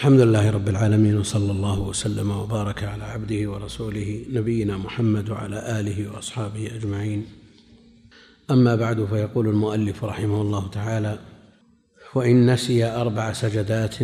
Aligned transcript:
الحمد 0.00 0.20
لله 0.20 0.50
رب 0.50 0.68
العالمين 0.68 1.18
وصلى 1.18 1.52
الله 1.52 1.80
وسلم 1.80 2.30
وبارك 2.30 2.84
على 2.84 3.04
عبده 3.04 3.50
ورسوله 3.50 4.24
نبينا 4.32 4.76
محمد 4.76 5.30
وعلى 5.30 5.80
آله 5.80 6.12
وأصحابه 6.12 6.66
أجمعين. 6.76 7.26
أما 8.50 8.76
بعد 8.76 9.04
فيقول 9.04 9.48
المؤلف 9.48 10.04
رحمه 10.04 10.40
الله 10.40 10.70
تعالى 10.70 11.18
وإن 12.14 12.52
نسي 12.52 12.84
أربع 12.84 13.32
سجدات 13.32 13.96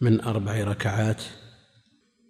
من 0.00 0.20
أربع 0.20 0.64
ركعات 0.64 1.22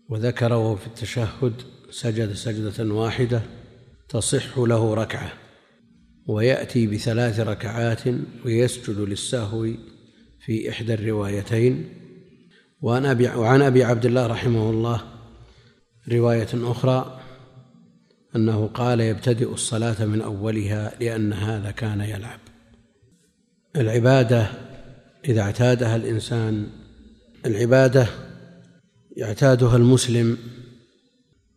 وذكر 0.09 0.53
وهو 0.53 0.77
في 0.77 0.87
التشهد 0.87 1.53
سجد 1.91 2.33
سجدة 2.33 2.95
واحدة 2.95 3.43
تصح 4.09 4.59
له 4.59 4.95
ركعة 4.95 5.33
ويأتي 6.27 6.87
بثلاث 6.87 7.41
ركعات 7.41 8.03
ويسجد 8.45 8.99
للسهو 8.99 9.69
في 10.41 10.71
إحدى 10.71 10.95
الروايتين 10.95 12.08
وعن 12.81 13.07
أبي, 13.07 13.29
وعن 13.29 13.63
أبي 13.63 13.85
عبد 13.85 14.07
الله 14.07 14.27
رحمه 14.27 14.71
الله 14.71 15.03
رواية 16.13 16.49
أخرى 16.55 17.21
أنه 18.37 18.67
قال 18.67 19.01
يبتدئ 19.01 19.53
الصلاة 19.53 20.05
من 20.05 20.21
أولها 20.21 20.93
لأن 21.01 21.33
هذا 21.33 21.71
كان 21.71 22.01
يلعب. 22.01 22.41
العبادة 23.77 24.47
إذا 25.29 25.41
اعتادها 25.41 25.97
الإنسان 25.97 26.67
العبادة 27.47 28.07
يعتادها 29.17 29.77
المسلم 29.77 30.39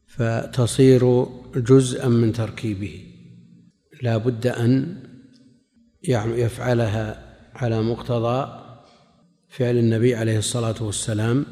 فتصير 0.08 1.25
جزءا 1.55 2.08
من 2.08 2.33
تركيبه. 2.33 3.05
لا 4.02 4.17
بد 4.17 4.47
أن 4.47 4.97
يفعلها 6.03 7.35
على 7.55 7.81
مقتضى 7.81 8.60
فعل 9.51 9.77
النبي 9.77 10.15
عليه 10.15 10.37
الصلاة 10.37 10.75
والسلام 10.83 11.45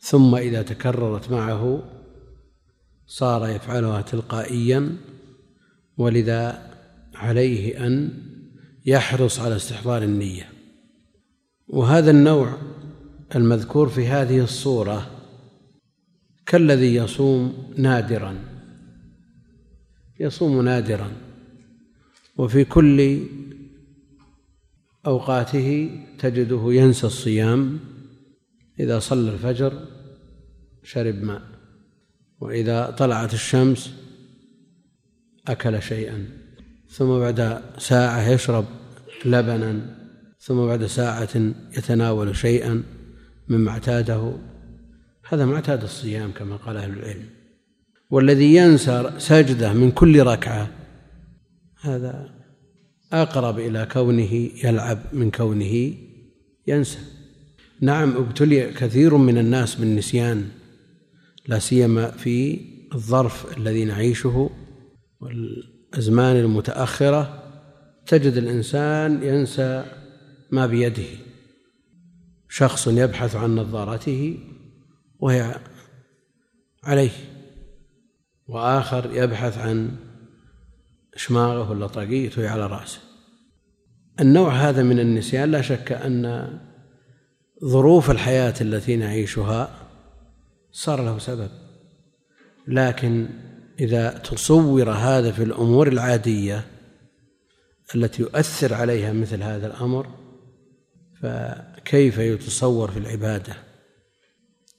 ثم 0.00 0.34
إذا 0.34 0.62
تكررت 0.62 1.30
معه 1.30 1.82
صار 3.06 3.48
يفعلها 3.48 4.02
تلقائيا 4.02 4.96
ولذا 5.96 6.70
عليه 7.14 7.86
أن 7.86 8.22
يحرص 8.86 9.40
على 9.40 9.56
استحضار 9.56 10.02
النية. 10.02 10.48
وهذا 11.68 12.10
النوع 12.10 12.58
المذكور 13.34 13.88
في 13.88 14.06
هذه 14.06 14.44
الصورة 14.44 15.10
كالذي 16.46 16.94
يصوم 16.94 17.72
نادرا 17.76 18.38
يصوم 20.20 20.62
نادرا 20.62 21.12
وفي 22.36 22.64
كل 22.64 23.18
أوقاته 25.06 25.90
تجده 26.18 26.72
ينسى 26.72 27.06
الصيام 27.06 27.78
إذا 28.80 28.98
صلى 28.98 29.30
الفجر 29.30 29.72
شرب 30.82 31.14
ماء 31.14 31.42
وإذا 32.40 32.90
طلعت 32.90 33.34
الشمس 33.34 33.94
أكل 35.48 35.82
شيئا 35.82 36.26
ثم 36.88 37.18
بعد 37.18 37.62
ساعة 37.78 38.28
يشرب 38.28 38.64
لبنا 39.24 39.96
ثم 40.38 40.66
بعد 40.66 40.86
ساعة 40.86 41.36
يتناول 41.78 42.36
شيئا 42.36 42.82
مما 43.48 43.70
اعتاده. 43.70 44.36
هذا 45.28 45.44
ما 45.46 45.54
اعتاد 45.54 45.82
الصيام 45.82 46.32
كما 46.32 46.56
قال 46.56 46.76
أهل 46.76 46.90
العلم. 46.90 47.28
والذي 48.10 48.54
ينسى 48.54 49.10
سجدة 49.18 49.72
من 49.72 49.90
كل 49.90 50.22
ركعة 50.22 50.70
هذا 51.80 52.43
أقرب 53.22 53.58
إلى 53.58 53.88
كونه 53.92 54.50
يلعب 54.64 54.98
من 55.12 55.30
كونه 55.30 55.94
ينسى. 56.66 56.98
نعم 57.80 58.16
ابتلي 58.16 58.72
كثير 58.72 59.16
من 59.16 59.38
الناس 59.38 59.74
بالنسيان 59.74 60.48
لا 61.46 61.58
سيما 61.58 62.10
في 62.10 62.60
الظرف 62.94 63.58
الذي 63.58 63.84
نعيشه 63.84 64.50
والأزمان 65.20 66.36
المتأخرة. 66.36 67.40
تجد 68.06 68.36
الإنسان 68.36 69.22
ينسى 69.22 69.84
ما 70.50 70.66
بيده. 70.66 71.08
شخص 72.48 72.88
يبحث 72.88 73.36
عن 73.36 73.54
نظارته 73.54 74.38
وهي 75.18 75.60
عليه 76.84 77.10
وآخر 78.48 79.10
يبحث 79.12 79.58
عن 79.58 79.96
شماغه 81.16 81.70
ولا 81.70 81.86
طاقيته 81.86 82.48
على 82.48 82.66
رأسه. 82.66 83.00
النوع 84.20 84.52
هذا 84.52 84.82
من 84.82 85.00
النسيان 85.00 85.50
لا 85.50 85.62
شك 85.62 85.92
أن 85.92 86.48
ظروف 87.64 88.10
الحياة 88.10 88.54
التي 88.60 88.96
نعيشها 88.96 89.88
صار 90.72 91.04
له 91.04 91.18
سبب. 91.18 91.50
لكن 92.68 93.28
إذا 93.80 94.10
تصور 94.10 94.90
هذا 94.90 95.32
في 95.32 95.42
الأمور 95.42 95.88
العادية 95.88 96.64
التي 97.94 98.22
يؤثر 98.22 98.74
عليها 98.74 99.12
مثل 99.12 99.42
هذا 99.42 99.66
الأمر 99.66 100.06
فكيف 101.22 102.18
يتصور 102.18 102.90
في 102.90 102.98
العبادة؟ 102.98 103.56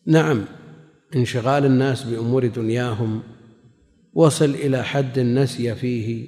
نعم 0.05 0.45
انشغال 1.15 1.65
الناس 1.65 2.03
بأمور 2.03 2.47
دنياهم 2.47 3.23
وصل 4.13 4.49
إلى 4.49 4.83
حد 4.83 5.19
نسي 5.19 5.75
فيه 5.75 6.27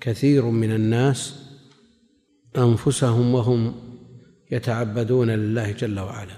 كثير 0.00 0.44
من 0.44 0.72
الناس 0.72 1.45
أنفسهم 2.58 3.34
وهم 3.34 3.74
يتعبدون 4.50 5.30
لله 5.30 5.72
جل 5.72 6.00
وعلا. 6.00 6.36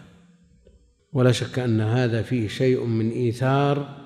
ولا 1.12 1.32
شك 1.32 1.58
أن 1.58 1.80
هذا 1.80 2.22
فيه 2.22 2.48
شيء 2.48 2.84
من 2.84 3.10
إيثار 3.10 3.96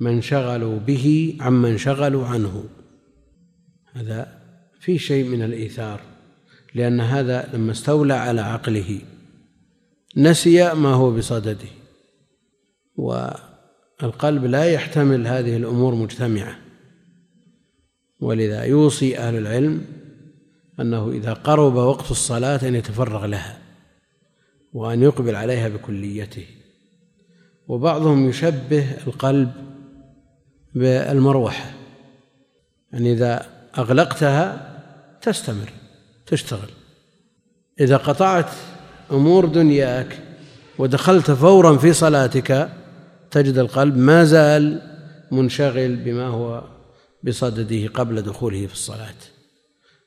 من 0.00 0.20
شغلوا 0.20 0.78
به 0.78 1.36
عمن 1.40 1.78
شغلوا 1.78 2.26
عنه. 2.26 2.64
هذا 3.92 4.38
فيه 4.80 4.98
شيء 4.98 5.24
من 5.28 5.42
الإيثار 5.42 6.00
لأن 6.74 7.00
هذا 7.00 7.50
لما 7.54 7.72
استولى 7.72 8.14
على 8.14 8.40
عقله 8.40 9.00
نسي 10.16 10.74
ما 10.74 10.88
هو 10.88 11.10
بصدده. 11.10 11.68
والقلب 12.96 14.44
لا 14.44 14.64
يحتمل 14.64 15.26
هذه 15.26 15.56
الأمور 15.56 15.94
مجتمعة. 15.94 16.58
ولذا 18.20 18.64
يوصي 18.64 19.18
أهل 19.18 19.34
العلم 19.34 19.84
أنه 20.80 21.10
إذا 21.10 21.32
قرب 21.32 21.74
وقت 21.74 22.10
الصلاة 22.10 22.60
أن 22.68 22.74
يتفرغ 22.74 23.26
لها 23.26 23.58
وأن 24.72 25.02
يقبل 25.02 25.36
عليها 25.36 25.68
بكليته. 25.68 26.46
وبعضهم 27.68 28.28
يشبه 28.28 28.96
القلب 29.06 29.52
بالمروحة. 30.74 31.70
يعني 32.92 33.12
إذا 33.12 33.46
أغلقتها 33.78 34.70
تستمر 35.22 35.72
تشتغل. 36.26 36.70
إذا 37.80 37.96
قطعت 37.96 38.50
أمور 39.12 39.46
دنياك 39.46 40.18
ودخلت 40.78 41.30
فورا 41.30 41.76
في 41.76 41.92
صلاتك 41.92 42.68
تجد 43.30 43.58
القلب 43.58 43.96
ما 43.96 44.24
زال 44.24 44.82
منشغل 45.32 45.96
بما 45.96 46.26
هو 46.26 46.64
بصدده 47.22 47.88
قبل 47.88 48.22
دخوله 48.22 48.66
في 48.66 48.72
الصلاة. 48.72 49.33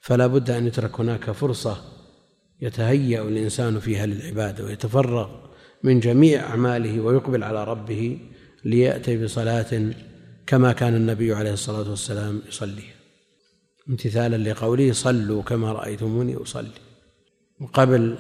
فلا 0.08 0.28
بد 0.28 0.50
أن 0.50 0.68
يترك 0.68 1.00
هناك 1.00 1.32
فرصة 1.32 1.82
يتهيأ 2.62 3.22
الإنسان 3.22 3.80
فيها 3.80 4.06
للعبادة 4.06 4.66
ويتفرغ 4.66 5.30
من 5.84 6.00
جميع 6.00 6.50
أعماله 6.50 7.02
ويقبل 7.02 7.44
على 7.44 7.64
ربه 7.64 8.20
ليأتي 8.66 9.24
بصلاة 9.24 9.94
كما 10.46 10.74
كان 10.74 10.96
النبي 10.96 11.34
عليه 11.34 11.54
الصلاة 11.54 11.90
والسلام 11.90 12.42
يصلي. 12.48 12.84
امتثالا 13.90 14.50
لقوله 14.50 14.92
صلوا 14.92 15.42
كما 15.44 15.72
رأيتموني 15.72 16.36
أصلي. 16.36 16.80
وقبل 17.62 18.18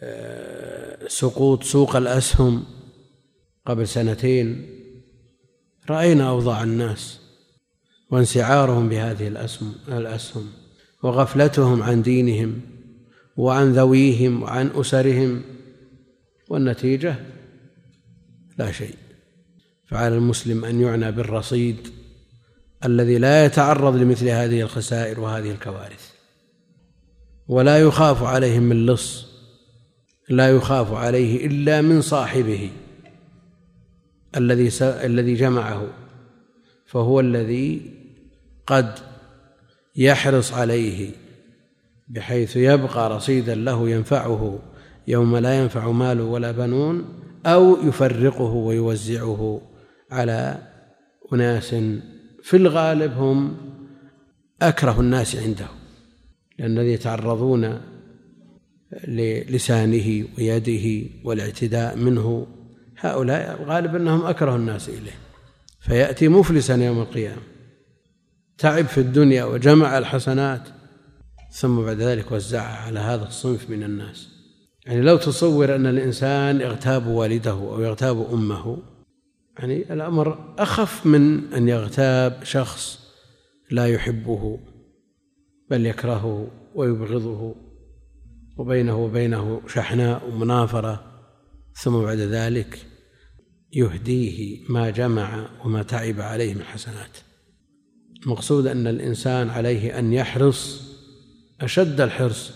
آه، 0.00 1.08
سقوط 1.08 1.62
سوق 1.64 1.96
الأسهم 1.96 2.64
قبل 3.66 3.88
سنتين 3.88 4.66
رأينا 5.90 6.28
أوضاع 6.28 6.62
الناس 6.62 7.20
وانسعارهم 8.10 8.88
بهذه 8.88 9.28
الأسهم 9.28 9.74
الأسهم. 9.88 10.61
وغفلتهم 11.02 11.82
عن 11.82 12.02
دينهم 12.02 12.60
وعن 13.36 13.72
ذويهم 13.72 14.42
وعن 14.42 14.70
أسرهم 14.74 15.42
والنتيجة 16.48 17.16
لا 18.58 18.72
شيء. 18.72 18.94
فعلى 19.86 20.16
المسلم 20.16 20.64
أن 20.64 20.80
يعنى 20.80 21.12
بالرصيد 21.12 21.88
الذي 22.84 23.18
لا 23.18 23.44
يتعرض 23.44 23.96
لمثل 23.96 24.28
هذه 24.28 24.60
الخسائر 24.60 25.20
وهذه 25.20 25.50
الكوارث. 25.50 26.12
ولا 27.48 27.78
يخاف 27.78 28.22
عليهم 28.22 28.62
من 28.62 28.86
لص 28.86 29.26
لا 30.28 30.50
يخاف 30.50 30.92
عليه 30.92 31.46
إلا 31.46 31.80
من 31.80 32.00
صاحبه 32.00 32.70
الذي 34.36 34.70
الذي 34.82 35.34
جمعه 35.34 35.86
فهو 36.86 37.20
الذي 37.20 37.90
قد 38.66 38.98
يحرص 39.96 40.52
عليه 40.52 41.10
بحيث 42.08 42.56
يبقى 42.56 43.16
رصيدا 43.16 43.54
له 43.54 43.88
ينفعه 43.90 44.58
يوم 45.08 45.36
لا 45.36 45.62
ينفع 45.62 45.90
مال 45.90 46.20
ولا 46.20 46.52
بنون 46.52 47.04
أو 47.46 47.76
يفرقه 47.88 48.52
ويوزعه 48.52 49.60
على 50.10 50.58
أناس 51.32 51.74
في 52.42 52.56
الغالب 52.56 53.12
هم 53.12 53.56
أكره 54.62 55.00
الناس 55.00 55.36
عنده 55.36 55.66
لأن 56.58 56.78
يتعرضون 56.78 57.80
للسانه 59.08 60.24
ويده 60.38 61.08
والاعتداء 61.24 61.96
منه 61.96 62.46
هؤلاء 62.98 63.64
غالب 63.64 63.96
أنهم 63.96 64.26
أكره 64.26 64.56
الناس 64.56 64.88
إليه 64.88 65.18
فيأتي 65.80 66.28
مفلسا 66.28 66.74
يوم 66.74 67.00
القيامة. 67.00 67.42
تعب 68.62 68.86
في 68.86 68.98
الدنيا 68.98 69.44
وجمع 69.44 69.98
الحسنات 69.98 70.68
ثم 71.50 71.80
بعد 71.80 71.96
ذلك 71.96 72.32
وزعها 72.32 72.76
على 72.76 73.00
هذا 73.00 73.28
الصنف 73.28 73.70
من 73.70 73.82
الناس. 73.82 74.28
يعني 74.86 75.00
لو 75.00 75.16
تصور 75.16 75.74
أن 75.74 75.86
الإنسان 75.86 76.60
يغتاب 76.60 77.06
والده 77.06 77.50
أو 77.50 77.80
يغتاب 77.80 78.32
أمه 78.32 78.78
يعني 79.58 79.92
الأمر 79.92 80.54
أخف 80.58 81.06
من 81.06 81.52
أن 81.52 81.68
يغتاب 81.68 82.40
شخص 82.44 82.98
لا 83.70 83.86
يحبه 83.86 84.58
بل 85.70 85.86
يكرهه 85.86 86.50
ويبغضه 86.74 87.54
وبينه 88.56 89.04
وبينه 89.04 89.60
شحناء 89.68 90.28
ومنافرة 90.28 91.04
ثم 91.82 92.02
بعد 92.02 92.18
ذلك 92.18 92.86
يهديه 93.72 94.60
ما 94.68 94.90
جمع 94.90 95.46
وما 95.64 95.82
تعب 95.82 96.20
عليه 96.20 96.54
من 96.54 96.62
حسنات. 96.62 97.31
المقصود 98.22 98.66
أن 98.66 98.86
الإنسان 98.86 99.50
عليه 99.50 99.98
أن 99.98 100.12
يحرص 100.12 100.82
أشد 101.60 102.00
الحرص. 102.00 102.52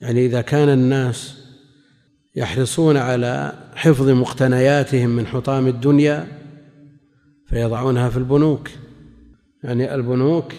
يعني 0.00 0.26
إذا 0.26 0.40
كان 0.40 0.68
الناس 0.68 1.34
يحرصون 2.36 2.96
على 2.96 3.52
حفظ 3.74 4.08
مقتنياتهم 4.08 5.10
من 5.10 5.26
حطام 5.26 5.66
الدنيا 5.66 6.28
فيضعونها 7.46 8.08
في 8.08 8.16
البنوك. 8.16 8.70
يعني 9.64 9.94
البنوك 9.94 10.52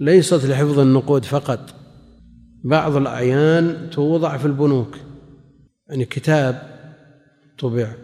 ليست 0.00 0.44
لحفظ 0.44 0.78
النقود 0.78 1.24
فقط 1.24 1.74
بعض 2.64 2.96
الأعيان 2.96 3.90
توضع 3.90 4.36
في 4.36 4.46
البنوك. 4.46 4.96
يعني 5.88 6.04
كتاب 6.04 6.78
طبع 7.58 7.94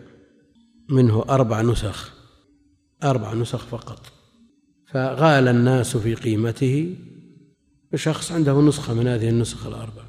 منه 0.88 1.24
أربع 1.28 1.62
نسخ 1.62 2.12
أربع 3.04 3.34
نسخ 3.34 3.66
فقط. 3.66 4.13
فغال 4.94 5.48
الناس 5.48 5.96
في 5.96 6.14
قيمته 6.14 6.96
بشخص 7.92 8.32
عنده 8.32 8.60
نسخة 8.60 8.94
من 8.94 9.06
هذه 9.06 9.28
النسخ 9.28 9.66
الأربع. 9.66 10.02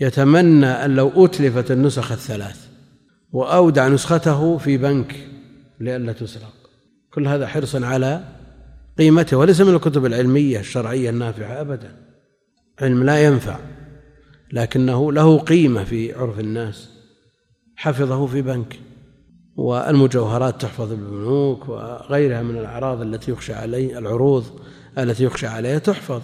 يتمنى 0.00 0.66
أن 0.66 0.96
لو 0.96 1.24
أتلفت 1.24 1.70
النسخ 1.70 2.12
الثلاث 2.12 2.68
وأودع 3.32 3.88
نسخته 3.88 4.58
في 4.58 4.76
بنك 4.76 5.28
لئلا 5.80 6.12
تسرق. 6.12 6.52
كل 7.10 7.28
هذا 7.28 7.46
حرصا 7.46 7.86
على 7.86 8.24
قيمته 8.98 9.36
وليس 9.36 9.60
من 9.60 9.74
الكتب 9.74 10.06
العلمية 10.06 10.60
الشرعية 10.60 11.10
النافعة 11.10 11.60
أبدا. 11.60 11.96
علم 12.80 13.04
لا 13.04 13.24
ينفع 13.24 13.58
لكنه 14.52 15.12
له 15.12 15.38
قيمة 15.38 15.84
في 15.84 16.12
عرف 16.12 16.40
الناس. 16.40 16.90
حفظه 17.76 18.26
في 18.26 18.42
بنك. 18.42 18.80
والمجوهرات 19.58 20.60
تحفظ 20.62 20.88
بالبنوك 20.88 21.68
وغيرها 21.68 22.42
من 22.42 22.58
الأعراض 22.58 23.02
التي 23.02 23.32
يخشى 23.32 23.52
عليه 23.52 23.98
العروض 23.98 24.44
التي 24.98 25.24
يخشى 25.24 25.46
عليها 25.46 25.78
تحفظ. 25.78 26.22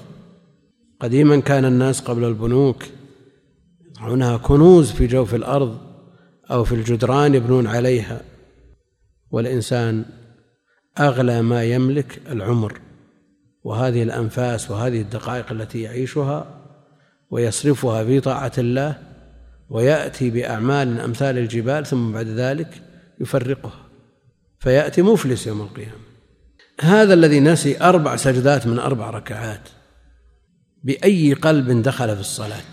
قديما 1.01 1.41
كان 1.41 1.65
الناس 1.65 2.01
قبل 2.01 2.25
البنوك 2.25 2.85
يضعونها 3.91 4.37
كنوز 4.37 4.91
في 4.91 5.07
جوف 5.07 5.35
الأرض 5.35 5.79
أو 6.51 6.65
في 6.65 6.75
الجدران 6.75 7.35
يبنون 7.35 7.67
عليها. 7.67 8.21
والإنسان 9.31 10.05
أغلى 11.01 11.43
ما 11.43 11.65
يملك 11.65 12.21
العمر. 12.31 12.81
وهذه 13.65 14.03
الأنفاس 14.03 14.71
وهذه 14.71 15.01
الدقائق 15.01 15.53
التي 15.53 15.83
يعيشها 15.83 16.47
ويصرفها 17.31 18.05
في 18.05 18.21
طاعة 18.21 18.53
الله 18.59 18.99
ويأتي 19.71 20.31
بأعمال 20.31 21.01
أمثال 21.01 21.39
الجبال 21.39 21.87
ثم 21.87 22.13
بعد 22.13 22.27
ذلك 22.27 22.83
يفرقها 23.21 23.89
فيأتي 24.59 25.03
مفلس 25.03 25.47
يوم 25.47 25.61
القيامة. 25.61 26.05
هذا 26.81 27.15
الذي 27.15 27.41
نسي 27.41 27.81
أربع 27.81 28.17
سجدات 28.17 28.67
من 28.67 28.79
أربع 28.79 29.11
ركعات. 29.11 29.69
بأي 30.85 31.33
قلب 31.33 31.83
دخل 31.83 32.15
في 32.15 32.21
الصلاة؟ 32.21 32.65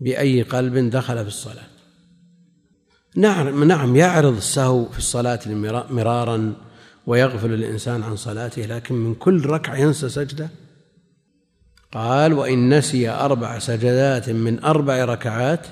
بأي 0.00 0.42
قلب 0.42 0.90
دخل 0.90 1.22
في 1.22 1.28
الصلاة؟ 1.28 1.66
نعم 3.16 3.64
نعم 3.64 3.96
يعرض 3.96 4.36
السهو 4.36 4.84
في 4.84 4.98
الصلاة 4.98 5.40
مرارا 5.90 6.54
ويغفل 7.06 7.52
الإنسان 7.52 8.02
عن 8.02 8.16
صلاته 8.16 8.62
لكن 8.62 8.94
من 8.94 9.14
كل 9.14 9.46
ركعة 9.46 9.76
ينسى 9.76 10.08
سجدة؟ 10.08 10.48
قال 11.92 12.32
وإن 12.32 12.78
نسي 12.78 13.08
أربع 13.10 13.58
سجدات 13.58 14.30
من 14.30 14.64
أربع 14.64 15.04
ركعات 15.04 15.66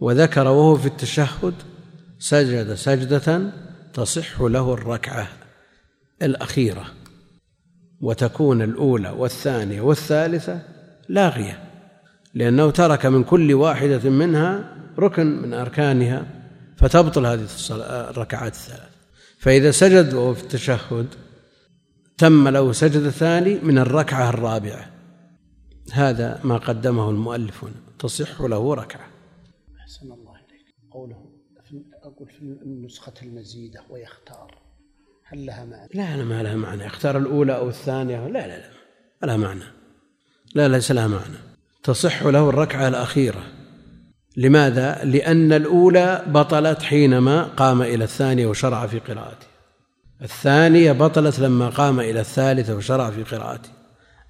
وذكر 0.00 0.48
وهو 0.48 0.76
في 0.76 0.86
التشهد 0.86 1.54
سجد 2.18 2.74
سجدة 2.74 3.52
تصح 3.94 4.40
له 4.40 4.74
الركعة 4.74 5.28
الأخيرة 6.22 6.84
وتكون 8.00 8.62
الأولى 8.62 9.10
والثانية 9.10 9.80
والثالثة 9.80 10.62
لاغية 11.08 11.62
لأنه 12.34 12.70
ترك 12.70 13.06
من 13.06 13.24
كل 13.24 13.54
واحدة 13.54 14.10
منها 14.10 14.76
ركن 14.98 15.26
من 15.26 15.54
أركانها 15.54 16.26
فتبطل 16.76 17.26
هذه 17.26 17.46
الركعات 18.10 18.52
الثلاث. 18.52 18.90
فإذا 19.38 19.70
سجد 19.70 20.14
وهو 20.14 20.34
في 20.34 20.42
التشهد 20.42 21.06
تم 22.18 22.48
له 22.48 22.72
سجد 22.72 23.08
ثاني 23.08 23.58
من 23.62 23.78
الركعة 23.78 24.28
الرابعة. 24.28 24.90
هذا 25.92 26.40
ما 26.44 26.56
قدمه 26.56 27.10
المؤلف 27.10 27.64
تصح 27.98 28.40
له 28.40 28.74
ركعة. 28.74 29.08
أحسن 29.80 30.12
الله. 30.12 30.25
أقول 32.16 32.28
في 32.28 32.42
النسخة 32.42 33.12
المزيدة 33.22 33.80
ويختار. 33.90 34.58
هل 35.24 35.46
لها 35.46 35.64
معنى؟ 35.64 35.88
لا 35.94 36.16
لا 36.16 36.24
ما 36.24 36.42
لها 36.42 36.54
معنى. 36.54 36.84
يختار 36.84 37.18
الأولى 37.18 37.56
أو 37.56 37.68
الثانية؟ 37.68 38.26
لا 38.26 38.46
لا 38.46 38.58
لا 38.58 38.70
ما 39.22 39.26
لها 39.26 39.36
معنى. 39.36 39.64
لا 40.54 40.68
ليس 40.68 40.92
لها 40.92 41.06
معنى. 41.06 41.36
تصح 41.82 42.22
له 42.22 42.48
الركعة 42.48 42.88
الأخيرة. 42.88 43.42
لماذا؟ 44.36 45.04
لأن 45.04 45.52
الأولى 45.52 46.22
بطلت 46.26 46.82
حينما 46.82 47.42
قام 47.42 47.82
إلى 47.82 48.04
الثانية 48.04 48.46
وشرع 48.46 48.86
في 48.86 48.98
قراءته. 48.98 49.46
الثانية 50.22 50.92
بطلت 50.92 51.38
لما 51.38 51.68
قام 51.68 52.00
إلى 52.00 52.20
الثالثة 52.20 52.76
وشرع 52.76 53.10
في 53.10 53.22
قراءته. 53.22 53.70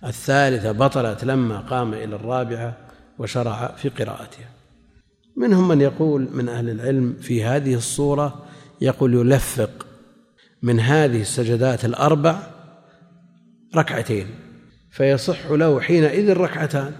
الثالثة 0.05 0.73
بطلت 0.73 1.25
لما 1.25 1.61
قام 1.61 1.95
إلى 1.95 2.17
الرابعة 2.17 2.77
وشرع 3.19 3.67
في 3.67 3.89
قراءتها 3.89 4.56
منهم 5.37 5.69
من 5.69 5.81
يقول 5.81 6.29
من 6.33 6.49
أهل 6.49 6.71
العلم 6.71 7.17
في 7.21 7.45
هذه 7.45 7.75
الصورة 7.75 8.47
يقول 8.81 9.15
يلفق 9.15 9.87
من 10.63 10.81
هذه 10.81 11.21
السجدات 11.21 11.85
الأربع 11.85 12.43
ركعتين 13.77 14.27
فيصح 14.91 15.51
له 15.51 15.81
حينئذ 15.81 16.33
ركعتان 16.37 16.93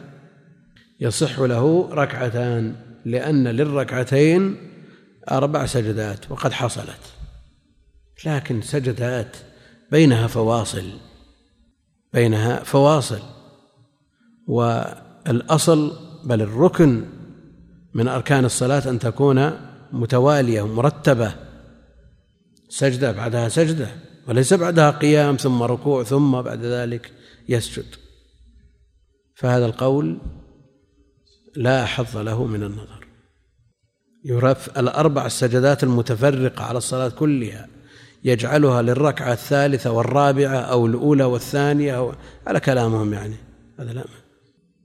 يصح 1.01 1.39
له 1.39 1.89
ركعتان 1.93 2.75
لأن 3.05 3.49
للركعتين 3.49 4.57
أربع 5.31 5.67
سجدات 5.67 6.31
وقد 6.31 6.53
حصلت 6.53 7.01
لكن 8.27 8.63
سجدات 8.63 9.37
بينها 9.91 10.27
فواصل 10.27 10.91
بينها 12.13 12.63
فواصل 12.63 13.21
والأصل 14.47 15.93
بل 16.25 16.43
الركن 16.43 17.05
من 17.97 18.09
أركان 18.09 18.45
الصلاة 18.45 18.91
أن 18.91 18.99
تكون 18.99 19.51
متوالية 19.93 20.67
مرتبة. 20.67 21.33
سجدة 22.69 23.13
بعدها 23.13 23.49
سجدة 23.49 23.89
وليس 24.29 24.55
بعدها 24.55 24.91
قيام 24.91 25.37
ثم 25.37 25.63
ركوع 25.63 26.03
ثم 26.05 26.43
بعد 26.43 26.65
ذلك 26.65 27.13
يسجد. 27.49 27.85
فهذا 29.35 29.67
القول 29.67 30.19
لا 31.57 31.85
حظ 31.85 32.17
له 32.17 32.45
من 32.45 32.63
النظر. 32.63 33.07
يرف 34.25 34.79
الأربع 34.79 35.27
السجدات 35.27 35.85
المتفرقة 35.85 36.65
على 36.65 36.79
الصلاة 36.79 37.09
كلها 37.09 37.69
يجعلها 38.25 38.83
للركعة 38.83 39.33
الثالثة 39.33 39.91
والرابعة 39.91 40.59
أو 40.59 40.87
الأولى 40.87 41.25
والثانية 41.25 41.97
أو 41.97 42.13
على 42.47 42.61
كلامهم 42.61 43.13
يعني. 43.13 43.37
هذا 43.79 43.93
لا 43.93 44.05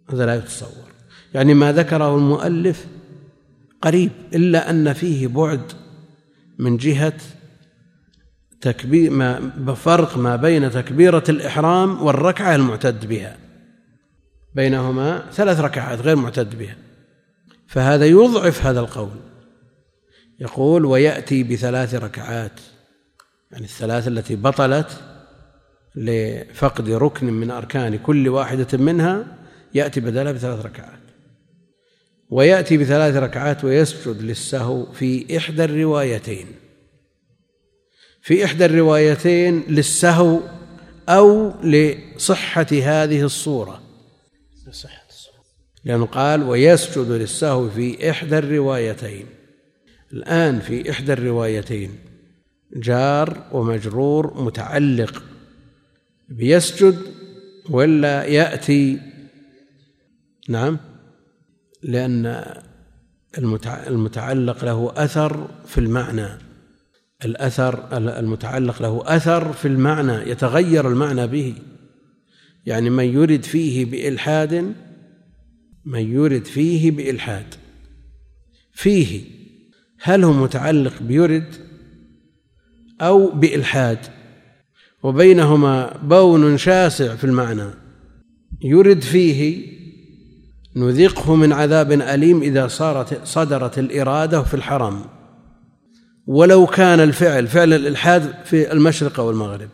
هذا 0.10 0.26
لا 0.26 0.36
يتصور. 0.36 0.92
يعني 1.34 1.54
ما 1.54 1.72
ذكره 1.72 2.16
المؤلف 2.16 2.86
قريب 3.82 4.12
إلا 4.34 4.70
أن 4.70 4.94
فيه 4.94 5.28
بعد 5.28 5.62
من 6.60 6.78
جهة 6.78 7.14
تكبير 8.62 9.12
ما 9.12 9.74
فرق 9.74 10.18
ما 10.18 10.36
بين 10.36 10.72
تكبيرة 10.72 11.24
الإحرام 11.30 12.04
والركعة 12.04 12.56
المعتد 12.56 13.06
بها. 13.06 13.38
بينهما 14.56 15.24
ثلاث 15.32 15.60
ركعات 15.60 16.02
غير 16.02 16.16
معتد 16.16 16.58
بها. 16.58 16.76
فهذا 17.68 18.06
يضعف 18.06 18.66
هذا 18.66 18.80
القول. 18.80 19.20
يقول 20.40 20.86
ويأتي 20.86 21.44
بثلاث 21.44 21.96
ركعات. 21.96 22.60
يعني 23.52 23.64
الثلاث 23.66 24.08
التي 24.08 24.36
بطلت 24.36 25.02
لفقد 25.96 26.90
ركن 26.90 27.34
من 27.34 27.52
أركان 27.52 27.98
كل 27.98 28.30
واحدة 28.30 28.78
منها 28.78 29.26
يأتي 29.74 30.00
بدلها 30.00 30.32
بثلاث 30.32 30.66
ركعات. 30.66 31.01
ويأتي 32.32 32.78
بثلاث 32.78 33.16
ركعات 33.16 33.64
ويسجد 33.64 34.22
للسهو 34.22 34.92
في 34.92 35.38
إحدى 35.38 35.64
الروايتين. 35.64 36.48
في 38.22 38.46
إحدى 38.46 38.66
الروايتين 38.66 39.64
للسهو 39.70 40.40
أو 41.10 41.54
لصحة 41.64 42.68
هذه 42.72 43.22
الصورة. 43.22 43.82
لصحة 44.68 45.04
الصورة 45.10 45.44
لأنه 45.84 46.06
قال 46.06 46.44
ويسجد 46.44 47.12
للسهو 47.12 47.70
في 47.70 48.10
إحدى 48.10 48.38
الروايتين. 48.38 49.26
الآن 50.14 50.60
في 50.60 50.92
إحدى 50.92 51.14
الروايتين 51.14 51.96
جار 52.76 53.48
ومجرور 53.52 54.42
متعلق. 54.44 55.24
بيسجد 56.30 56.98
ولا 57.70 58.24
يأتي؟ 58.24 59.00
نعم. 60.50 60.91
لأن 61.84 62.46
المتعلق 63.88 64.66
له 64.66 64.94
أثر 64.96 65.50
في 65.66 65.78
المعنى. 65.78 66.28
الأثر 67.26 67.98
المتعلق 67.98 68.82
له 68.82 69.04
أثر 69.06 69.54
في 69.54 69.68
المعنى 69.68 70.30
يتغير 70.32 70.88
المعنى 70.88 71.28
به. 71.28 71.54
يعني 72.66 72.90
من 72.90 73.04
يرد 73.04 73.44
فيه 73.44 73.86
بإلحاد 73.86 74.74
من 75.86 76.12
يرد 76.14 76.46
فيه 76.46 76.92
بإلحاد. 76.92 77.46
فيه 78.74 79.22
هل 80.02 80.24
هو 80.24 80.34
متعلق 80.34 81.02
بيرد 81.02 81.56
أو 83.02 83.32
بإلحاد؟ 83.32 84.00
وبينهما 85.04 85.98
بون 86.04 86.58
شاسع 86.58 87.16
في 87.16 87.24
المعنى. 87.24 87.70
يرد 88.62 89.02
فيه 89.02 89.68
نذقه 90.76 91.36
من 91.36 91.54
عذاب 91.54 91.92
أليم 91.92 92.42
إذا 92.42 92.68
صارت 92.68 93.28
صدرت 93.28 93.80
الإرادة 93.80 94.44
في 94.44 94.54
الحرم. 94.54 95.02
ولو 96.28 96.66
كان 96.66 97.00
الفعل 97.00 97.48
فعل 97.48 97.74
الإلحاد 97.74 98.34
في 98.46 98.72
المشرق 98.72 99.20
والمغرب. 99.20 99.70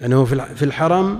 يعني 0.00 0.14
هو 0.14 0.24
في 0.24 0.62
الحرم 0.62 1.18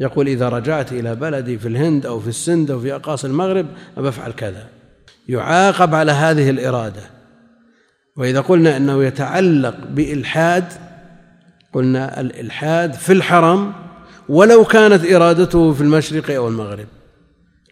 يقول 0.00 0.28
إذا 0.28 0.48
رجعت 0.48 0.92
إلى 0.92 1.14
بلدي 1.14 1.58
في 1.58 1.68
الهند 1.68 2.06
أو 2.06 2.20
في 2.20 2.28
السند 2.28 2.70
أو 2.70 2.80
في 2.80 2.94
أقاصي 2.94 3.26
المغرب 3.26 3.66
أفعل 3.96 4.32
كذا. 4.32 4.66
يعاقب 5.28 5.94
على 5.94 6.12
هذه 6.12 6.50
الإرادة. 6.50 7.02
وإذا 8.16 8.40
قلنا 8.40 8.76
أنه 8.76 9.04
يتعلق 9.04 9.76
بإلحاد 9.90 10.64
قلنا 11.72 12.20
الإلحاد 12.20 12.94
في 12.94 13.12
الحرم 13.12 13.72
ولو 14.28 14.64
كانت 14.64 15.12
إرادته 15.12 15.72
في 15.72 15.80
المشرق 15.80 16.34
أو 16.34 16.48
المغرب. 16.48 16.86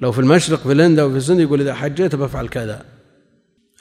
لو 0.01 0.13
في 0.13 0.19
المشرق 0.19 0.59
في 0.59 0.73
الهند 0.73 0.99
أو 0.99 1.11
في 1.11 1.17
السند 1.17 1.41
يقول 1.41 1.61
إذا 1.61 1.75
حجيت 1.75 2.15
بفعل 2.15 2.49
كذا. 2.49 2.85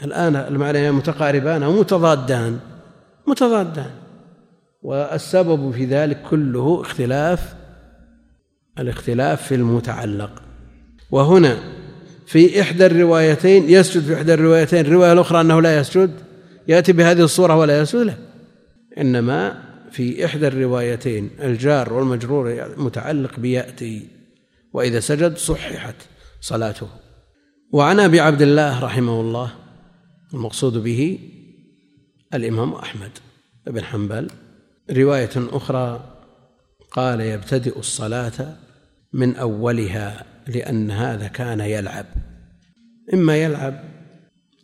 الآن 0.03 0.35
المعنيان 0.35 0.93
متقاربان 0.93 1.63
أو 1.63 1.79
متضادان. 1.79 2.59
متضادان. 3.27 3.91
والسبب 4.83 5.71
في 5.71 5.85
ذلك 5.85 6.21
كله 6.29 6.81
اختلاف 6.81 7.55
الاختلاف 8.79 9.47
في 9.47 9.55
المتعلق. 9.55 10.41
وهنا 11.11 11.57
في 12.25 12.61
إحدى 12.61 12.85
الروايتين 12.85 13.69
يسجد 13.69 14.03
في 14.03 14.13
إحدى 14.13 14.33
الروايتين 14.33 14.85
الرواية 14.85 15.13
الأخرى 15.13 15.41
أنه 15.41 15.61
لا 15.61 15.77
يسجد 15.77 16.11
يأتي 16.67 16.93
بهذه 16.93 17.21
الصورة 17.21 17.55
ولا 17.55 17.79
يسجد 17.79 18.01
له. 18.01 18.17
إنما 18.97 19.63
في 19.91 20.25
إحدى 20.25 20.47
الروايتين 20.47 21.29
الجار 21.39 21.93
والمجرور 21.93 22.73
متعلق 22.77 23.39
بيأتي. 23.39 24.14
وإذا 24.75 24.99
سجد 24.99 25.37
صححت 25.37 25.95
صلاته. 26.41 26.87
وعن 27.71 27.99
أبي 27.99 28.19
عبد 28.19 28.41
الله 28.41 28.79
رحمه 28.79 29.21
الله 29.21 29.51
المقصود 30.33 30.77
به 30.77 31.19
الإمام 32.33 32.73
أحمد 32.73 33.11
بن 33.67 33.83
حنبل. 33.83 34.27
رواية 34.91 35.29
أخرى 35.35 36.17
قال 36.91 37.21
يبتدئ 37.21 37.79
الصلاة 37.79 38.57
من 39.13 39.35
أولها 39.35 40.25
لأن 40.47 40.91
هذا 40.91 41.27
كان 41.27 41.59
يلعب. 41.59 42.05
إما 43.13 43.37
يلعب 43.37 43.83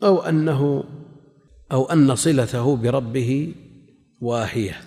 أو 0.04 0.22
أنه 0.22 0.84
أو 1.72 1.86
أن 1.86 2.16
صلته 2.16 2.76
بربه 2.76 3.54
واهية 4.22 4.82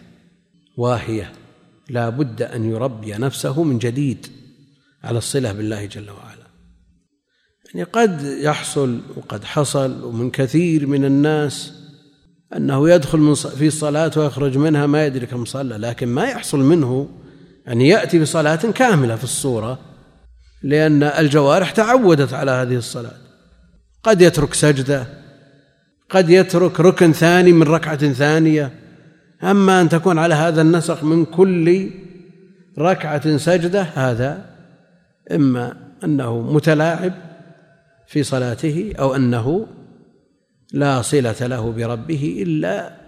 واهية. 0.76 1.32
لا 1.90 2.08
بد 2.08 2.42
أن 2.42 2.70
يربي 2.70 3.12
نفسه 3.12 3.62
من 3.62 3.78
جديد. 3.78 4.43
على 5.04 5.18
الصلة 5.18 5.52
بالله 5.52 5.86
جل 5.86 6.10
وعلا. 6.10 6.44
يعني 7.74 7.86
قد 7.92 8.22
يحصل 8.22 9.00
وقد 9.16 9.44
حصل 9.44 10.04
ومن 10.04 10.30
كثير 10.30 10.86
من 10.86 11.04
الناس 11.04 11.72
أنه 12.56 12.90
يدخل 12.90 13.18
من 13.18 13.34
في 13.34 13.66
الصلاة 13.66 14.12
ويخرج 14.16 14.58
منها 14.58 14.86
ما 14.86 15.06
يدري 15.06 15.26
كم 15.26 15.44
صلى 15.44 15.76
لكن 15.76 16.08
ما 16.08 16.24
يحصل 16.24 16.58
منه 16.58 17.08
أن 17.68 17.80
يأتي 17.80 18.18
بصلاة 18.18 18.56
كاملة 18.56 19.16
في 19.16 19.24
الصورة 19.24 19.78
لأن 20.62 21.02
الجوارح 21.02 21.70
تعودت 21.70 22.32
على 22.32 22.50
هذه 22.50 22.76
الصلاة. 22.76 23.16
قد 24.02 24.22
يترك 24.22 24.54
سجدة 24.54 25.06
قد 26.10 26.30
يترك 26.30 26.80
ركن 26.80 27.12
ثاني 27.12 27.52
من 27.52 27.62
ركعة 27.62 28.12
ثانية. 28.12 28.72
أما 29.42 29.80
أن 29.80 29.88
تكون 29.88 30.18
على 30.18 30.34
هذا 30.34 30.62
النسق 30.62 31.04
من 31.04 31.24
كل 31.24 31.90
ركعة 32.78 33.36
سجدة 33.36 33.82
هذا 33.82 34.53
إما 35.32 35.76
أنه 36.04 36.52
متلاعب 36.52 37.12
في 38.06 38.22
صلاته 38.22 38.92
أو 38.98 39.14
أنه 39.16 39.66
لا 40.72 41.02
صلة 41.02 41.46
له 41.46 41.72
بربه 41.72 42.42
إلا 42.42 43.04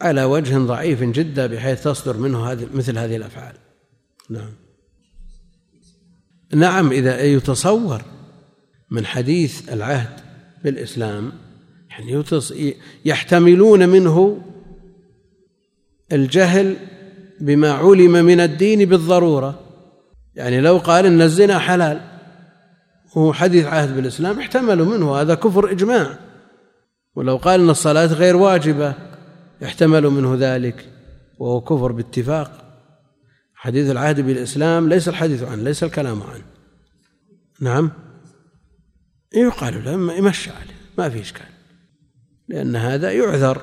على 0.00 0.24
وجه 0.24 0.58
ضعيف 0.58 1.02
جدا 1.02 1.46
بحيث 1.46 1.84
تصدر 1.84 2.16
منه 2.16 2.46
هذه 2.46 2.68
مثل 2.74 2.98
هذه 2.98 3.16
الأفعال. 3.16 3.54
نعم. 4.30 4.52
نعم 6.54 6.92
إذا 6.92 7.22
يتصور 7.22 8.02
من 8.90 9.06
حديث 9.06 9.72
العهد 9.72 10.20
بالإسلام 10.64 11.32
يعني 11.90 12.24
يحتملون 13.04 13.88
منه 13.88 14.42
الجهل 16.12 16.76
بما 17.40 17.72
علم 17.72 18.12
من 18.12 18.40
الدين 18.40 18.88
بالضرورة. 18.88 19.61
يعني 20.34 20.60
لو 20.60 20.78
قال 20.78 21.06
إن 21.06 21.22
الزنا 21.22 21.58
حلال 21.58 22.00
وهو 23.16 23.32
حديث 23.32 23.66
عهد 23.66 23.96
بالإسلام 23.96 24.38
احتملوا 24.38 24.86
منه 24.86 25.16
هذا 25.16 25.34
كفر 25.34 25.70
إجماع. 25.70 26.18
ولو 27.14 27.36
قال 27.36 27.60
إن 27.60 27.70
الصلاة 27.70 28.06
غير 28.06 28.36
واجبة 28.36 28.94
احتملوا 29.64 30.10
منه 30.10 30.36
ذلك 30.38 30.88
وهو 31.38 31.60
كفر 31.60 31.92
باتفاق. 31.92 32.62
حديث 33.54 33.90
العهد 33.90 34.20
بالإسلام 34.20 34.88
ليس 34.88 35.08
الحديث 35.08 35.42
عنه 35.42 35.62
ليس 35.62 35.84
الكلام 35.84 36.22
عنه. 36.22 36.44
نعم؟ 37.60 37.90
يقال 39.34 39.84
له 39.84 40.16
يمشى 40.16 40.50
عليه 40.50 40.74
ما 40.98 41.08
في 41.08 41.20
إشكال. 41.20 41.46
لأن 42.48 42.76
هذا 42.76 43.12
يعذر. 43.12 43.62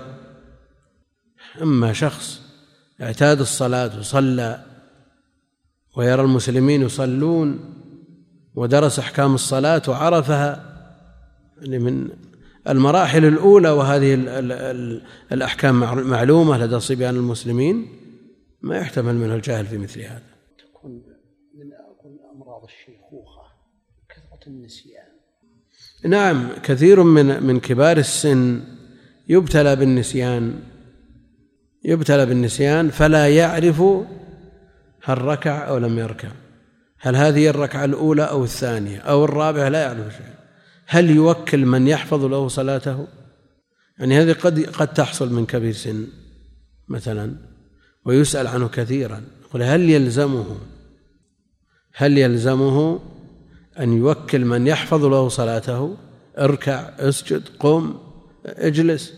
أما 1.61 1.93
شخص 1.93 2.41
اعتاد 3.01 3.39
الصلاة 3.39 3.99
وصلى 3.99 4.68
ويرى 5.97 6.21
المسلمين 6.21 6.81
يصلون 6.81 7.59
ودرس 8.55 8.99
أحكام 8.99 9.35
الصلاة 9.35 9.81
وعرفها 9.87 10.69
يعني 11.61 11.79
من 11.79 12.09
المراحل 12.67 13.25
الأولى 13.25 13.69
وهذه 13.69 14.13
الأحكام 15.31 15.79
معلومة 16.09 16.57
لدى 16.57 16.79
صبيان 16.79 17.15
المسلمين 17.15 17.87
ما 18.61 18.77
يحتمل 18.77 19.15
منه 19.15 19.35
الجهل 19.35 19.65
في 19.65 19.77
مثل 19.77 20.01
هذا. 20.01 20.23
تكون 20.57 20.91
من 21.53 22.17
أمراض 22.35 22.63
الشيخوخة 22.63 23.41
كثرة 24.09 24.47
النسيان. 24.47 25.09
نعم 26.05 26.49
كثير 26.63 27.03
من 27.03 27.43
من 27.43 27.59
كبار 27.59 27.97
السن 27.97 28.63
يبتلى 29.29 29.75
بالنسيان. 29.75 30.59
يبتلى 31.83 32.25
بالنسيان 32.25 32.89
فلا 32.89 33.35
يعرف 33.35 33.83
هل 35.03 35.21
ركع 35.21 35.67
أو 35.67 35.77
لم 35.77 35.99
يركع؟ 35.99 36.29
هل 36.99 37.15
هذه 37.15 37.47
الركعة 37.47 37.85
الأولى 37.85 38.23
أو 38.23 38.43
الثانية 38.43 38.99
أو 38.99 39.25
الرابعة؟ 39.25 39.69
لا 39.69 39.81
يعرف 39.81 40.13
شيء. 40.13 40.33
هل 40.87 41.09
يوكل 41.09 41.65
من 41.65 41.87
يحفظ 41.87 42.25
له 42.25 42.47
صلاته؟ 42.47 43.07
يعني 43.99 44.21
هذه 44.21 44.33
قد 44.33 44.59
قد 44.59 44.93
تحصل 44.93 45.33
من 45.33 45.45
كبير 45.45 45.73
سن 45.73 46.07
مثلا 46.87 47.35
ويسأل 48.05 48.47
عنه 48.47 48.67
كثيرا 48.67 49.21
يقول 49.41 49.63
هل 49.63 49.89
يلزمه؟ 49.89 50.57
هل 51.93 52.17
يلزمه 52.17 52.99
أن 53.79 53.97
يوكل 53.97 54.45
من 54.45 54.67
يحفظ 54.67 55.05
له 55.05 55.29
صلاته؟ 55.29 55.97
اركع 56.37 56.79
اسجد 56.79 57.43
قم 57.59 57.97
اجلس. 58.45 59.13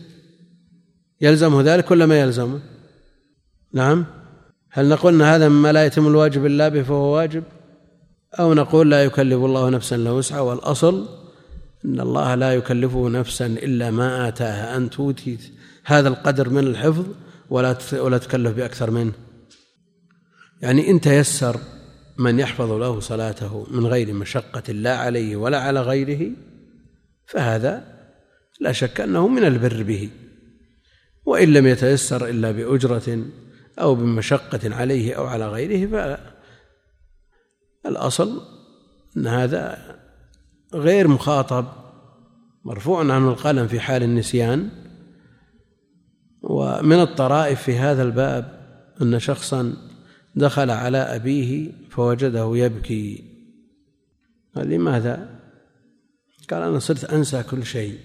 يلزمه 1.20 1.62
ذلك 1.62 1.90
ولا 1.90 2.06
ما 2.06 2.20
يلزمه؟ 2.20 2.60
نعم. 3.72 4.21
هل 4.74 4.88
نقول 4.88 5.14
إن 5.14 5.22
هذا 5.22 5.48
مما 5.48 5.72
لا 5.72 5.86
يتم 5.86 6.06
الواجب 6.06 6.46
إلا 6.46 6.68
به 6.68 6.82
فهو 6.82 7.16
واجب؟ 7.16 7.44
أو 8.40 8.54
نقول 8.54 8.90
لا 8.90 9.04
يكلف 9.04 9.44
الله 9.44 9.68
نفسا 9.70 9.96
إلا 9.96 10.10
وسعها؟ 10.10 10.40
والأصل 10.40 11.08
إن 11.84 12.00
الله 12.00 12.34
لا 12.34 12.54
يكلفه 12.54 13.08
نفسا 13.08 13.46
إلا 13.46 13.90
ما 13.90 14.28
آتاها. 14.28 14.76
أنت 14.76 14.96
أوتيت 14.96 15.40
هذا 15.84 16.08
القدر 16.08 16.48
من 16.48 16.66
الحفظ 16.66 17.06
ولا 17.50 17.78
ولا 17.92 18.18
تكلف 18.18 18.56
بأكثر 18.56 18.90
منه. 18.90 19.12
يعني 20.62 20.90
إن 20.90 21.00
تيسر 21.00 21.56
من 22.18 22.40
يحفظ 22.40 22.72
له 22.72 23.00
صلاته 23.00 23.66
من 23.70 23.86
غير 23.86 24.12
مشقة 24.12 24.72
لا 24.72 24.96
عليه 24.96 25.36
ولا 25.36 25.60
على 25.60 25.80
غيره 25.80 26.30
فهذا 27.26 27.84
لا 28.60 28.72
شك 28.72 29.00
أنه 29.00 29.28
من 29.28 29.44
البر 29.44 29.82
به. 29.82 30.10
وإن 31.24 31.52
لم 31.52 31.66
يتيسر 31.66 32.28
إلا 32.28 32.50
بأجرة 32.50 33.24
أو 33.78 33.94
بمشقة 33.94 34.74
عليه 34.74 35.14
أو 35.14 35.26
على 35.26 35.48
غيره 35.48 35.88
فالاصل 37.84 38.42
أن 39.16 39.26
هذا 39.26 39.78
غير 40.74 41.08
مخاطب 41.08 41.66
مرفوع 42.64 43.00
عنه 43.00 43.28
القلم 43.28 43.68
في 43.68 43.80
حال 43.80 44.02
النسيان. 44.02 44.68
ومن 46.42 47.00
الطرائف 47.00 47.62
في 47.62 47.76
هذا 47.76 48.02
الباب 48.02 48.62
أن 49.02 49.18
شخصا 49.18 49.76
دخل 50.34 50.70
على 50.70 50.98
أبيه 50.98 51.72
فوجده 51.90 52.56
يبكي. 52.56 53.24
قال 54.56 54.68
لماذا؟ 54.68 55.40
قال 56.50 56.62
أنا 56.62 56.78
صرت 56.78 57.04
أنسى 57.04 57.42
كل 57.42 57.66
شيء. 57.66 57.98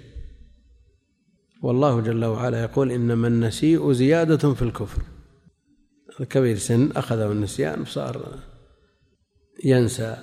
والله 1.62 2.01
جل 2.01 2.25
وعلا 2.25 2.62
يقول 2.62 2.91
إنما 2.91 3.27
النسيء 3.27 3.91
زيادة 3.91 4.53
في 4.53 4.62
الكفر. 4.62 5.01
الكبير 6.19 6.57
سن 6.57 6.91
أخذه 6.91 7.31
النسيان 7.31 7.83
فصار 7.83 8.39
ينسى 9.65 10.17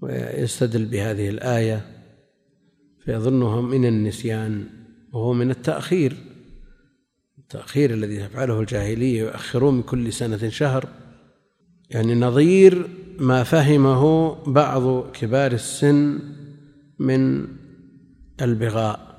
ويستدل 0.00 0.84
بهذه 0.84 1.28
الآية 1.28 1.86
فيظنها 3.04 3.60
من 3.60 3.84
النسيان 3.84 4.66
وهو 5.12 5.32
من 5.32 5.50
التأخير 5.50 6.16
التأخير 7.38 7.94
الذي 7.94 8.28
تفعله 8.28 8.60
الجاهلية 8.60 9.20
يؤخرون 9.20 9.74
من 9.74 9.82
كل 9.82 10.12
سنة 10.12 10.48
شهر. 10.48 10.88
يعني 11.90 12.14
نظير 12.14 12.88
ما 13.18 13.42
فهمه 13.42 14.34
بعض 14.52 15.10
كبار 15.10 15.52
السن 15.52 16.18
من 16.98 17.46
البغاء. 18.42 19.14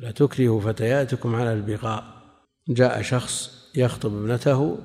لا 0.00 0.10
تكرهوا 0.10 0.60
فتياتكم 0.60 1.34
على 1.34 1.52
البغاء. 1.52 2.04
جاء 2.68 3.02
شخص 3.02 3.59
يخطب 3.74 4.16
ابنته 4.16 4.78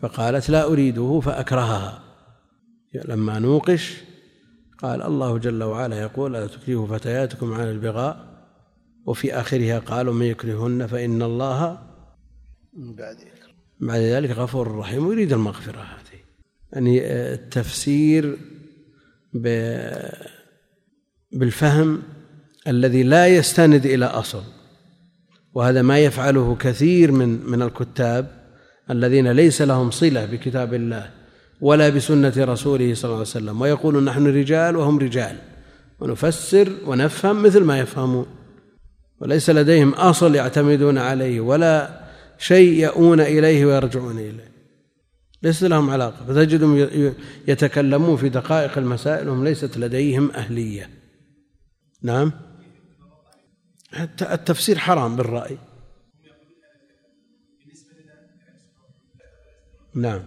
فقالت 0.00 0.50
لا 0.50 0.64
أريده 0.64 1.20
فأكرهها. 1.20 2.02
لما 2.94 3.38
نوقش 3.38 3.94
قال 4.78 5.02
الله 5.02 5.38
جل 5.38 5.62
وعلا 5.62 6.00
يقول 6.00 6.32
لا 6.32 6.46
تكرهوا 6.46 6.86
فتياتكم 6.86 7.54
على 7.54 7.70
البغاء 7.70 8.28
وفي 9.06 9.34
آخرها 9.34 9.78
قالوا 9.78 10.14
من 10.14 10.26
يكرهن 10.26 10.86
فإن 10.86 11.22
الله 11.22 11.78
بعد 12.72 13.16
بعد 13.80 14.00
ذلك 14.00 14.30
غفور 14.30 14.76
رحيم 14.76 15.06
ويريد 15.06 15.32
المغفرة 15.32 15.80
هذه. 15.80 16.20
يعني 16.72 17.00
آه، 17.02 17.34
التفسير 17.34 18.38
بالفهم 21.32 22.02
الذي 22.66 23.02
لا 23.02 23.26
يستند 23.26 23.86
إلى 23.86 24.04
أصل. 24.04 24.42
وهذا 25.54 25.82
ما 25.82 25.98
يفعله 25.98 26.56
كثير 26.60 27.12
من 27.12 27.50
من 27.50 27.62
الكتاب 27.62 28.26
الذين 28.90 29.32
ليس 29.32 29.62
لهم 29.62 29.90
صلة 29.90 30.24
بكتاب 30.24 30.74
الله 30.74 31.10
ولا 31.60 31.88
بسنة 31.88 32.32
رسوله 32.38 32.94
صلى 32.94 33.04
الله 33.04 33.14
عليه 33.14 33.20
وسلم 33.20 33.60
ويقول 33.60 34.04
نحن 34.04 34.26
رجال 34.26 34.76
وهم 34.76 34.98
رجال 34.98 35.36
ونفسر 36.00 36.72
ونفهم 36.86 37.42
مثل 37.42 37.64
ما 37.64 37.78
يفهمون 37.78 38.26
وليس 39.20 39.50
لديهم 39.50 39.94
أصل 39.94 40.34
يعتمدون 40.34 40.98
عليه 40.98 41.40
ولا 41.40 42.00
شيء 42.38 42.84
يؤون 42.84 43.20
إليه 43.20 43.66
ويرجعون 43.66 44.18
إليه. 44.18 44.48
ليس 45.42 45.62
لهم 45.62 45.90
علاقة 45.90 46.24
فتجدهم 46.28 46.88
يتكلمون 47.48 48.16
في 48.16 48.28
دقائق 48.28 48.78
المسائل 48.78 49.28
وهم 49.28 49.44
ليست 49.44 49.78
لديهم 49.78 50.30
أهلية. 50.30 50.90
نعم؟ 52.02 52.32
التفسير 54.22 54.78
حرام 54.78 55.16
بالرأي. 55.16 55.58
نعم. 59.94 60.22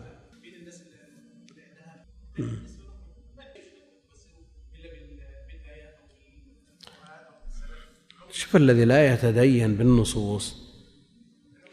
شوف 8.31 8.55
الذي 8.55 8.85
لا 8.85 9.13
يتدين 9.13 9.75
بالنصوص 9.75 10.55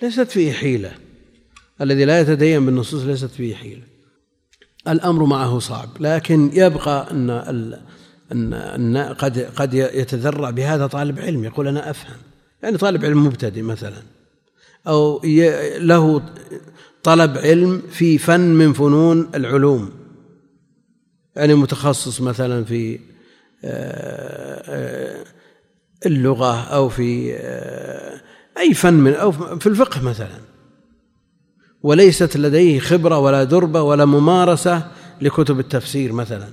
ليست 0.02 0.30
فيه 0.30 0.52
حيلة. 0.52 0.98
الذي 1.80 2.04
لا 2.04 2.20
يتدين 2.20 2.66
بالنصوص 2.66 3.02
ليست 3.02 3.30
فيه 3.30 3.54
حيلة. 3.54 3.86
الأمر 4.88 5.24
معه 5.24 5.58
صعب 5.58 5.88
لكن 6.00 6.50
يبقى 6.52 7.10
أن 7.10 7.30
أن 8.32 8.96
قد 9.18 9.38
قد 9.38 9.74
يتذرع 9.74 10.50
بهذا 10.50 10.86
طالب 10.86 11.18
علم 11.18 11.44
يقول 11.44 11.68
أنا 11.68 11.90
أفهم. 11.90 12.16
يعني 12.62 12.76
طالب 12.76 13.04
علم 13.04 13.26
مبتدئ 13.26 13.62
مثلا. 13.62 14.02
أو 14.86 15.22
له 15.78 16.22
طلب 17.02 17.38
علم 17.38 17.82
في 17.90 18.18
فن 18.18 18.40
من 18.40 18.72
فنون 18.72 19.30
العلوم. 19.34 19.90
يعني 21.36 21.54
متخصص 21.54 22.20
مثلا 22.20 22.64
في 22.64 23.00
آه، 23.64 24.62
آه، 24.66 25.24
اللغة 26.06 26.60
أو 26.60 26.88
في 26.88 27.34
آه، 27.34 28.20
أي 28.58 28.74
فن 28.74 28.94
من 28.94 29.12
أو 29.12 29.32
في 29.32 29.66
الفقه 29.66 30.02
مثلا. 30.02 30.38
وليست 31.82 32.36
لديه 32.36 32.80
خبرة 32.80 33.18
ولا 33.18 33.44
دربة 33.44 33.82
ولا 33.82 34.04
ممارسة 34.04 34.90
لكتب 35.20 35.58
التفسير 35.58 36.12
مثلا. 36.12 36.48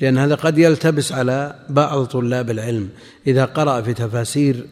لأن 0.00 0.18
هذا 0.18 0.34
قد 0.34 0.58
يلتبس 0.58 1.12
على 1.12 1.66
بعض 1.68 2.04
طلاب 2.04 2.50
العلم. 2.50 2.88
إذا 3.26 3.44
قرأ 3.44 3.80
في 3.80 3.94
تفاسير 3.94 4.66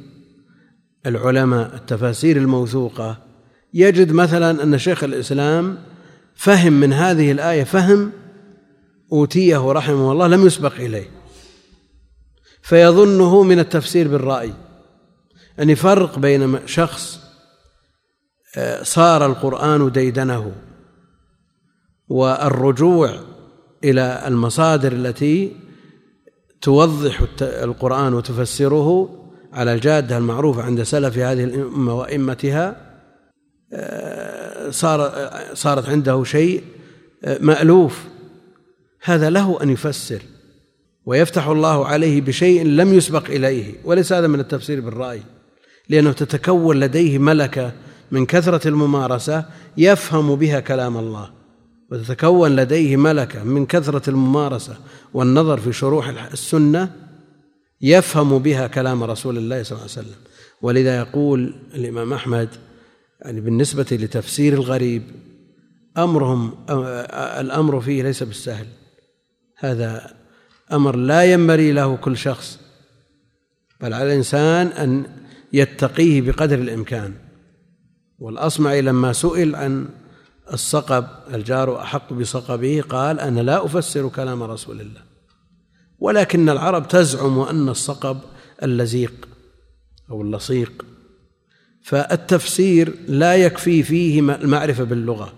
العلماء 1.07 1.75
التفاسير 1.75 2.37
الموثوقة 2.37 3.19
يجد 3.75 4.13
مثلا 4.13 4.63
أن 4.63 4.79
شيخ 4.79 5.05
الإسلام 5.05 5.79
فهم 6.35 6.73
من 6.73 6.93
هذه 6.93 7.33
الآية 7.33 7.65
فهم 7.65 8.13
أوتيه 9.13 9.73
رحمه 9.73 10.13
الله 10.13 10.27
لم 10.27 10.47
يسبق 10.47 10.75
إليه. 10.75 11.11
فيظنه 12.63 13.43
من 13.43 13.59
التفسير 13.59 14.09
بالرأي 14.09 14.53
يعني 15.59 15.75
فرق 15.77 16.19
بين 16.19 16.67
شخص 16.67 17.21
آه، 18.57 18.83
صار 18.83 19.27
القرآن 19.27 19.93
ديدنه 19.93 20.53
والرجوع 22.09 23.21
إلى 23.85 24.23
المصادر 24.27 24.93
التي 24.93 25.57
توضح 26.61 27.23
القرآن 27.43 28.15
وتفسره 28.15 29.19
على 29.53 29.75
الجادة 29.75 30.19
المعروفة 30.19 30.63
عند 30.63 30.83
سلف 30.83 31.19
هذه 31.19 31.45
الأمة 31.45 31.95
وأئمتها 31.95 32.89
آه، 33.73 34.71
صار 34.71 35.31
صارت 35.55 35.89
عنده 35.89 36.25
شيء 36.25 36.63
آه، 37.25 37.39
مألوف. 37.41 38.05
هذا 39.03 39.31
له 39.31 39.63
أن 39.63 39.71
يفسر 39.71 40.23
ويفتح 41.07 41.47
الله 41.47 41.87
عليه 41.87 42.21
بشيء 42.21 42.67
لم 42.67 42.95
يسبق 42.95 43.25
إليه 43.25 43.75
وليس 43.85 44.13
هذا 44.13 44.27
من 44.27 44.41
التفسير 44.41 44.81
بالرأي 44.81 45.23
لأنه 45.89 46.13
تتكون 46.13 46.81
لديه 46.81 47.19
ملكة 47.19 47.73
من 48.11 48.27
كثرة 48.27 48.69
الممارسة 48.69 49.45
يفهم 49.77 50.37
بها 50.37 50.61
كلام 50.61 50.97
الله. 50.97 51.38
وتتكون 51.93 52.57
لديه 52.57 52.97
ملكة 52.97 53.45
من 53.45 53.67
كثرة 53.67 54.11
الممارسة 54.11 54.77
والنظر 55.15 55.61
في 55.61 55.73
شروح 55.73 56.09
السنة 56.33 56.93
يفهم 57.81 58.39
بها 58.39 58.67
كلام 58.67 59.05
رسول 59.05 59.39
الله 59.39 59.63
صلى 59.63 59.79
الله 59.79 59.91
عليه 59.91 60.07
وسلم. 60.09 60.17
ولذا 60.63 60.99
يقول 60.99 61.55
الإمام 61.75 62.13
أحمد 62.13 62.49
يعني 63.21 63.41
بالنسبة 63.41 63.87
لتفسير 63.93 64.53
الغريب 64.53 65.03
أمرهم 65.99 66.55
الأمر 67.41 67.81
فيه 67.81 68.03
ليس 68.03 68.23
بالسهل. 68.23 68.67
هذا 69.59 70.15
أمر 70.73 70.97
لا 70.97 71.25
ينبغي 71.25 71.73
له 71.73 71.97
كل 71.97 72.17
شخص 72.17 72.59
بل 73.81 73.95
على 73.95 74.13
الإنسان 74.13 74.67
أن 74.67 75.07
يتقيه 75.53 76.21
بقدر 76.21 76.59
الإمكان. 76.59 77.15
والأصمعي 78.19 78.83
لما 78.83 79.13
سئل 79.13 79.57
عن 79.57 79.89
الصقب 80.53 81.07
الجار 81.35 81.81
أحق 81.81 82.13
بصقبه 82.13 82.85
قال 82.89 83.21
أنا 83.21 83.41
لا 83.41 83.65
أفسر 83.65 84.09
كلام 84.09 84.43
رسول 84.43 84.81
الله 84.81 85.01
ولكن 85.99 86.49
العرب 86.49 86.89
تزعم 86.89 87.39
أن 87.39 87.69
الصقب 87.69 88.19
اللزيق 88.63 89.29
أو 90.11 90.23
اللصيق. 90.23 90.85
فالتفسير 91.83 92.95
لا 93.09 93.37
يكفي 93.37 93.83
فيه 93.83 94.21
المعرفة 94.21 94.85
باللغة. 94.85 95.33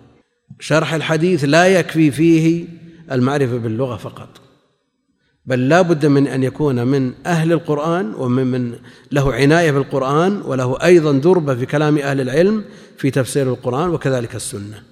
شرح 0.60 0.94
الحديث 0.94 1.44
لا 1.44 1.66
يكفي 1.66 2.10
فيه 2.10 2.64
المعرفة 3.12 3.58
باللغة 3.58 3.96
فقط 3.96 4.28
بل 5.46 5.68
لا 5.68 5.82
بد 5.82 6.06
من 6.06 6.26
أن 6.26 6.42
يكون 6.42 6.86
من 6.86 7.12
أهل 7.26 7.52
القرآن 7.52 8.14
ومن 8.14 8.46
من 8.46 8.78
له 9.12 9.34
عناية 9.34 9.70
بالقرآن 9.70 10.42
وله 10.42 10.84
أيضا 10.84 11.12
دربة 11.12 11.54
في 11.54 11.66
كلام 11.66 11.98
أهل 11.98 12.20
العلم 12.20 12.64
في 12.96 13.10
تفسير 13.10 13.48
القرآن 13.48 13.90
وكذلك 13.90 14.34
السنة. 14.34 14.82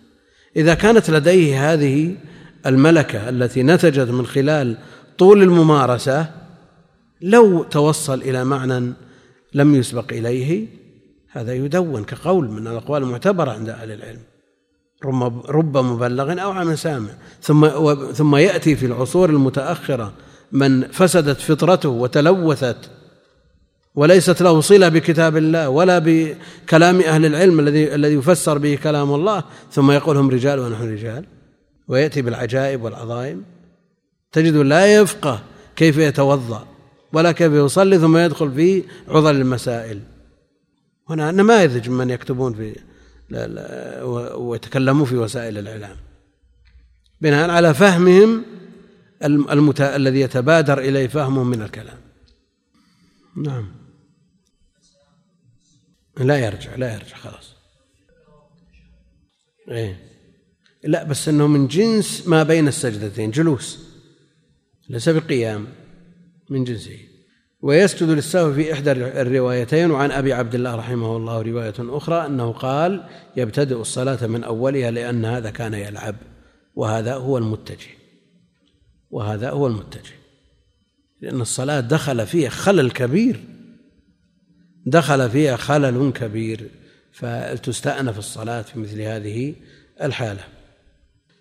إذا 0.57 0.75
كانت 0.75 1.11
لديه 1.11 1.73
هذه 1.73 2.15
الملكة 2.67 3.29
التي 3.29 3.63
نتجت 3.63 4.11
من 4.11 4.27
خلال 4.27 4.77
طول 5.19 5.43
الممارسة 5.43 6.27
لو 7.23 7.63
توصل 7.63 8.23
إلى 8.23 8.45
معنى 8.45 8.93
لم 9.55 9.75
يسبق 9.75 10.13
إليه 10.13 10.67
هذا 11.31 11.55
يدون 11.55 12.05
كقول 12.05 12.51
من 12.51 12.67
الأقوال 12.67 13.03
المعتبرة 13.03 13.51
عند 13.51 13.69
أهل 13.69 13.91
العلم. 13.91 14.21
رب 15.49 15.77
مبلغ 15.77 16.43
أو 16.43 16.51
عام 16.51 16.77
سامع. 16.77 17.11
ثم 17.43 17.69
ثم 18.13 18.37
يأتي 18.37 18.77
في 18.77 18.87
العصور 18.87 19.31
المتأخرة 19.31 20.13
من 20.53 20.89
فسدت 20.89 21.41
فطرته 21.41 21.89
وتلوثت 21.89 22.91
وليست 23.99 24.43
له 24.43 24.61
صلة 24.61 24.89
بكتاب 24.89 25.37
الله 25.37 25.69
ولا 25.69 25.99
بكلام 25.99 27.01
أهل 27.01 27.27
العلم 27.27 27.61
الذي 27.61 27.95
الذي 27.95 28.15
يفسر 28.15 28.59
به 28.59 28.79
كلام 28.83 29.15
الله. 29.15 29.45
ثم 29.71 29.91
يقول 29.91 30.17
هم 30.17 30.31
رجال 30.31 30.59
ونحن 30.59 30.93
رجال. 30.93 31.25
ويأتي 31.89 32.23
بالعجائب 32.23 32.83
والعظائم. 32.83 33.45
تجد 34.33 34.55
لا 34.55 34.95
يفقه 34.95 35.43
كيف 35.77 35.97
يتوضأ 35.99 36.67
ولا 37.13 37.33
كيف 37.33 37.53
يصلي 37.53 37.99
ثم 37.99 38.17
يدخل 38.17 38.53
في 38.53 38.83
عضل 39.09 39.37
المسائل. 39.37 40.01
هنا 41.11 41.31
نماذج 41.31 41.89
من 41.91 42.11
يكتبون 42.11 42.55
في 42.55 42.77
ويتكلمون 44.37 45.07
في 45.07 45.17
وسائل 45.17 45.59
الإعلام. 45.59 45.97
بناء 47.21 47.51
على 47.51 47.75
فهمهم. 47.75 48.45
الذي 49.81 50.21
يتبادر 50.21 50.79
إليه 50.79 51.07
فهمه 51.07 51.45
من 51.45 51.63
الكلام. 51.63 51.99
نعم. 53.37 53.78
لا 56.19 56.39
يرجع 56.39 56.75
لا 56.75 56.95
يرجع 56.95 57.17
خلاص. 57.17 57.55
إيه. 59.71 59.97
لا 60.85 61.05
بس 61.05 61.29
إنه 61.29 61.47
من 61.47 61.67
جنس 61.67 62.29
ما 62.29 62.43
بين 62.43 62.69
السجدتين 62.69 63.31
جلوس. 63.31 63.79
ليس 64.89 65.09
بقيام 65.09 65.67
من 66.51 66.65
جنسه. 66.65 66.99
ويسجد 67.61 68.09
للسهو 68.09 68.53
في 68.53 68.73
إحدى 68.73 68.93
الروايتين 68.93 69.91
وعن 69.91 70.11
أبي 70.11 70.33
عبد 70.33 70.55
الله 70.55 70.75
رحمه 70.75 71.17
الله 71.17 71.43
رواية 71.43 71.75
أخرى 71.79 72.27
أنه 72.27 72.53
قال 72.53 73.09
يبتدئ 73.37 73.81
الصلاة 73.81 74.27
من 74.27 74.45
أولها 74.45 74.91
لأن 74.91 75.25
هذا 75.25 75.51
كان 75.51 75.75
يلعب 75.75 76.17
وهذا 76.75 77.15
هو 77.15 77.39
المتجه. 77.39 77.91
وهذا 79.11 79.51
هو 79.51 79.67
المتجه. 79.67 80.15
لأن 81.21 81.41
الصلاة 81.41 81.81
دخل 81.81 82.27
فيها 82.27 82.51
خلل 82.51 82.91
كبير. 82.91 83.41
دخل 84.91 85.31
فيها 85.31 85.57
خلل 85.57 86.13
كبير 86.13 86.71
فتستأنف 87.13 88.19
الصلاة 88.19 88.63
في 88.63 88.79
مثل 88.79 89.01
هذه 89.01 89.55
الحالة. 90.03 90.45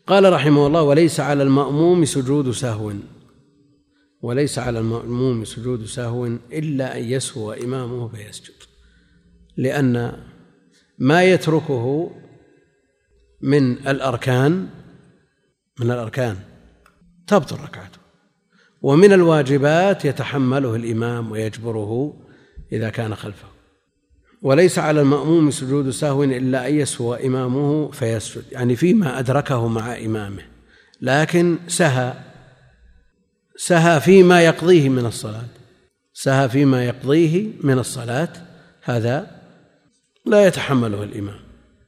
قال 0.08 0.34
رحمه 0.34 0.68
الله 0.68 0.82
وليس 0.82 1.20
على 1.20 1.44
المأموم 1.44 2.06
سجود 2.06 2.52
سهو. 2.52 2.94
وليس 4.22 4.60
على 4.60 4.80
المأموم 4.80 5.46
سجود 5.46 5.86
سهو 5.86 6.26
إلا 6.54 6.98
أن 6.98 7.04
يسهو 7.04 7.54
إمامه 7.54 8.08
فيسجد 8.08 8.54
لأن 9.58 10.24
ما 11.00 11.24
يتركه 11.24 12.12
من 13.42 13.88
الأركان 13.88 14.68
من 15.80 15.92
الأركان 15.92 16.38
تبطل 17.28 17.56
ركعته 17.56 17.98
ومن 18.82 19.14
الواجبات 19.14 20.06
يتحمله 20.06 20.76
الإمام 20.76 21.32
ويجبره 21.32 22.14
إذا 22.72 22.90
كان 22.90 23.16
خلفه. 23.16 23.48
وليس 24.42 24.80
على 24.80 25.02
المأموم 25.02 25.52
سجود 25.52 25.90
سهو 25.90 26.24
إلا 26.24 26.68
أن 26.68 26.76
يسهو 26.76 27.14
إمامه 27.14 27.92
فيسجد. 27.92 28.44
يعني 28.52 28.76
فيما 28.76 29.20
أدركه 29.20 29.68
مع 29.68 29.98
إمامه. 29.98 30.44
لكن 31.02 31.58
سهى. 31.68 32.14
سهى 33.58 34.02
فيما 34.02 34.42
يقضيه 34.42 34.90
من 34.90 35.06
الصلاة. 35.06 35.48
سهى 36.14 36.50
فيما 36.50 36.86
يقضيه 36.86 37.48
من 37.64 37.80
الصلاة. 37.80 38.30
هذا 38.84 39.32
لا 40.26 40.48
يتحمله 40.48 41.04
الإمام. 41.04 41.40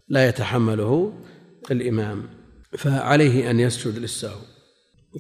لا 0.10 0.28
يتحمله 0.28 1.14
الإمام. 1.72 2.24
فعليه 2.78 3.52
أن 3.52 3.60
يسجد 3.60 3.98
للسهو. 3.98 4.40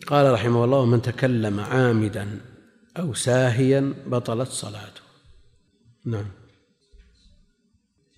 قال 0.07 0.33
رحمه 0.33 0.65
الله 0.65 0.85
من 0.85 1.01
تكلم 1.01 1.59
عامدا 1.59 2.39
أو 2.99 3.13
ساهيا 3.13 3.93
بطلت 4.07 4.49
صلاته. 4.49 4.98
نعم. 6.05 6.25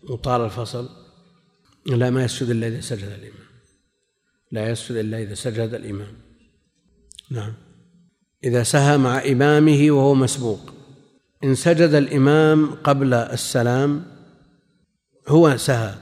وطال 0.09 0.41
الفصل. 0.41 0.89
لا 1.85 2.09
ما 2.09 2.23
يسجد 2.23 2.49
إلا 2.49 2.67
إذا 2.67 2.81
سجد 2.81 3.03
الإمام. 3.03 3.47
لا 4.51 4.69
يسجد 4.69 4.97
إلا 4.97 5.21
إذا 5.21 5.33
سجد 5.33 5.73
الإمام. 5.73 6.13
نعم. 7.31 7.53
إذا 8.43 8.63
سهى 8.63 8.97
مع 8.97 9.25
إمامه 9.25 9.87
وهو 9.91 10.15
مسبوق. 10.15 10.73
إن 11.43 11.55
سجد 11.55 11.93
الإمام 11.93 12.71
قبل 12.71 13.13
السلام 13.13 14.05
هو 15.27 15.57
سهى. 15.57 15.95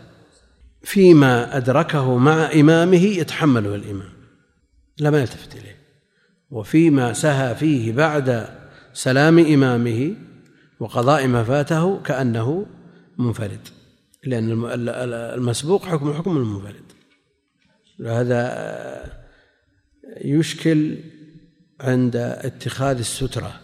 فيما 0.83 1.57
أدركه 1.57 2.17
مع 2.17 2.51
إمامه 2.53 3.03
يتحمله 3.03 3.75
الإمام. 3.75 4.13
لا 4.97 5.09
ما 5.09 5.21
يلتفت 5.21 5.55
إليه. 5.55 5.79
وفيما 6.49 7.13
سهى 7.13 7.55
فيه 7.55 7.91
بعد 7.91 8.47
سلام 8.93 9.39
إمامه 9.39 10.15
وقضاء 10.79 11.27
ما 11.27 11.43
فاته 11.43 12.01
كأنه 12.01 12.65
منفرد 13.17 13.67
لأن 14.23 14.65
المسبوق 15.09 15.85
حكم 15.85 16.13
حكم 16.13 16.37
المنفرد. 16.37 16.83
هذا 18.05 19.19
يشكل 20.21 20.97
عند 21.81 22.15
اتخاذ 22.15 22.97
السترة 22.97 23.59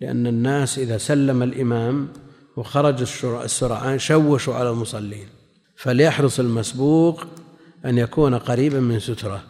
لأن 0.00 0.26
الناس 0.26 0.78
إذا 0.78 0.98
سلم 0.98 1.42
الإمام 1.42 2.08
وخرج 2.56 3.24
السرعان 3.24 3.98
شوشوا 3.98 4.54
على 4.54 4.70
المصلين 4.70 5.28
فليحرص 5.76 6.40
المسبوق 6.40 7.26
أن 7.84 7.98
يكون 7.98 8.34
قريبا 8.34 8.80
من 8.80 9.00
سترة. 9.00 9.44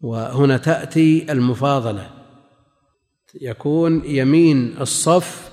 وهنا 0.00 0.56
تأتي 0.56 1.32
المفاضلة 1.32 2.10
يكون 3.40 4.04
يمين 4.04 4.76
الصف 4.80 5.49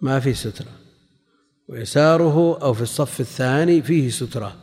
ما 0.00 0.20
في 0.20 0.34
سترة. 0.34 0.72
ويساره 1.68 2.62
أو 2.62 2.74
في 2.74 2.82
الصف 2.82 3.20
الثاني 3.20 3.82
فيه 3.82 4.10
سترة. 4.10 4.56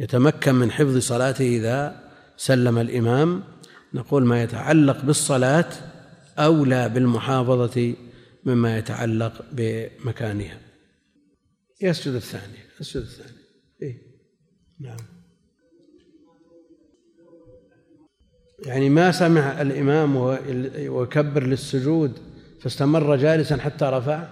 يتمكن 0.00 0.54
من 0.54 0.70
حفظ 0.70 0.98
صلاته 0.98 1.56
إذا 1.56 2.10
سلم 2.36 2.78
الإمام. 2.78 3.44
نقول 3.94 4.24
ما 4.24 4.42
يتعلق 4.42 5.04
بالصلاة 5.04 5.70
أولى 6.38 6.88
بالمحافظة 6.88 7.94
مما 8.44 8.78
يتعلق 8.78 9.44
بمكانها. 9.52 10.60
يسجد 11.80 12.14
الثاني 12.14 12.58
يسجد 12.80 13.02
الثاني. 13.02 13.38
إيه؟ 13.82 14.02
نعم. 14.80 14.96
يعني 18.66 18.88
ما 18.88 19.12
سمع 19.12 19.62
الإمام 19.62 20.16
وكبر 20.76 21.46
للسجود 21.46 22.18
فاستمر 22.64 23.16
جالسا 23.16 23.56
حتى 23.56 23.84
رفع. 23.84 24.22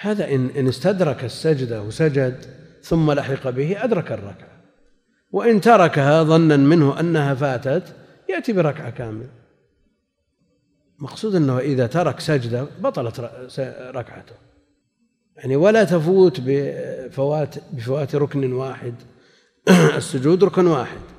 هذا 0.00 0.34
إن 0.34 0.50
إن 0.50 0.68
استدرك 0.68 1.24
السجدة 1.24 1.82
وسجد 1.82 2.44
ثم 2.82 3.12
لحق 3.12 3.50
به 3.50 3.84
أدرك 3.84 4.12
الركعة. 4.12 4.60
وإن 5.32 5.60
تركها 5.60 6.22
ظنا 6.22 6.56
منه 6.56 7.00
أنها 7.00 7.34
فاتت 7.34 7.94
يأتي 8.28 8.52
بركعة 8.52 8.90
كاملة. 8.90 9.28
مقصود 10.98 11.34
أنه 11.34 11.58
إذا 11.58 11.86
ترك 11.86 12.20
سجدة 12.20 12.66
بطلت 12.80 13.20
ركعته. 13.94 14.34
يعني 15.36 15.56
ولا 15.56 15.84
تفوت 15.84 16.40
بفوات 16.44 17.54
بفوات 17.72 18.14
ركن 18.14 18.52
واحد. 18.52 18.94
السجود 19.96 20.44
ركن 20.44 20.66
واحد. 20.66 21.09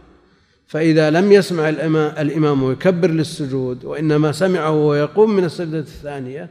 فإذا 0.72 1.10
لم 1.10 1.32
يسمع 1.32 1.70
الإمام 2.22 2.64
ويكبر 2.64 3.10
للسجود 3.10 3.86
وإنما 3.86 4.32
سمعه 4.32 4.72
ويقوم 4.72 5.36
من 5.36 5.44
السجدة 5.44 5.80
الثانية 5.80 6.50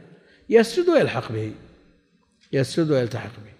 يسجد 0.49 0.89
ويلحق 0.89 1.31
به. 1.31 1.51
يسجد 2.53 2.91
ويلتحق 2.91 3.31
به. 3.45 3.51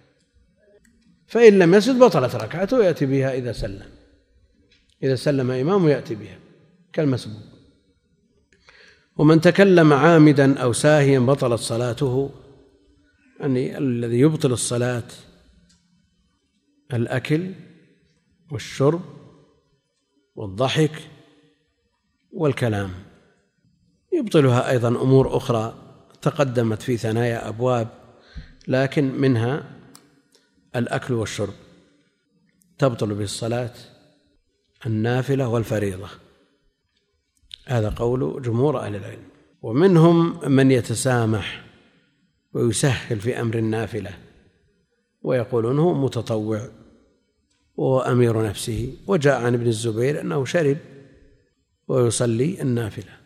فإن 1.26 1.58
لم 1.58 1.74
يسجد 1.74 1.98
بطلت 1.98 2.34
ركعته 2.34 2.76
ويأتي 2.76 3.06
بها 3.06 3.34
إذا 3.34 3.52
سلم. 3.52 3.88
إذا 5.02 5.14
سلم 5.14 5.50
إمامه 5.50 5.90
يأتي 5.90 6.14
بها 6.14 6.38
كالمسبوق 6.92 7.42
ومن 9.16 9.40
تكلم 9.40 9.92
عامدا 9.92 10.58
أو 10.58 10.72
ساهيا 10.72 11.18
بطلت 11.18 11.60
صلاته 11.60 12.30
يعني 13.40 13.78
الذي 13.78 14.20
يبطل 14.20 14.52
الصلاة 14.52 15.08
الأكل 16.92 17.50
والشرب 18.50 19.21
والضحك 20.34 21.08
والكلام. 22.32 22.90
يبطلها 24.12 24.70
أيضا 24.70 24.88
أمور 24.88 25.36
أخرى 25.36 25.74
تقدمت 26.22 26.82
في 26.82 26.96
ثنايا 26.96 27.48
أبواب 27.48 27.88
لكن 28.68 29.04
منها 29.04 29.64
الأكل 30.76 31.14
والشرب. 31.14 31.54
تبطل 32.78 33.14
به 33.14 33.24
الصلاة 33.24 33.74
النافلة 34.86 35.48
والفريضة. 35.48 36.08
هذا 37.66 37.88
قول 37.88 38.42
جمهور 38.42 38.80
أهل 38.80 38.96
العلم. 38.96 39.28
ومنهم 39.62 40.50
من 40.52 40.70
يتسامح 40.70 41.64
ويسهل 42.52 43.20
في 43.20 43.40
أمر 43.40 43.58
النافلة 43.58 44.18
ويقولون 45.22 45.78
هو 45.78 45.94
متطوع. 45.94 46.81
وهو 47.76 48.00
أمير 48.00 48.42
نفسه. 48.48 48.96
وجاء 49.06 49.40
عن 49.40 49.54
ابن 49.54 49.66
الزبير 49.66 50.20
أنه 50.20 50.44
شرب 50.44 50.78
ويصلي 51.88 52.62
النافلة. 52.62 53.16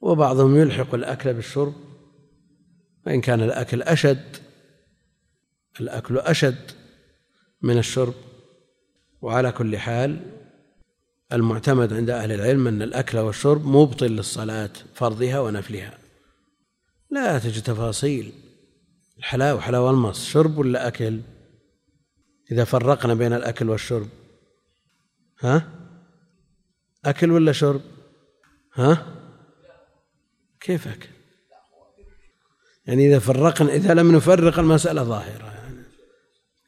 وبعضهم 0.00 0.56
يلحق 0.56 0.94
الأكل 0.94 1.34
بالشرب. 1.34 1.74
وإن 3.06 3.20
كان 3.20 3.42
الأكل 3.42 3.82
أشد 3.82 4.36
الأكل 5.80 6.18
أشد 6.18 6.70
من 7.62 7.78
الشرب. 7.78 8.14
وعلى 9.22 9.52
كل 9.52 9.78
حال 9.78 10.20
المعتمد 11.32 11.92
عند 11.92 12.10
أهل 12.10 12.32
العلم 12.32 12.68
أن 12.68 12.82
الأكل 12.82 13.18
والشرب 13.18 13.66
مبطل 13.66 14.06
للصلاة 14.06 14.70
فرضها 14.94 15.40
ونفلها. 15.40 15.98
لا 17.10 17.38
تجد 17.38 17.62
تفاصيل. 17.62 18.32
الحلاوة 19.18 19.60
حلاوة 19.60 19.90
المص. 19.90 20.24
شرب 20.24 20.58
ولا 20.58 20.88
أكل؟ 20.88 21.20
إذا 22.50 22.64
فرقنا 22.64 23.14
بين 23.14 23.32
الأكل 23.32 23.68
والشرب. 23.68 24.08
ها؟ 25.40 25.68
أكل 27.04 27.30
ولا 27.30 27.52
شرب؟ 27.52 27.80
ها؟ 28.74 29.06
كيف 30.60 30.88
أكل؟ 30.88 31.08
يعني 32.86 33.08
إذا 33.08 33.18
فرقنا 33.18 33.72
إذا 33.72 33.94
لم 33.94 34.16
نفرق 34.16 34.58
المسألة 34.58 35.02
ظاهرة 35.02 35.46
يعني. 35.46 35.82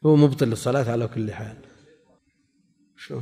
هو 0.05 0.15
مبطل 0.15 0.47
للصلاة 0.47 0.91
على 0.91 1.07
كل 1.07 1.31
حال. 1.31 1.57
شو؟ 2.97 3.21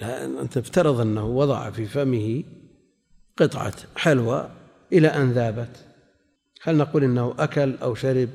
لا, 0.00 0.26
لا 0.26 0.42
أنت 0.42 0.56
افترض 0.56 1.00
أنه 1.00 1.24
وضع 1.24 1.70
في 1.70 1.86
فمه 1.86 2.44
قطعة 3.36 3.74
حلوى 3.96 4.50
إلى 4.92 5.08
أن 5.08 5.32
ذابت. 5.32 5.86
هل 6.62 6.76
نقول 6.76 7.04
إنه 7.04 7.34
أكل 7.38 7.76
أو 7.76 7.94
شرب؟ 7.94 8.28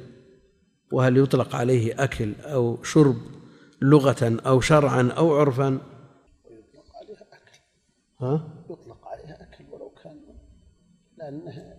وهل 0.95 1.17
يطلق 1.17 1.55
عليه 1.55 2.03
أكل 2.03 2.35
أو 2.41 2.83
شرب 2.83 3.15
لغة 3.81 4.39
أو 4.45 4.61
شرعا 4.61 5.11
أو 5.17 5.35
عرفا؟ 5.35 5.79
يطلق 6.45 6.95
عليها 6.95 7.27
اكل 7.33 7.59
ها؟ 8.19 8.63
يطلق 8.69 9.07
عليها 9.07 9.43
أكل 9.43 9.63
ولو 9.71 9.89
كان 10.03 10.19
لأنه 11.17 11.73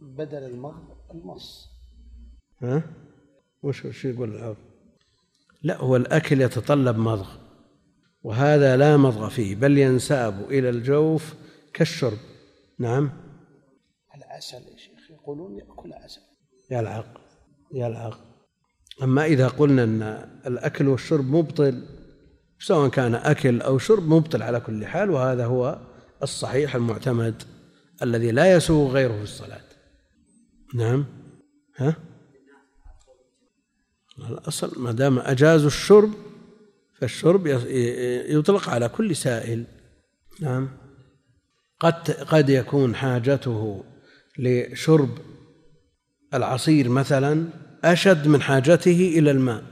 بدل 0.00 0.44
المضغ 0.44 0.94
المص. 1.14 1.68
ها؟ 2.62 2.82
وش 3.62 3.84
وش 3.84 4.04
يقول 4.04 4.34
العرف 4.34 4.58
لا 5.62 5.76
هو 5.76 5.96
الأكل 5.96 6.40
يتطلب 6.40 6.96
مضغ 6.96 7.28
وهذا 8.22 8.76
لا 8.76 8.96
مضغ 8.96 9.28
فيه 9.28 9.56
بل 9.56 9.78
ينساب 9.78 10.50
إلى 10.50 10.68
الجوف 10.68 11.34
كالشرب. 11.74 12.18
نعم؟ 12.78 13.10
العسل 14.14 14.62
يا 14.68 14.76
شيخ 14.76 15.10
يقولون 15.10 15.58
يأكل 15.58 15.92
عسل. 15.92 16.20
يلعق 16.70 17.20
يلعق 17.74 18.35
أما 19.02 19.24
إذا 19.24 19.48
قلنا 19.48 19.84
أن 19.84 20.02
الأكل 20.46 20.88
والشرب 20.88 21.30
مبطل 21.30 21.82
سواء 22.58 22.88
كان 22.88 23.14
أكل 23.14 23.60
أو 23.60 23.78
شرب 23.78 24.08
مبطل 24.08 24.42
على 24.42 24.60
كل 24.60 24.86
حال 24.86 25.10
وهذا 25.10 25.46
هو 25.46 25.78
الصحيح 26.22 26.74
المعتمد 26.74 27.42
الذي 28.02 28.30
لا 28.30 28.52
يسوغ 28.52 28.92
غيره 28.92 29.16
في 29.16 29.22
الصلاة. 29.22 29.60
نعم. 30.74 31.04
ها؟ 31.76 31.96
الأصل 34.18 34.82
ما 34.82 34.92
دام 34.92 35.18
أجازوا 35.18 35.66
الشرب 35.66 36.12
فالشرب 37.00 37.46
يطلق 38.28 38.68
على 38.68 38.88
كل 38.88 39.16
سائل. 39.16 39.64
نعم. 40.40 40.68
قد 41.80 42.10
قد 42.10 42.48
يكون 42.48 42.94
حاجته 42.94 43.84
لشرب 44.38 45.18
العصير 46.34 46.88
مثلا 46.88 47.46
أشد 47.84 48.28
من 48.28 48.42
حاجته 48.42 49.14
إلى 49.18 49.30
الماء. 49.30 49.64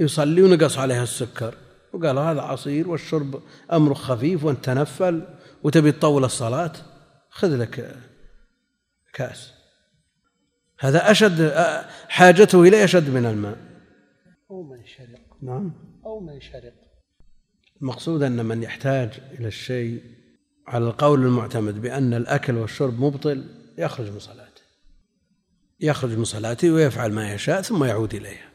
يصلي 0.00 0.42
ونقص 0.42 0.78
عليها 0.78 1.02
السكر. 1.02 1.54
وقال 1.92 2.18
هذا 2.18 2.40
عصير 2.40 2.88
والشرب 2.88 3.42
أمر 3.72 3.94
خفيف 3.94 4.44
وأنت 4.44 4.64
تنفل 4.64 5.22
وتبي 5.62 5.92
تطول 5.92 6.24
الصلاة 6.24 6.72
خذ 7.30 7.56
لك 7.56 7.96
كأس. 9.12 9.52
هذا 10.80 11.10
أشد 11.10 11.52
حاجته 12.08 12.62
إليه 12.62 12.84
أشد 12.84 13.10
من 13.10 13.26
الماء. 13.26 13.58
أو 14.50 14.62
من 14.62 14.86
شرق. 14.86 15.42
نعم. 15.42 15.72
أو 16.06 16.20
من 16.20 16.40
شرق. 16.40 16.74
المقصود 17.82 18.22
أن 18.22 18.46
من 18.46 18.62
يحتاج 18.62 19.10
إلى 19.38 19.48
الشيء 19.48 20.02
على 20.68 20.84
القول 20.84 21.26
المعتمد 21.26 21.82
بأن 21.82 22.14
الأكل 22.14 22.54
والشرب 22.54 23.00
مبطل 23.00 23.44
يخرج 23.78 24.10
من 24.10 24.18
صلاته. 24.18 24.49
يخرج 25.80 26.10
من 26.18 26.24
صلاته 26.24 26.70
ويفعل 26.70 27.12
ما 27.12 27.34
يشاء 27.34 27.62
ثم 27.62 27.84
يعود 27.84 28.14
إليها. 28.14 28.50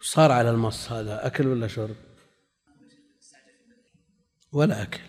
صار 0.00 0.32
على 0.32 0.50
المص 0.50 0.92
هذا 0.92 1.26
أكل 1.26 1.46
ولا 1.46 1.66
شرب؟ 1.66 1.96
ولا 4.52 4.82
أكل 4.82 5.00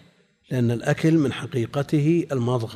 لأن 0.52 0.72
الأكل 0.72 1.14
من 1.14 1.34
حقيقته 1.34 2.28
المضغ 2.32 2.76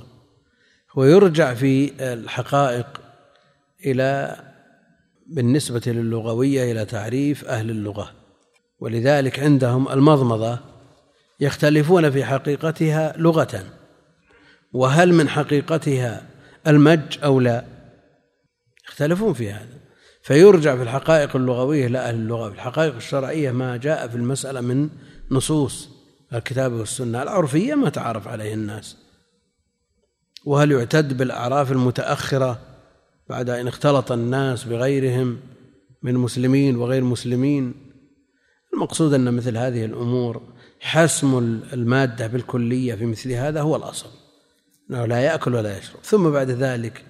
ويرجع 0.96 1.54
في 1.54 1.92
الحقائق 2.14 3.02
إلى 3.86 4.38
بالنسبة 5.28 5.82
للغوية 5.86 6.72
إلى 6.72 6.86
تعريف 6.86 7.46
أهل 7.46 7.70
اللغة. 7.70 8.12
ولذلك 8.80 9.40
عندهم 9.40 9.90
المضمضة 9.90 10.60
يختلفون 11.40 12.12
في 12.12 12.26
حقيقتها 12.26 13.14
لغة 13.18 13.66
وهل 14.74 15.14
من 15.14 15.30
حقيقتها 15.30 16.28
المج 16.68 17.20
أو 17.24 17.40
لا؟ 17.40 17.71
يختلفون 19.02 19.34
في 19.34 19.52
هذا. 19.52 19.80
فيرجع 20.22 20.76
في 20.76 20.84
الحقائق 20.84 21.36
اللغوية 21.36 21.88
إلى 21.88 21.98
أهل 21.98 22.16
اللغة. 22.16 22.50
في 22.50 22.56
الحقائق 22.56 22.96
الشرعية 22.96 23.52
ما 23.52 23.78
جاء 23.78 24.08
في 24.08 24.16
المسألة 24.16 24.62
من 24.62 24.90
نصوص 25.32 25.90
الكتاب 26.34 26.72
والسنة. 26.72 27.24
العرفية 27.24 27.76
ما 27.76 27.90
تعرف 27.90 28.28
عليه 28.28 28.54
الناس. 28.54 28.98
وهل 30.46 30.72
يعتد 30.72 31.18
بالأعراف 31.18 31.72
المتأخرة 31.72 32.60
بعد 33.30 33.50
أن 33.50 33.68
اختلط 33.68 34.12
الناس 34.12 34.64
بغيرهم 34.64 35.38
من 36.04 36.14
مسلمين 36.14 36.76
وغير 36.76 37.04
مسلمين؟ 37.04 37.74
المقصود 38.74 39.14
أن 39.14 39.34
مثل 39.34 39.58
هذه 39.58 39.86
الأمور 39.86 40.42
حسم 40.80 41.38
المادة 41.74 42.28
بالكلية 42.28 42.96
في 42.96 43.06
مثل 43.06 43.32
هذا 43.32 43.62
هو 43.62 43.76
الأصل. 43.76 44.10
أنه 44.90 45.06
لا 45.06 45.22
يأكل 45.22 45.56
ولا 45.56 45.78
يشرب. 45.78 46.00
ثم 46.04 46.30
بعد 46.30 46.50
ذلك 46.50 47.04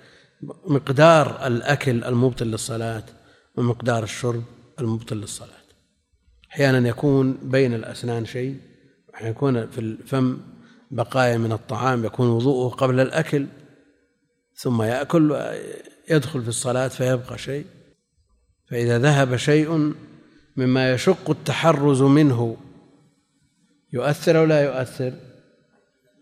مقدار 0.67 1.47
الأكل 1.47 2.03
المبطل 2.03 2.45
للصلاة 2.45 3.03
ومقدار 3.57 4.03
الشرب 4.03 4.43
المبطل 4.79 5.17
للصلاة. 5.17 5.61
أحيانا 6.51 6.89
يكون 6.89 7.37
بين 7.43 7.73
الأسنان 7.73 8.25
شيء 8.25 8.57
أحيانا 9.15 9.31
يكون 9.31 9.67
في 9.67 9.77
الفم 9.77 10.37
بقايا 10.91 11.37
من 11.37 11.51
الطعام 11.51 12.05
يكون 12.05 12.27
وضوءه 12.27 12.75
قبل 12.75 12.99
الأكل 12.99 13.47
ثم 14.55 14.81
يأكل 14.81 15.51
يدخل 16.09 16.41
في 16.41 16.47
الصلاة 16.47 16.87
فيبقى 16.87 17.37
شيء. 17.37 17.65
فإذا 18.69 18.99
ذهب 18.99 19.35
شيء 19.35 19.93
مما 20.57 20.93
يشق 20.93 21.29
التحرز 21.29 22.01
منه 22.01 22.57
يؤثر 23.93 24.37
أو 24.37 24.45
لا 24.45 24.61
يؤثر؟ 24.61 25.13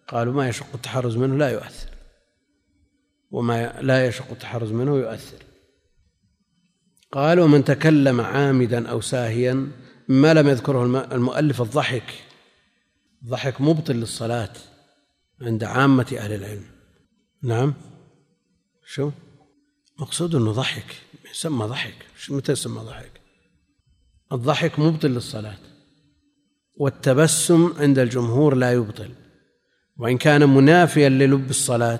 قالوا 0.07 0.33
ما 0.33 0.49
يشق 0.49 0.67
التحرز 0.75 1.17
منه 1.17 1.37
لا 1.37 1.49
يؤثر. 1.49 1.88
وما 3.31 3.81
لا 3.81 4.07
يشق 4.07 4.31
التحرز 4.31 4.71
منه 4.71 4.97
يؤثر. 4.97 5.37
قال 7.11 7.39
ومن 7.39 7.63
تكلم 7.63 8.21
عامدا 8.21 8.89
أو 8.89 9.01
ساهيا 9.01 9.71
ما 10.07 10.33
لم 10.33 10.47
يذكره 10.47 10.85
المؤلف 11.13 11.61
الضحك. 11.61 12.13
الضحك 13.23 13.61
مبطل 13.61 13.95
للصلاة 13.95 14.53
عند 15.41 15.63
عامة 15.63 16.15
أهل 16.17 16.33
العلم. 16.33 16.65
نعم. 17.43 17.73
شو؟ 18.85 19.11
مقصود 19.99 20.35
أنه 20.35 20.51
ضحك. 20.51 20.95
يسمى 21.31 21.65
ضحك. 21.65 22.05
متى 22.29 22.51
يسمى 22.51 22.81
ضحك؟ 22.81 23.11
الضحك 24.31 24.79
مبطل 24.79 25.09
للصلاة. 25.09 25.57
والتبسم 26.77 27.73
عند 27.77 27.99
الجمهور 27.99 28.55
لا 28.55 28.73
يبطل. 28.73 29.11
وإن 29.97 30.17
كان 30.17 30.49
منافيا 30.49 31.09
للب 31.09 31.49
الصلاة 31.49 31.99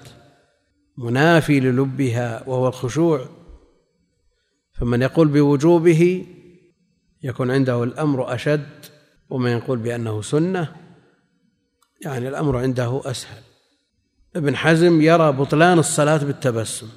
منافي 1.00 1.60
للبها 1.60 2.44
وهو 2.48 2.68
الخشوع 2.68 3.26
فمن 4.74 5.02
يقول 5.02 5.28
بوجوبه 5.28 6.26
يكون 7.24 7.52
عنده 7.52 7.84
الأمر 7.84 8.36
أشد 8.36 8.86
ومن 9.30 9.52
يقول 9.52 9.80
بأنه 9.80 10.22
سنة 10.22 10.76
يعني 12.02 12.28
الأمر 12.28 12.58
عنده 12.58 13.02
أسهل. 13.06 13.42
ابن 14.36 14.56
حزم 14.56 15.02
يرى 15.02 15.32
بطلان 15.32 15.80
الصلاة 15.80 16.18
بالتبسم 16.18 16.90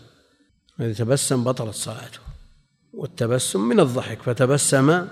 إذا 0.80 0.92
تبسم 0.92 1.44
بطلت 1.44 1.74
صلاته 1.74 2.20
والتبسم 2.92 3.68
من 3.68 3.80
الضحك 3.80 4.22
فتبسم 4.22 5.06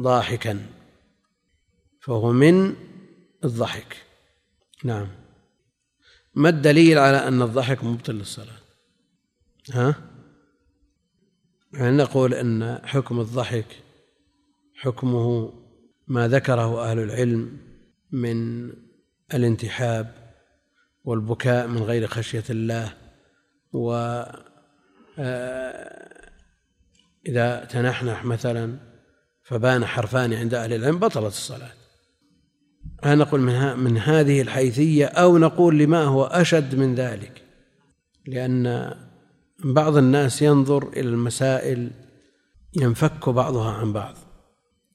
ضاحكا 0.00 0.66
فهو 2.00 2.32
من 2.32 2.74
الضحك. 3.44 3.96
نعم. 4.84 5.19
ما 6.40 6.48
الدليل 6.48 6.98
على 6.98 7.28
أن 7.28 7.42
الضحك 7.42 7.84
مبطل 7.84 8.14
للصلاة؟ 8.14 8.56
ها؟ 9.72 9.94
يعني 11.72 11.96
نقول 11.96 12.34
أن 12.34 12.80
حكم 12.84 13.20
الضحك 13.20 13.66
حكمه 14.74 15.52
ما 16.08 16.28
ذكره 16.28 16.90
أهل 16.90 16.98
العلم 16.98 17.58
من 18.12 18.70
الانتحاب 19.34 20.14
والبكاء 21.04 21.66
من 21.66 21.82
غير 21.82 22.06
خشية 22.06 22.44
الله 22.50 22.92
و 23.72 23.92
آه، 25.18 26.30
إذا 27.26 27.64
تنحنح 27.64 28.24
مثلا 28.24 28.78
فبان 29.42 29.86
حرفان 29.86 30.32
عند 30.32 30.54
أهل 30.54 30.72
العلم 30.72 30.98
بطلت 30.98 31.26
الصلاة. 31.26 31.72
هل 33.02 33.18
نقول 33.18 33.40
من, 33.40 33.78
من 33.78 33.98
هذه 33.98 34.40
الحيثية 34.40 35.06
أو 35.06 35.38
نقول 35.38 35.78
لما 35.78 36.04
هو 36.04 36.24
أشد 36.24 36.74
من 36.74 36.94
ذلك؟ 36.94 37.42
لأن 38.26 38.94
بعض 39.64 39.96
الناس 39.96 40.42
ينظر 40.42 40.88
إلى 40.88 41.08
المسائل 41.08 41.90
ينفك 42.76 43.28
بعضها 43.28 43.72
عن 43.72 43.92
بعض 43.92 44.14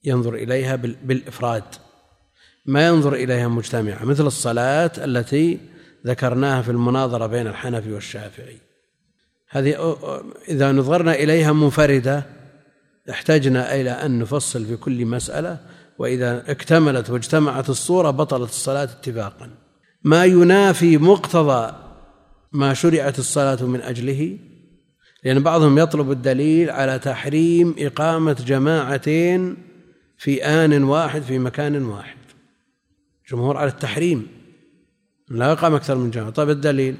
ينظر 0.04 0.34
إليها 0.34 0.76
بالإفراد 0.76 1.64
ما 2.66 2.86
ينظر 2.86 3.14
إليها 3.14 3.48
مجتمعة 3.48 4.04
مثل 4.04 4.26
الصلاة 4.26 4.90
التي 4.98 5.58
ذكرناها 6.06 6.62
في 6.62 6.70
المناظرة 6.70 7.26
بين 7.26 7.46
الحنفي 7.46 7.92
والشافعي. 7.92 8.58
هذه 9.48 9.96
إذا 10.48 10.72
نظرنا 10.72 11.14
إليها 11.14 11.52
منفردة 11.52 12.26
احتجنا 13.10 13.74
إلى 13.74 13.90
أن 13.90 14.18
نفصل 14.18 14.66
في 14.66 14.76
كل 14.76 15.06
مسألة 15.06 15.58
وإذا 15.98 16.50
اكتملت 16.50 17.10
واجتمعت 17.10 17.70
الصورة 17.70 18.10
بطلت 18.10 18.50
الصلاة 18.50 18.82
اتفاقا. 18.82 19.50
ما 20.04 20.24
ينافي 20.24 20.98
مقتضى 20.98 21.74
ما 22.52 22.74
شرعت 22.74 23.18
الصلاة 23.18 23.64
من 23.64 23.80
أجله 23.80 24.38
لأن 25.24 25.42
بعضهم 25.42 25.78
يطلب 25.78 26.10
الدليل 26.10 26.70
على 26.70 26.98
تحريم 26.98 27.74
إقامة 27.78 28.36
جماعتين 28.46 29.56
في 30.18 30.44
آن 30.44 30.84
واحد 30.84 31.22
في 31.22 31.38
مكان 31.38 31.84
واحد. 31.84 32.16
جمهور 33.30 33.56
على 33.56 33.70
التحريم 33.70 34.26
لا 35.28 35.50
يقام 35.50 35.74
أكثر 35.74 35.94
من 35.94 36.10
جماعة. 36.10 36.30
طيب 36.30 36.50
الدليل؟ 36.50 36.96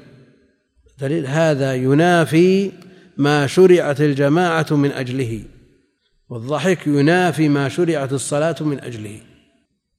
دليل 0.99 1.27
هذا 1.27 1.75
ينافي 1.75 2.71
ما 3.17 3.47
شرعت 3.47 4.01
الجماعة 4.01 4.67
من 4.71 4.91
أجله. 4.91 5.43
والضحك 6.29 6.87
ينافي 6.87 7.49
ما 7.49 7.69
شرعت 7.69 8.13
الصلاة 8.13 8.55
من 8.61 8.79
أجله. 8.79 9.21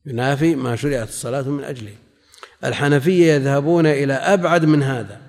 ينافي 0.06 0.54
ما 0.54 0.76
شرعت 0.76 1.08
الصلاة 1.08 1.42
من 1.42 1.64
أجله. 1.64 1.94
الحنفية 2.64 3.32
يذهبون 3.32 3.86
إلى 3.86 4.12
أبعد 4.12 4.64
من 4.64 4.82
هذا 4.82 5.20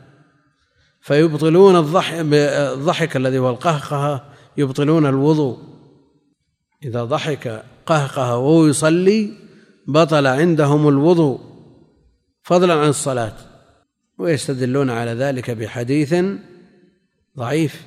فيبطلون 1.01 1.75
الضحك 1.75 3.15
الذي 3.15 3.37
هو 3.37 3.49
القهقهة 3.49 4.25
يبطلون 4.57 5.05
الوضوء. 5.05 5.59
إذا 6.83 7.03
ضحك 7.03 7.63
قهقه 7.85 8.37
وهو 8.37 8.67
يصلي 8.67 9.33
بطل 9.87 10.27
عندهم 10.27 10.87
الوضوء 10.87 11.39
فضلا 12.43 12.73
عن 12.73 12.89
الصلاة 12.89 13.35
ويستدلون 14.17 14.89
على 14.89 15.11
ذلك 15.11 15.51
بحديث 15.51 16.15
ضعيف. 17.37 17.85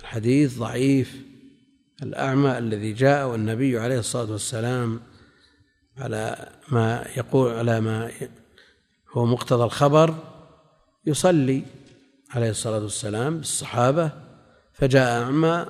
الحديث 0.00 0.58
ضعيف. 0.58 1.29
الأعمى 2.02 2.58
الذي 2.58 2.92
جاء 2.92 3.28
والنبي 3.28 3.78
عليه 3.78 3.98
الصلاة 3.98 4.32
والسلام 4.32 5.00
على 5.98 6.48
ما 6.68 7.06
يقول 7.16 7.52
على 7.52 7.80
ما 7.80 8.10
هو 9.12 9.26
مقتضى 9.26 9.64
الخبر 9.64 10.14
يصلي 11.06 11.62
عليه 12.30 12.50
الصلاة 12.50 12.82
والسلام 12.82 13.38
بالصحابة 13.38 14.10
فجاء 14.72 15.22
أعمى 15.22 15.66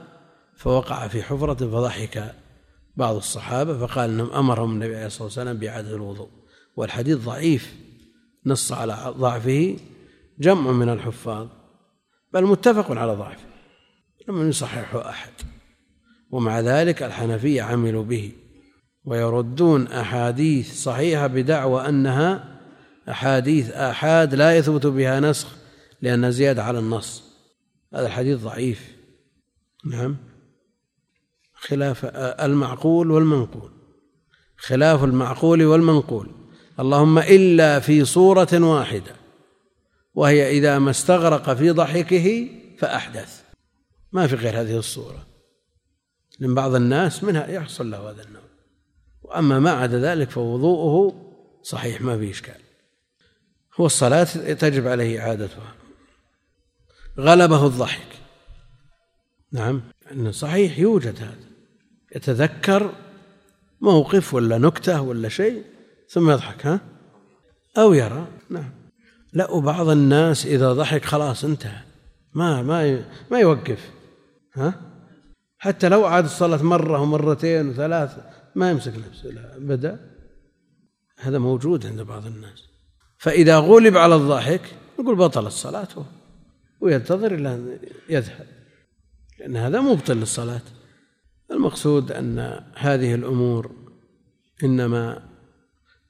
فوقع 0.56 1.08
في 1.08 1.22
حفرة 1.22 1.54
فضحك 1.54 2.34
بعض 2.96 3.16
الصحابة 3.16 3.86
فقال 3.86 4.10
أنهم 4.10 4.30
أمرهم 4.30 4.72
النبي 4.72 4.96
عليه 4.96 5.06
الصلاة 5.06 5.24
والسلام 5.24 5.56
بإعادة 5.56 5.96
الوضوء 5.96 6.28
والحديث 6.76 7.18
ضعيف 7.18 7.74
نص 8.46 8.72
على 8.72 9.14
ضعفه 9.16 9.76
جمع 10.38 10.70
من 10.70 10.88
الحفاظ 10.88 11.48
بل 12.32 12.44
متفق 12.44 12.90
على 12.90 13.12
ضعفه 13.12 13.44
لم 14.28 14.48
يصححه 14.48 15.10
أحد. 15.10 15.32
ومع 16.30 16.60
ذلك 16.60 17.02
الحنفية 17.02 17.62
عملوا 17.62 18.04
به. 18.04 18.32
ويردون 19.04 19.86
أحاديث 19.86 20.82
صحيحة 20.82 21.26
بدعوى 21.26 21.88
أنها 21.88 22.60
أحاديث 23.08 23.70
آحاد 23.70 24.34
لا 24.34 24.56
يثبت 24.56 24.86
بها 24.86 25.20
نسخ 25.20 25.48
لأنها 26.02 26.30
زيادة 26.30 26.64
على 26.64 26.78
النص. 26.78 27.22
هذا 27.94 28.06
الحديث 28.06 28.38
ضعيف. 28.38 28.96
نعم. 29.84 30.16
خلاف 31.54 32.04
المعقول 32.44 33.10
والمنقول. 33.10 33.70
خلاف 34.56 35.04
المعقول 35.04 35.64
والمنقول. 35.64 36.30
اللهم 36.80 37.18
إلا 37.18 37.80
في 37.80 38.04
صورة 38.04 38.48
واحدة 38.52 39.16
وهي 40.14 40.50
إذا 40.50 40.78
ما 40.78 40.90
استغرق 40.90 41.54
في 41.54 41.70
ضحكه 41.70 42.48
فأحدث. 42.78 43.42
ما 44.12 44.26
في 44.26 44.34
غير 44.34 44.60
هذه 44.60 44.76
الصورة. 44.76 45.29
لأن 46.40 46.54
بعض 46.54 46.74
الناس 46.74 47.24
منها 47.24 47.46
يحصل 47.46 47.90
له 47.90 48.10
هذا 48.10 48.22
النوع. 48.22 48.42
وأما 49.22 49.58
ما 49.58 49.70
عدا 49.70 49.98
ذلك 50.00 50.30
فوضوءه 50.30 51.14
صحيح 51.62 52.00
ما 52.00 52.18
في 52.18 52.30
إشكال. 52.30 52.60
هو 53.80 53.86
الصلاة 53.86 54.24
تجب 54.52 54.86
عليه 54.86 55.20
إعادتها. 55.20 55.74
غلبه 57.18 57.66
الضحك. 57.66 58.08
نعم 59.52 59.82
صحيح 60.30 60.78
يوجد 60.78 61.16
هذا. 61.16 61.50
يتذكر 62.16 62.94
موقف 63.80 64.34
ولا 64.34 64.58
نكتة 64.58 65.00
ولا 65.00 65.28
شيء 65.28 65.64
ثم 66.08 66.30
يضحك 66.30 66.66
ها؟ 66.66 66.80
أو 67.78 67.92
يرى. 67.92 68.26
نعم. 68.50 68.70
لا 69.32 69.50
وبعض 69.50 69.88
الناس 69.88 70.46
إذا 70.46 70.72
ضحك 70.72 71.04
خلاص 71.04 71.44
انتهى. 71.44 71.82
ما 72.34 72.62
ما 72.62 73.04
ما 73.30 73.38
يوقف 73.38 73.90
ها؟ 74.54 74.89
حتى 75.62 75.88
لو 75.88 76.04
عاد 76.04 76.24
الصلاة 76.24 76.62
مرة 76.62 77.00
ومرتين 77.00 77.68
وثلاث 77.68 78.18
ما 78.54 78.70
يمسك 78.70 78.92
نفسه 79.08 79.58
بدأ. 79.58 80.10
هذا 81.18 81.38
موجود 81.38 81.86
عند 81.86 82.00
بعض 82.00 82.26
الناس. 82.26 82.64
فإذا 83.18 83.58
غلب 83.58 83.96
على 83.96 84.14
الضحك 84.14 84.60
يقول 84.98 85.16
بطل 85.16 85.46
الصلاة 85.46 85.88
وينتظر 86.80 87.34
إلى 87.34 87.54
أن 87.54 87.78
يذهب. 88.08 88.46
لأن 89.38 89.56
هذا 89.56 89.80
مبطل 89.80 90.16
للصلاة 90.16 90.62
المقصود 91.50 92.12
أن 92.12 92.64
هذه 92.76 93.14
الأمور 93.14 93.70
إنما 94.64 95.28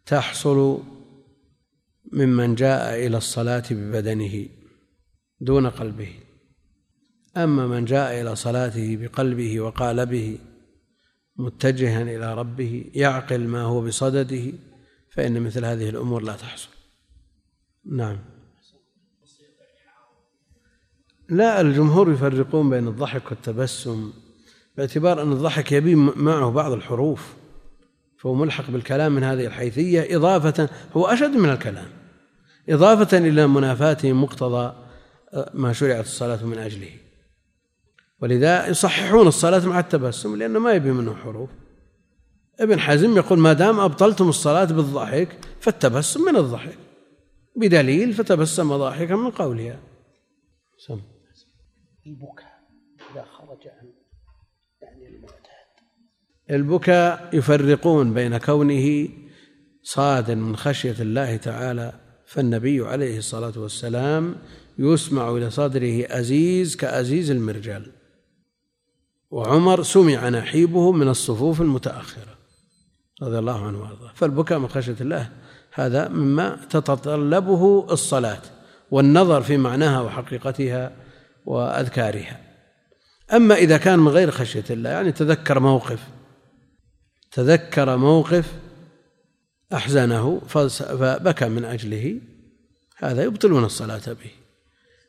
تحصل 0.06 0.82
ممن 2.12 2.54
جاء 2.54 3.06
إلى 3.06 3.16
الصلاة 3.16 3.64
ببدنه 3.70 4.48
دون 5.40 5.66
قلبه. 5.66 6.14
أما 7.36 7.66
من 7.66 7.84
جاء 7.84 8.20
إلى 8.20 8.36
صلاته 8.36 8.96
بقلبه 8.96 9.60
وقالبه 9.60 10.38
متجها 11.36 12.02
إلى 12.02 12.34
ربه 12.34 12.84
يعقل 12.94 13.40
ما 13.40 13.62
هو 13.62 13.80
بصدده 13.80 14.52
فإن 15.10 15.40
مثل 15.42 15.64
هذه 15.64 15.88
الأمور 15.88 16.22
لا 16.22 16.36
تحصل. 16.36 16.68
نعم. 17.84 18.18
لا 21.28 21.60
الجمهور 21.60 22.12
يفرقون 22.12 22.70
بين 22.70 22.88
الضحك 22.88 23.30
والتبسم 23.30 24.12
باعتبار 24.76 25.22
أن 25.22 25.32
الضحك 25.32 25.72
يبي 25.72 25.94
معه 25.94 26.50
بعض 26.50 26.72
الحروف 26.72 27.34
فهو 28.18 28.34
ملحق 28.34 28.70
بالكلام 28.70 29.12
من 29.12 29.22
هذه 29.24 29.46
الحيثية 29.46 30.16
إضافة 30.16 30.68
هو 30.96 31.06
أشد 31.06 31.36
من 31.36 31.50
الكلام 31.50 31.88
إضافة 32.68 33.18
إلى 33.18 33.46
منافاته 33.46 34.12
مقتضى 34.12 34.74
آه، 35.32 35.50
ما 35.54 35.72
شرعت 35.72 36.04
الصلاة 36.04 36.44
من 36.46 36.58
أجله. 36.58 36.90
ولذا 38.22 38.68
يصححون 38.68 39.26
الصلاة 39.26 39.66
مع 39.66 39.80
التبسم 39.80 40.36
لأنه 40.36 40.58
ما 40.58 40.72
يبي 40.72 40.92
منه 40.92 41.14
حروف. 41.14 41.50
ابن 42.60 42.80
حزم 42.80 43.16
يقول 43.16 43.38
ما 43.38 43.52
دام 43.52 43.80
أبطلتم 43.80 44.28
الصلاة 44.28 44.64
بالضحك 44.64 45.28
فالتبسم 45.60 46.24
من 46.24 46.36
الضحك. 46.36 46.78
بدليل 47.56 48.12
فتبسم 48.12 48.76
ضاحكا 48.76 49.16
من 49.16 49.30
قولها. 49.30 49.78
سم. 50.78 51.00
البكاء 52.06 52.60
إذا 53.12 53.24
خرج 53.24 53.68
عن 53.68 53.92
يعني 54.82 55.16
المعتاد. 55.16 55.40
البكاء 56.50 57.30
يفرقون 57.32 58.14
بين 58.14 58.38
كونه 58.38 59.08
صاد 59.82 60.30
من 60.30 60.56
خشية 60.56 60.96
الله 61.00 61.36
تعالى 61.36 61.92
فالنبي 62.26 62.80
عليه 62.80 63.18
الصلاة 63.18 63.58
والسلام 63.58 64.36
يسمع 64.78 65.30
إلى 65.30 65.50
صدره 65.50 66.06
أزيز 66.08 66.76
كأزيز 66.76 67.30
المرجل. 67.30 67.99
وعمر 69.30 69.82
سمع 69.82 70.28
نحيبه 70.28 70.92
من 70.92 71.08
الصفوف 71.08 71.60
المتأخرة 71.60 72.38
رضي 73.22 73.38
الله 73.38 73.66
عنه 73.66 73.80
وأرضاه. 73.80 74.12
فالبكاء 74.14 74.58
من 74.58 74.68
خشية 74.68 74.96
الله 75.00 75.28
هذا 75.72 76.08
مما 76.08 76.56
تتطلبه 76.70 77.86
الصلاة 77.90 78.42
والنظر 78.90 79.42
في 79.42 79.56
معناها 79.56 80.00
وحقيقتها 80.00 80.92
وأذكارها. 81.46 82.40
أما 83.32 83.54
إذا 83.54 83.76
كان 83.76 83.98
من 83.98 84.08
غير 84.08 84.30
خشية 84.30 84.64
الله 84.70 84.90
يعني 84.90 85.12
تذكر 85.12 85.60
موقف 85.60 86.00
تذكر 87.32 87.96
موقف 87.96 88.52
أحزنه 89.72 90.40
فبكى 90.48 91.48
من 91.48 91.64
أجله 91.64 92.20
هذا 92.96 93.22
يبطلون 93.22 93.64
الصلاة 93.64 94.06
به. 94.06 94.30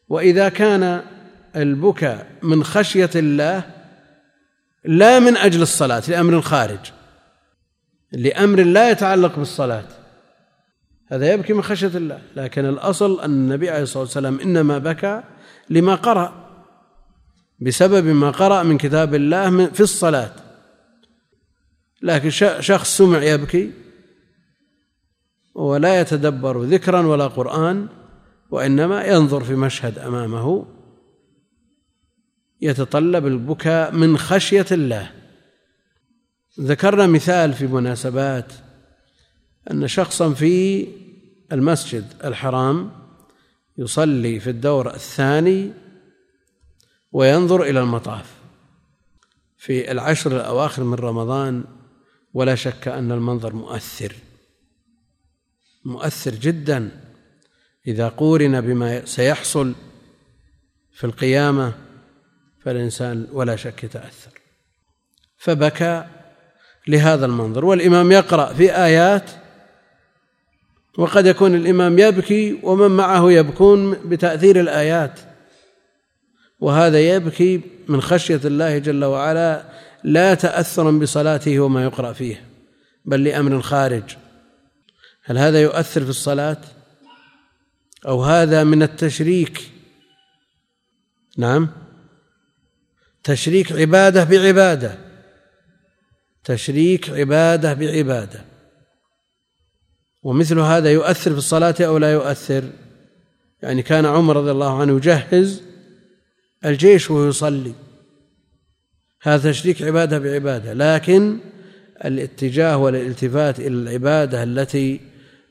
وإذا 0.07 0.49
كان 0.49 1.01
البكاء 1.55 2.31
من 2.43 2.63
خشية 2.63 3.09
الله 3.15 3.80
لا 4.85 5.19
من 5.19 5.37
أجل 5.37 5.61
الصلاة 5.61 6.03
لأمر 6.07 6.41
خارج 6.41 6.79
لأمر 8.11 8.63
لا 8.63 8.89
يتعلق 8.89 9.35
بالصلاة. 9.35 9.87
هذا 11.07 11.33
يبكي 11.33 11.53
من 11.53 11.63
خشية 11.63 11.87
الله. 11.87 12.21
لكن 12.35 12.65
الأصل 12.65 13.21
أن 13.21 13.31
النبي 13.31 13.69
عليه 13.69 13.83
الصلاة 13.83 14.03
والسلام 14.03 14.39
إنما 14.39 14.77
بكى 14.77 15.23
لما 15.69 15.95
قرأ 15.95 16.33
بسبب 17.59 18.05
ما 18.05 18.31
قرأ 18.31 18.63
من 18.63 18.77
كتاب 18.77 19.15
الله 19.15 19.65
في 19.65 19.81
الصلاة. 19.81 20.31
لكن 22.01 22.29
شخص 22.59 22.97
سمع 22.97 23.23
يبكي 23.23 23.71
ولا 25.55 26.01
يتدبر 26.01 26.61
ذكرا 26.61 27.07
ولا 27.07 27.27
قرآن 27.27 27.87
وإنما 28.51 29.05
ينظر 29.05 29.43
في 29.43 29.55
مشهد 29.55 29.99
أمامه 29.99 30.65
يتطلب 32.61 33.27
البكاء 33.27 33.91
من 33.91 34.17
خشية 34.17 34.65
الله. 34.71 35.11
ذكرنا 36.59 37.07
مثال 37.07 37.53
في 37.53 37.67
مناسبات 37.67 38.53
أن 39.71 39.87
شخصا 39.87 40.33
في 40.33 40.87
المسجد 41.51 42.13
الحرام 42.23 42.91
يصلي 43.77 44.39
في 44.39 44.49
الدور 44.49 44.93
الثاني 44.93 45.71
وينظر 47.11 47.63
إلى 47.63 47.79
المطاف. 47.79 48.33
في 49.57 49.91
العشر 49.91 50.35
الأواخر 50.35 50.83
من 50.83 50.93
رمضان 50.93 51.63
ولا 52.33 52.55
شك 52.55 52.87
أن 52.87 53.11
المنظر 53.11 53.55
مؤثر 53.55 54.15
مؤثر 55.85 56.31
جدا. 56.35 57.01
إذا 57.87 58.07
قورن 58.07 58.61
بما 58.61 59.05
سيحصل 59.05 59.73
في 60.91 61.03
القيامة 61.03 61.73
فالإنسان 62.65 63.27
ولا 63.31 63.55
شك 63.55 63.83
يتأثر. 63.83 64.31
فبكى 65.37 66.05
لهذا 66.87 67.25
المنظر. 67.25 67.65
والإمام 67.65 68.11
يقرأ 68.11 68.53
في 68.53 68.75
آيات 68.75 69.31
وقد 70.97 71.25
يكون 71.25 71.55
الإمام 71.55 71.99
يبكي 71.99 72.59
ومن 72.63 72.91
معه 72.91 73.31
يبكون 73.31 73.91
بتأثير 73.91 74.59
الآيات. 74.59 75.19
وهذا 76.59 76.99
يبكي 76.99 77.61
من 77.87 78.01
خشية 78.01 78.41
الله 78.45 78.77
جل 78.77 79.05
وعلا 79.05 79.63
لا 80.03 80.33
تأثرا 80.33 80.91
بصلاته 80.91 81.59
وما 81.59 81.83
يقرأ 81.83 82.13
فيه 82.13 82.43
بل 83.05 83.23
لأمر 83.23 83.61
خارج. 83.61 84.03
هل 85.23 85.37
هذا 85.37 85.61
يؤثر 85.61 86.03
في 86.03 86.09
الصلاة؟ 86.09 86.57
أو 88.07 88.23
هذا 88.23 88.63
من 88.63 88.83
التشريك؟ 88.83 89.71
نعم. 91.37 91.69
تشريك 93.23 93.71
عبادة 93.71 94.23
بعبادة. 94.23 94.97
تشريك 96.43 97.09
عبادة 97.09 97.73
بعبادة. 97.73 98.45
ومثل 100.23 100.59
هذا 100.59 100.91
يؤثر 100.91 101.31
في 101.31 101.37
الصلاة 101.37 101.75
أو 101.79 101.97
لا 101.97 102.11
يؤثر؟ 102.11 102.63
يعني 103.63 103.83
كان 103.83 104.05
عمر 104.05 104.37
رضي 104.37 104.51
الله 104.51 104.81
عنه 104.81 104.95
يجهز 104.95 105.61
الجيش 106.65 107.11
وهو 107.11 107.27
يصلي. 107.27 107.73
هذا 109.21 109.51
تشريك 109.51 109.81
عبادة 109.81 110.19
بعبادة. 110.19 110.73
لكن 110.73 111.37
الاتجاه 112.05 112.77
والالتفات 112.77 113.59
إلى 113.59 113.67
العبادة 113.67 114.43
التي 114.43 114.99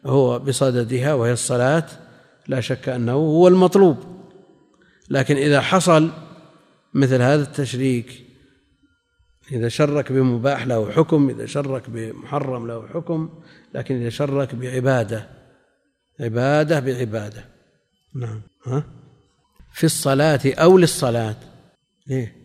هو 0.06 0.38
بصددها 0.38 1.14
وهي 1.14 1.32
الصلاة 1.32 1.86
لا 2.48 2.60
شك 2.60 2.88
أنه 2.88 3.12
هو 3.12 3.48
المطلوب. 3.48 3.96
لكن 5.10 5.36
إذا 5.36 5.60
حصل 5.60 6.10
مثل 6.94 7.22
هذا 7.22 7.42
التشريك. 7.42 8.24
إذا 9.52 9.68
شرك 9.68 10.12
بمباح 10.12 10.66
له 10.66 10.92
حكم 10.92 11.30
إذا 11.30 11.46
شرك 11.46 11.90
بمحرم 11.90 12.66
له 12.66 12.88
حكم 12.88 13.42
لكن 13.74 14.00
إذا 14.00 14.08
شرك 14.08 14.54
بعبادة 14.54 15.28
عبادة 16.20 16.80
بعبادة. 16.80 17.44
نعم. 18.14 18.42
ها؟ 18.66 18.84
في 19.72 19.84
الصلاة 19.84 20.40
أو 20.46 20.78
للصلاة. 20.78 21.36
ليه 22.06 22.36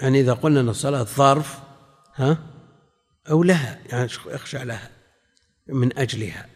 يعني 0.00 0.20
إذا 0.20 0.32
قلنا 0.32 0.60
أن 0.60 0.68
الصلاة 0.68 1.02
ظرف 1.02 1.58
ها؟ 2.14 2.38
أو 3.30 3.42
لها. 3.42 3.78
يعني 3.86 4.08
يخشع 4.26 4.62
لها. 4.62 4.90
من 5.68 5.98
أجلها. 5.98 6.46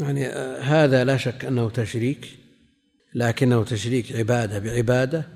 يعني 0.00 0.26
آه، 0.26 0.60
هذا 0.60 1.04
لا 1.04 1.16
شك 1.16 1.44
أنه 1.44 1.70
تشريك. 1.70 2.38
لكنه 3.14 3.64
تشريك 3.64 4.12
عبادة 4.12 4.58
بعبادة 4.58 5.28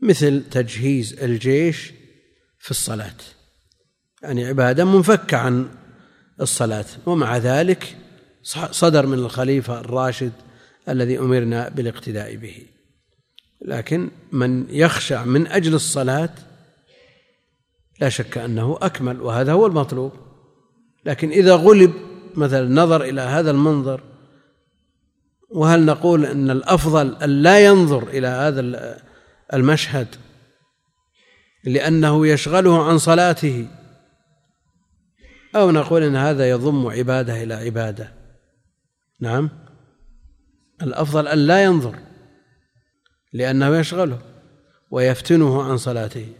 مثل 0.00 0.44
تجهيز 0.50 1.22
الجيش 1.22 1.92
في 2.58 2.70
الصلاة. 2.70 3.16
يعني 4.22 4.46
عبادة 4.46 4.84
منفكة 4.84 5.36
عن 5.36 5.68
الصلاة 6.40 6.84
ومع 7.06 7.36
ذلك 7.36 7.96
صدر 8.70 9.06
من 9.06 9.18
الخليفة 9.18 9.80
الراشد 9.80 10.32
الذي 10.88 11.18
أمرنا 11.18 11.68
بالاقتداء 11.68 12.36
به. 12.36 12.66
لكن 13.62 14.10
من 14.32 14.66
يخشع 14.70 15.24
من 15.24 15.46
أجل 15.46 15.74
الصلاة 15.74 16.34
لا 18.00 18.08
شك 18.08 18.38
أنه 18.38 18.78
أكمل 18.82 19.20
وهذا 19.20 19.52
هو 19.52 19.66
المطلوب. 19.66 20.12
لكن 21.04 21.30
إذا 21.30 21.54
غلب 21.54 21.92
مثلا 22.34 22.68
نظر 22.82 23.02
إلى 23.02 23.20
هذا 23.20 23.50
المنظر 23.50 24.09
وهل 25.50 25.86
نقول 25.86 26.26
أن 26.26 26.50
الأفضل 26.50 27.16
أن 27.22 27.30
لا 27.42 27.64
ينظر 27.64 28.08
إلى 28.08 28.26
هذا 28.26 28.60
المشهد 29.54 30.16
لأنه 31.64 32.26
يشغله 32.26 32.84
عن 32.84 32.98
صلاته؟ 32.98 33.68
أو 35.56 35.70
نقول 35.70 36.02
أن 36.02 36.16
هذا 36.16 36.50
يضم 36.50 36.86
عبادة 36.86 37.42
إلى 37.42 37.54
عبادة؟ 37.54 38.12
نعم. 39.20 39.50
الأفضل 40.82 41.28
أن 41.28 41.38
لا 41.38 41.64
ينظر 41.64 41.98
لأنه 43.32 43.78
يشغله 43.78 44.18
ويفتنه 44.90 45.62
عن 45.62 45.76
صلاته. 45.76 46.32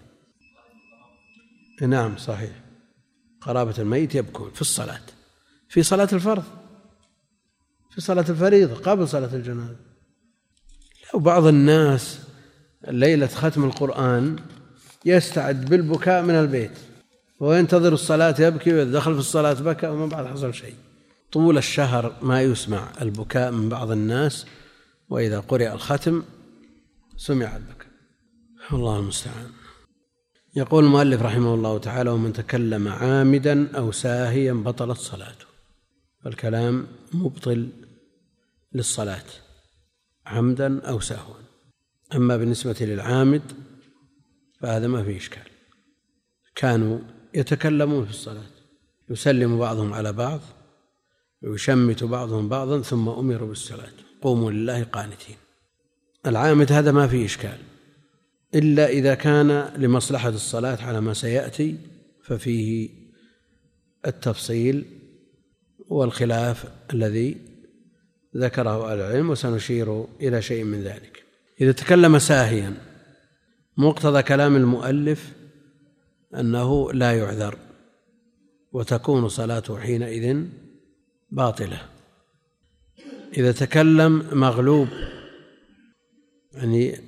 نعم 1.82 2.16
صحيح. 2.16 2.50
قرابة 3.40 3.74
الميت 3.78 4.14
يبكون 4.14 4.50
في 4.50 4.60
الصلاة 4.60 5.00
في 5.68 5.82
صلاة 5.82 6.08
الفرض. 6.12 6.59
في 7.90 8.00
صلاة 8.00 8.24
الفريضة 8.28 8.74
قبل 8.74 9.08
صلاة 9.08 9.34
الجنازة. 9.34 9.76
لو 11.14 11.20
بعض 11.20 11.46
الناس 11.46 12.20
ليلة 12.88 13.26
ختم 13.26 13.64
القرآن 13.64 14.36
يستعد 15.04 15.64
بالبكاء 15.64 16.22
من 16.22 16.34
البيت 16.34 16.78
وينتظر 17.40 17.92
الصلاة 17.92 18.34
يبكي 18.38 18.72
وإذا 18.72 18.92
دخل 18.92 19.14
في 19.14 19.20
الصلاة 19.20 19.52
بكى 19.52 19.86
وما 19.86 20.06
بعد 20.06 20.26
حصل 20.26 20.54
شيء. 20.54 20.74
طول 21.32 21.58
الشهر 21.58 22.16
ما 22.22 22.42
يسمع 22.42 22.92
البكاء 23.02 23.50
من 23.50 23.68
بعض 23.68 23.90
الناس 23.90 24.46
وإذا 25.08 25.40
قرئ 25.40 25.72
الختم 25.72 26.22
سمع 27.16 27.56
البكاء. 27.56 27.90
الله 28.72 28.98
المستعان. 28.98 29.50
يقول 30.56 30.84
المؤلف 30.84 31.22
رحمه 31.22 31.54
الله 31.54 31.78
تعالى 31.78 32.10
ومن 32.10 32.32
تكلم 32.32 32.88
عامدا 32.88 33.76
أو 33.76 33.92
ساهيا 33.92 34.52
بطلت 34.52 34.98
صلاته. 34.98 35.46
الكلام 36.26 36.86
مبطل 37.12 37.68
للصلاة 38.72 39.24
عمدا 40.26 40.80
أو 40.82 41.00
سهوا. 41.00 41.34
أما 42.14 42.36
بالنسبة 42.36 42.76
للعامد 42.80 43.42
فهذا 44.60 44.86
ما 44.86 45.04
فيه 45.04 45.16
إشكال. 45.16 45.42
كانوا 46.54 46.98
يتكلمون 47.34 48.04
في 48.04 48.10
الصلاة 48.10 48.50
يسلم 49.10 49.58
بعضهم 49.58 49.92
على 49.94 50.12
بعض 50.12 50.40
ويشمت 51.42 52.04
بعضهم 52.04 52.48
بعضا 52.48 52.82
ثم 52.82 53.08
أمروا 53.08 53.48
بالصلاة 53.48 53.92
قوموا 54.22 54.50
لله 54.50 54.82
قانتين. 54.82 55.36
العامد 56.26 56.72
هذا 56.72 56.92
ما 56.92 57.06
فيه 57.08 57.24
إشكال. 57.24 57.58
إلا 58.54 58.88
إذا 58.88 59.14
كان 59.14 59.72
لمصلحة 59.76 60.28
الصلاة 60.28 60.82
على 60.82 61.00
ما 61.00 61.14
سيأتي 61.14 61.76
ففيه 62.22 62.88
التفصيل 64.06 64.84
والخلاف 65.88 66.64
الذي 66.92 67.49
ذكره 68.36 68.92
أهل 68.92 69.00
العلم 69.00 69.30
وسنشير 69.30 70.04
إلى 70.20 70.42
شيء 70.42 70.64
من 70.64 70.82
ذلك. 70.82 71.24
إذا 71.60 71.72
تكلم 71.72 72.18
ساهيا 72.18 72.74
مقتضى 73.76 74.22
كلام 74.22 74.56
المؤلف 74.56 75.32
أنه 76.34 76.92
لا 76.92 77.18
يعذر 77.18 77.56
وتكون 78.72 79.28
صلاته 79.28 79.78
حينئذ 79.78 80.44
باطلة. 81.30 81.82
إذا 83.36 83.52
تكلم 83.52 84.26
مغلوب 84.32 84.88
يعني 86.52 86.98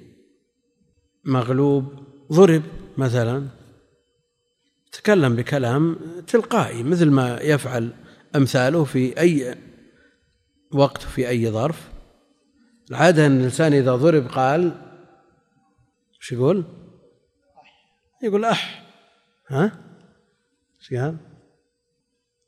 مغلوب 1.24 1.84
ضرب 2.32 2.62
مثلا 2.98 3.48
تكلم 4.92 5.36
بكلام 5.36 5.96
تلقائي 6.26 6.82
مثل 6.82 7.10
ما 7.10 7.40
يفعل 7.40 7.90
أمثاله 8.36 8.84
في 8.84 9.20
أي 9.20 9.54
وقت 10.74 11.02
في 11.02 11.28
أي 11.28 11.50
ظرف 11.50 11.92
العادة 12.90 13.26
أن 13.26 13.38
الإنسان 13.38 13.72
إذا 13.72 13.96
ضرب 13.96 14.26
قال 14.26 14.72
إيش 16.20 16.32
يقول؟ 16.32 16.64
يقول 18.22 18.44
أح 18.44 18.86
ها؟ 19.48 19.72
إيش 20.80 21.00
قال؟ 21.00 21.16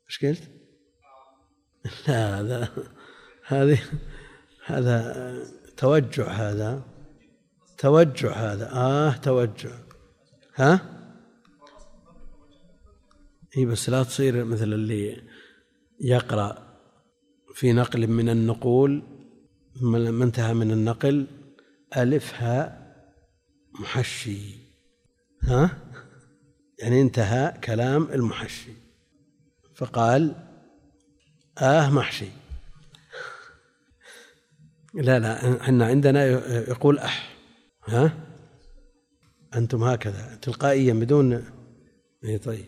إيش 0.07 0.25
قلت؟ 0.25 0.43
لا 2.07 2.39
هذا 2.39 2.69
هذه 3.45 3.79
هذا 4.65 5.37
توجع 5.77 6.27
هذا 6.27 6.83
توجع 7.77 8.31
هذا 8.31 8.71
آه 8.71 9.11
توجع 9.11 9.71
ها؟ 10.55 10.95
إي 13.57 13.65
بس 13.65 13.89
لا 13.89 14.03
تصير 14.03 14.43
مثل 14.43 14.73
اللي 14.73 15.23
يقرأ 15.99 16.64
في 17.55 17.73
نقل 17.73 18.07
من 18.07 18.29
النقول 18.29 19.03
لما 19.81 20.23
انتهى 20.23 20.53
من 20.53 20.71
النقل 20.71 21.27
ألف 21.97 22.33
هاء 22.33 22.95
محشي. 23.79 24.39
ها؟ 25.41 25.77
يعني 26.79 27.01
انتهى 27.01 27.59
كلام 27.63 28.03
المحشي. 28.03 28.71
فقال 29.75 30.35
آه 31.57 31.89
محشي. 31.89 32.27
لا 34.93 35.19
لا 35.19 35.61
إحنا 35.61 35.85
عندنا 35.85 36.25
يقول 36.69 36.99
أح. 36.99 37.35
ها؟ 37.85 38.13
أنتم 39.55 39.83
هكذا 39.83 40.35
تلقائيا 40.35 40.93
بدون 40.93 41.45
اي 42.23 42.37
طيب. 42.37 42.65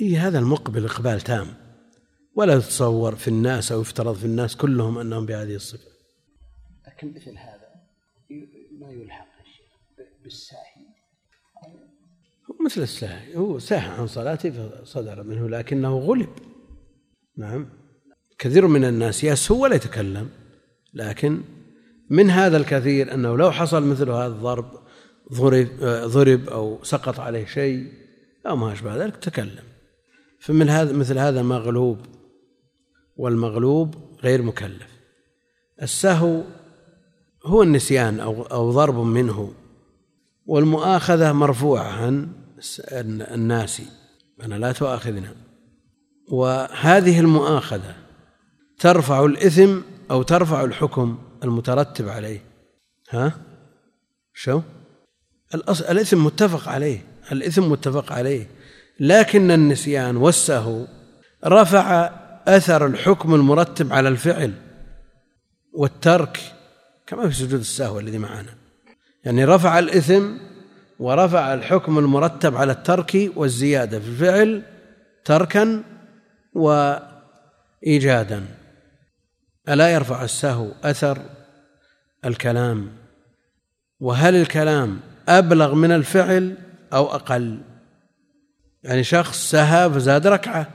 اي 0.00 0.16
هذا 0.16 0.38
المقبل 0.38 0.84
إقبال 0.84 1.20
تام. 1.20 1.67
ولا 2.38 2.58
تتصور 2.58 3.14
في 3.14 3.28
الناس 3.28 3.72
أو 3.72 3.80
يفترض 3.80 4.14
في 4.14 4.24
الناس 4.24 4.56
كلهم 4.56 4.98
أنهم 4.98 5.26
بهذه 5.26 5.54
الصفة. 5.54 5.90
لكن 6.86 7.14
مثل 7.14 7.30
هذا 7.30 7.68
ما 8.80 8.90
يلحق 8.90 9.26
بالساهي. 10.22 10.88
مثل 12.64 12.82
الساهي 12.82 13.36
هو 13.36 13.58
ساهى 13.58 13.88
عن 13.88 14.06
صلاته 14.06 14.68
فصدر 14.68 15.22
منه 15.22 15.48
لكنه 15.48 15.98
غلب. 15.98 16.28
نعم. 17.36 17.68
كثير 18.38 18.66
من 18.66 18.84
الناس 18.84 19.24
يسهو 19.24 19.62
ولا 19.62 19.74
يتكلم 19.76 20.30
لكن 20.94 21.40
من 22.10 22.30
هذا 22.30 22.56
الكثير 22.56 23.14
أنه 23.14 23.36
لو 23.36 23.50
حصل 23.50 23.82
مثل 23.82 24.10
هذا 24.10 24.26
الضرب 24.26 24.70
ضرب 25.32 25.68
ضرب 26.04 26.48
أو 26.48 26.84
سقط 26.84 27.20
عليه 27.20 27.46
شيء 27.46 27.92
أو 28.46 28.56
ما 28.56 28.72
أشبه 28.72 28.96
ذلك 28.96 29.16
تكلم. 29.16 29.64
فمن 30.40 30.68
هذا 30.68 30.92
مثل 30.92 31.18
هذا 31.18 31.42
مغلوب. 31.42 32.17
والمغلوب 33.18 33.94
غير 34.22 34.42
مكلف. 34.42 34.88
السهو 35.82 36.42
هو 37.46 37.62
النسيان 37.62 38.20
أو 38.20 38.42
أو 38.42 38.70
ضرب 38.70 38.94
منه 38.94 39.52
والمؤاخذة 40.46 41.32
مرفوعة 41.32 41.82
عن 41.82 42.28
الناس. 43.34 43.82
أنا 44.44 44.54
لا 44.54 44.72
تؤاخذنا. 44.72 45.34
وهذه 46.28 47.20
المؤاخذة 47.20 47.94
ترفع 48.78 49.24
الإثم 49.24 49.80
أو 50.10 50.22
ترفع 50.22 50.64
الحكم 50.64 51.18
المترتب 51.44 52.08
عليه. 52.08 52.44
ها؟ 53.10 53.32
شو؟ 54.34 54.60
الإثم 55.90 56.24
متفق 56.24 56.68
عليه. 56.68 57.06
الإثم 57.32 57.70
متفق 57.70 58.12
عليه. 58.12 58.50
لكن 59.00 59.50
النسيان 59.50 60.16
والسهو 60.16 60.86
رفع 61.44 62.17
أثر 62.48 62.86
الحكم 62.86 63.34
المرتب 63.34 63.92
على 63.92 64.08
الفعل 64.08 64.52
والترك 65.72 66.40
كما 67.06 67.28
في 67.28 67.34
سجود 67.34 67.60
السهو 67.60 67.98
الذي 67.98 68.18
معنا. 68.18 68.54
يعني 69.24 69.44
رفع 69.44 69.78
الإثم 69.78 70.32
ورفع 70.98 71.54
الحكم 71.54 71.98
المرتب 71.98 72.56
على 72.56 72.72
الترك 72.72 73.30
والزيادة 73.36 74.00
في 74.00 74.08
الفعل 74.08 74.62
تركا 75.24 75.82
وإيجادا. 77.82 78.44
ألا 79.68 79.88
يرفع 79.88 80.24
السهو 80.24 80.68
أثر 80.84 81.18
الكلام؟ 82.24 82.88
وهل 84.00 84.34
الكلام 84.34 85.00
أبلغ 85.28 85.74
من 85.74 85.92
الفعل 85.92 86.56
أو 86.92 87.14
أقل؟ 87.14 87.60
يعني 88.82 89.04
شخص 89.04 89.50
سهى 89.50 89.90
فزاد 89.90 90.26
ركعة. 90.26 90.68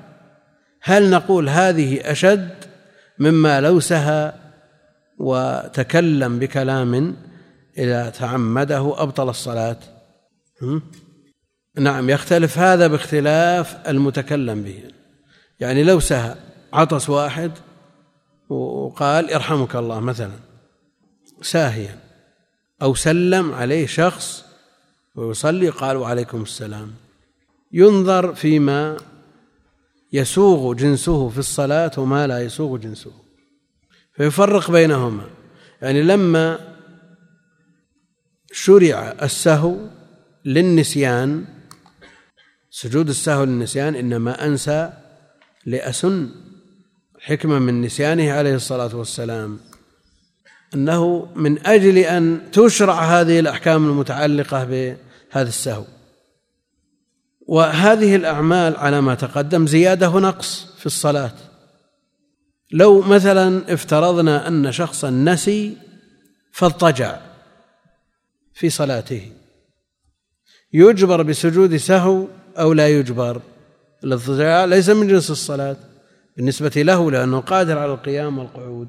هل 0.85 1.09
نقول 1.09 1.49
هذه 1.49 2.11
أشد 2.11 2.49
مما 3.19 3.61
لو 3.61 3.79
سهى 3.79 4.33
وتكلم 5.17 6.39
بكلام 6.39 7.15
إذا 7.77 8.09
تعمده 8.09 8.93
أبطل 9.01 9.29
الصلاة؟ 9.29 9.77
نعم 11.77 12.09
يختلف 12.09 12.57
هذا 12.57 12.87
باختلاف 12.87 13.87
المتكلم 13.87 14.63
به. 14.63 14.83
يعني 15.59 15.83
لو 15.83 15.99
سهى 15.99 16.35
عطس 16.73 17.09
واحد 17.09 17.51
وقال 18.49 19.33
ارحمك 19.33 19.75
الله 19.75 19.99
مثلا 19.99 20.39
ساهيا 21.41 21.99
أو 22.81 22.95
سلم 22.95 23.53
عليه 23.53 23.87
شخص 23.87 24.45
ويصلي 25.15 25.69
قال 25.69 25.97
وعليكم 25.97 26.41
السلام. 26.41 26.93
ينظر 27.71 28.33
فيما 28.33 28.97
يسوغ 30.13 30.73
جنسه 30.73 31.29
في 31.29 31.37
الصلاة 31.37 31.91
وما 31.97 32.27
لا 32.27 32.39
يسوغ 32.39 32.77
جنسه. 32.77 33.11
فيفرق 34.15 34.71
بينهما. 34.71 35.29
يعني 35.81 36.03
لما 36.03 36.59
شرع 38.51 39.15
السهو 39.21 39.77
للنسيان 40.45 41.45
سجود 42.71 43.09
السهو 43.09 43.43
للنسيان 43.43 43.95
إنما 43.95 44.45
أنسى 44.45 44.93
لأسن 45.65 46.29
حكمة 47.19 47.59
من 47.59 47.81
نسيانه 47.81 48.31
عليه 48.31 48.55
الصلاة 48.55 48.95
والسلام. 48.95 49.59
أنه 50.75 51.27
من 51.35 51.65
أجل 51.67 51.97
أن 51.97 52.51
تشرع 52.51 53.01
هذه 53.01 53.39
الأحكام 53.39 53.89
المتعلقة 53.89 54.63
بهذا 54.63 55.49
السهو. 55.49 55.85
وهذه 57.53 58.15
الأعمال 58.15 58.75
على 58.77 59.01
ما 59.01 59.15
تقدم 59.15 59.67
زيادة 59.67 60.09
ونقص 60.09 60.65
في 60.77 60.85
الصلاة. 60.85 61.33
لو 62.71 63.01
مثلا 63.01 63.73
افترضنا 63.73 64.47
أن 64.47 64.71
شخصا 64.71 65.09
نسي 65.09 65.77
فاضطجع 66.51 67.19
في 68.53 68.69
صلاته. 68.69 69.31
يجبر 70.73 71.21
بسجود 71.21 71.75
سهو 71.75 72.27
أو 72.59 72.73
لا 72.73 72.87
يجبر. 72.87 73.41
الاضطجاع 74.03 74.65
ليس 74.65 74.89
من 74.89 75.07
جنس 75.07 75.31
الصلاة 75.31 75.77
بالنسبة 76.37 76.71
له 76.75 77.11
لأنه 77.11 77.39
قادر 77.39 77.77
على 77.77 77.93
القيام 77.93 78.37
والقعود. 78.37 78.87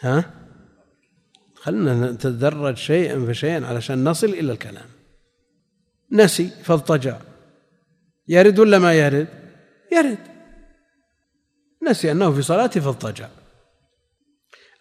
ها؟ 0.00 0.30
خلنا 1.54 2.10
نتدرج 2.10 2.76
شيئا 2.76 3.26
فشيئا 3.26 3.66
علشان 3.66 4.04
نصل 4.04 4.26
إلى 4.26 4.52
الكلام. 4.52 4.86
نسي 6.12 6.50
فاضطجع 6.64 7.29
يرد 8.30 8.58
ولا 8.58 8.78
ما 8.78 8.94
يرد؟ 8.94 9.28
يرد. 9.92 10.18
نسي 11.88 12.12
أنه 12.12 12.32
في 12.32 12.42
صلاته 12.42 12.80
فاضطجع 12.80 13.28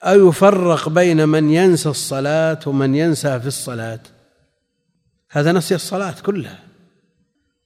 أو 0.04 0.30
يفرق 0.30 0.90
بين 0.90 1.30
من 1.30 1.50
ينسى 1.50 1.90
الصلاة 1.90 2.60
ومن 2.66 2.96
ينسى 2.96 3.40
في 3.40 3.48
الصلاة. 3.48 4.00
هذا 5.32 5.52
نسي 5.52 5.76
الصلاة 5.76 6.16
كلها. 6.26 6.60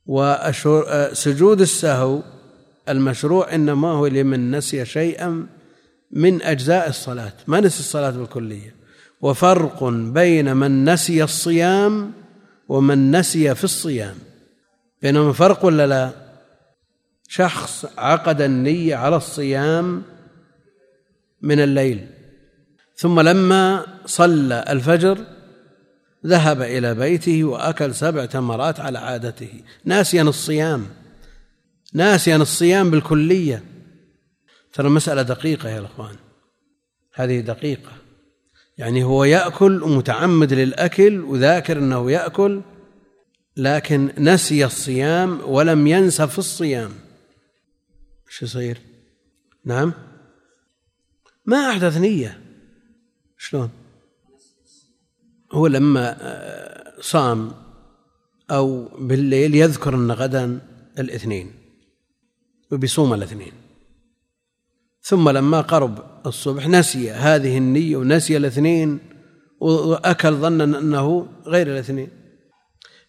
وسجود 0.06 1.62
السهو 1.62 2.22
المشروع 2.90 3.56
إنما 3.56 3.88
هو 3.88 4.08
لمن 4.08 4.52
نسي 4.52 4.86
شيئا 4.86 5.48
من 6.12 6.42
أجزاء 6.42 6.90
الصلاة. 6.90 7.34
ما 7.48 7.60
نسي 7.60 7.80
الصلاة 7.80 8.10
بالكلية. 8.10 8.76
وفرق 9.22 9.84
بين 9.90 10.56
من 10.56 10.90
نسي 10.90 11.24
الصيام 11.24 12.12
ومن 12.70 13.16
نسي 13.16 13.56
في 13.56 13.64
الصيام. 13.64 14.16
بينهما 15.04 15.34
فرق 15.34 15.66
ولا 15.66 15.88
لا؟ 15.88 16.12
شخص 17.28 17.86
عقد 17.98 18.42
النية 18.42 18.96
على 18.96 19.16
الصيام 19.16 20.04
من 21.42 21.60
الليل 21.60 22.08
ثم 22.96 23.20
لما 23.20 23.86
صلى 24.06 24.66
الفجر 24.70 25.18
ذهب 26.26 26.62
إلى 26.62 26.96
بيته 26.96 27.44
وأكل 27.44 27.96
سبع 27.96 28.26
تمرات 28.26 28.80
على 28.80 29.00
عادته. 29.00 29.62
ناسيا 29.86 30.22
الصيام 30.22 30.88
ناسيا 31.94 32.36
الصيام 32.36 32.92
بالكلية. 32.92 33.64
ترى 34.74 34.90
مسألة 34.90 35.22
دقيقة 35.22 35.70
يا 35.70 35.80
الأخوان 35.80 36.16
هذه 37.14 37.40
دقيقة. 37.40 37.92
يعني 38.78 39.04
هو 39.04 39.24
يأكل 39.24 39.84
ومتعمد 39.84 40.54
للأكل 40.54 41.22
وذاكر 41.22 41.78
أنه 41.78 42.12
يأكل 42.12 42.62
لكن 43.58 44.12
نسي 44.18 44.66
الصيام 44.66 45.42
ولم 45.46 45.88
ينس 45.88 46.22
في 46.22 46.40
الصيام. 46.40 46.92
شو 48.30 48.46
يصير؟ 48.46 48.82
نعم؟ 49.66 49.94
ما 51.46 51.70
أحدث 51.70 51.98
نية. 51.98 52.42
شلون؟ 53.38 53.70
هو 55.52 55.68
لما 55.68 56.18
آه، 56.22 57.02
صام 57.02 57.52
أو 58.52 58.86
بالليل 58.98 59.56
يذكر 59.56 59.96
أن 59.96 60.12
غدا 60.12 60.60
الاثنين 61.00 61.52
وبيصوم 62.72 63.14
الاثنين. 63.14 63.52
ثم 65.02 65.30
لما 65.30 65.62
قرب 65.62 66.26
الصبح 66.26 66.68
نسي 66.68 67.12
هذه 67.12 67.58
النية 67.58 67.98
ونسي 67.98 68.38
الاثنين 68.38 69.00
وأكل 69.60 70.34
ظنا 70.34 70.64
أنه 70.64 71.28
غير 71.46 71.68
الاثنين. 71.68 72.23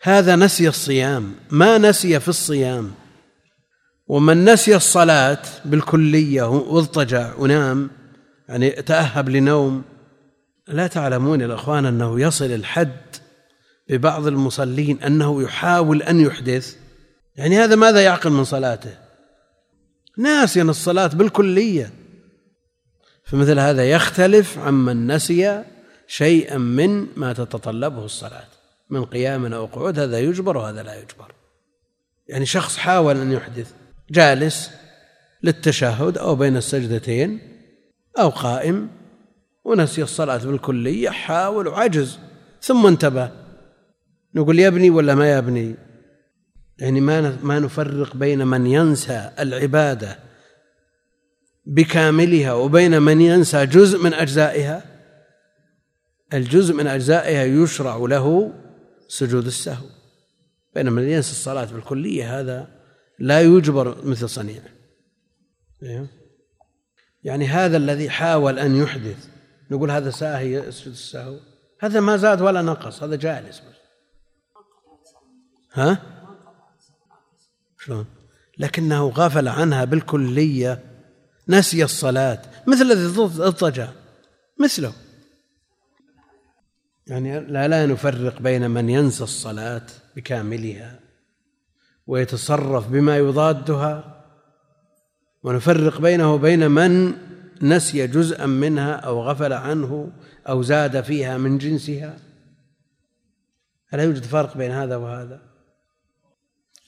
هذا 0.07 0.37
نسي 0.37 0.69
الصيام 0.69 1.35
ما 1.51 1.79
نسي 1.79 2.21
في 2.21 2.29
الصيام. 2.29 2.95
ومن 4.07 4.45
نسي 4.45 4.77
الصلاة 4.77 5.43
بالكلية 5.65 6.43
واضطجع 6.43 7.35
ونام 7.39 7.91
يعني 8.49 8.71
تأهب 8.71 9.29
لنوم. 9.29 9.83
لا 10.69 10.87
تعلمون 10.87 11.41
يا 11.41 11.55
إخوان 11.55 11.87
أنه 11.87 12.21
يصل 12.21 12.45
الحد 12.45 12.97
ببعض 13.89 14.27
المصلين 14.27 15.03
أنه 15.03 15.43
يحاول 15.43 16.03
أن 16.03 16.21
يحدث. 16.21 16.77
يعني 17.37 17.59
هذا 17.59 17.77
ماذا 17.77 18.03
يعقل 18.03 18.31
من 18.31 18.45
صلاته؟ 18.45 18.99
ناسيا 20.19 20.63
الصلاة 20.63 21.07
بالكلية. 21.07 21.93
فمثل 23.25 23.59
هذا 23.59 23.91
يختلف 23.91 24.59
عمن 24.59 25.07
نسي 25.07 25.65
شيئا 26.07 26.59
من 26.59 27.07
ما 27.17 27.33
تتطلبه 27.33 28.05
الصلاة. 28.05 28.54
من 28.95 29.05
قيام 29.05 29.53
أو 29.53 29.67
قعود 29.67 29.99
هذا 29.99 30.19
يجبر 30.19 30.57
وهذا 30.57 30.83
لا 30.83 30.95
يجبر. 30.95 31.35
يعني 32.29 32.47
شخص 32.47 32.77
حاول 32.77 33.17
أن 33.17 33.33
يحدث 33.33 33.73
جالس 34.11 34.71
للتشهد 35.43 36.19
أو 36.19 36.35
بين 36.37 36.57
السجدتين 36.57 37.41
أو 38.19 38.29
قائم 38.29 38.91
ونسي 39.65 40.03
الصلاة 40.03 40.37
بالكلية 40.37 41.11
حاول 41.11 41.69
وعجز 41.69 42.19
ثم 42.63 42.87
انتبه. 42.87 43.31
نقول 44.35 44.59
يبني 44.59 44.91
ولا 44.91 45.15
ما 45.15 45.39
يبني 45.39 45.75
يعني 46.79 47.01
ما 47.01 47.39
ما 47.43 47.59
نفرق 47.59 48.17
بين 48.17 48.47
من 48.47 48.67
ينسى 48.67 49.31
العبادة 49.39 50.19
بكاملها 51.67 52.53
وبين 52.53 53.03
من 53.03 53.21
ينسى 53.21 53.67
جزء 53.67 54.03
من 54.03 54.15
أجزائها؟ 54.15 54.83
الجزء 56.35 56.75
من 56.75 56.87
أجزائها 56.87 57.45
يشرع 57.45 57.97
له 57.97 58.53
سجود 59.09 59.47
السهو 59.47 59.87
بينما 60.75 61.01
من 61.01 61.09
ينسى 61.09 61.31
الصلاة 61.31 61.65
بالكلية 61.65 62.41
هذا 62.41 62.69
لا 63.19 63.41
يجبر 63.41 64.05
مثل 64.05 64.29
صنيعه 64.29 64.69
إيه؟ 65.83 66.07
يعني 67.25 67.47
هذا 67.47 67.77
الذي 67.77 68.11
حاول 68.11 68.59
أن 68.59 68.77
يحدث 68.77 69.29
نقول 69.71 69.91
هذا 69.91 70.11
ساهي 70.11 70.53
يسجد 70.53 70.93
السهو 70.93 71.37
هذا 71.81 72.01
ما 72.01 72.17
زاد 72.17 72.41
ولا 72.41 72.63
نقص 72.63 73.03
هذا 73.03 73.17
جالس 73.17 73.59
بس. 73.59 73.75
ها؟ 75.73 75.99
شلون؟ 77.79 78.07
لكنه 78.59 79.09
غفل 79.09 79.49
عنها 79.49 79.85
بالكلية 79.85 80.81
نسي 81.49 81.85
الصلاة 81.85 82.43
مثل 82.67 82.83
الذي 82.83 83.21
اضطجع 83.23 83.89
مثله. 84.61 84.93
يعني 87.07 87.41
لا 87.41 87.69
لا 87.69 87.87
نفرق 87.87 88.43
بين 88.43 88.71
من 88.71 88.89
ينسى 88.89 89.25
الصلاة 89.25 89.87
بكاملها 90.17 91.01
ويتصرف 92.07 92.89
بما 92.89 93.17
يضادها 93.17 94.25
ونفرق 95.43 96.01
بينه 96.01 96.35
وبين 96.35 96.71
من 96.71 97.13
نسي 97.63 98.07
جزءا 98.07 98.47
منها 98.47 98.93
أو 98.93 99.23
غفل 99.23 99.53
عنه 99.53 100.13
أو 100.49 100.63
زاد 100.63 101.01
فيها 101.01 101.39
من 101.39 101.59
جنسها. 101.59 102.19
الا 103.95 104.03
يوجد 104.03 104.25
فرق 104.25 104.57
بين 104.57 104.71
هذا 104.71 104.97
وهذا. 104.97 105.43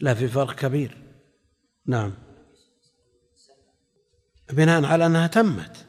لا 0.00 0.14
في 0.14 0.28
فرق 0.28 0.54
كبير. 0.54 0.96
نعم. 1.86 2.14
بناء 4.52 4.84
على 4.84 5.06
أنها 5.06 5.26
تمت. 5.26 5.86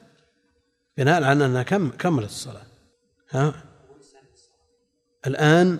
بناء 0.97 1.23
على 1.23 1.45
أنها 1.45 1.63
كم 1.63 1.89
كملت 1.89 2.29
الصلاة. 2.29 2.65
ها؟ 3.29 3.66
الآن 5.27 5.79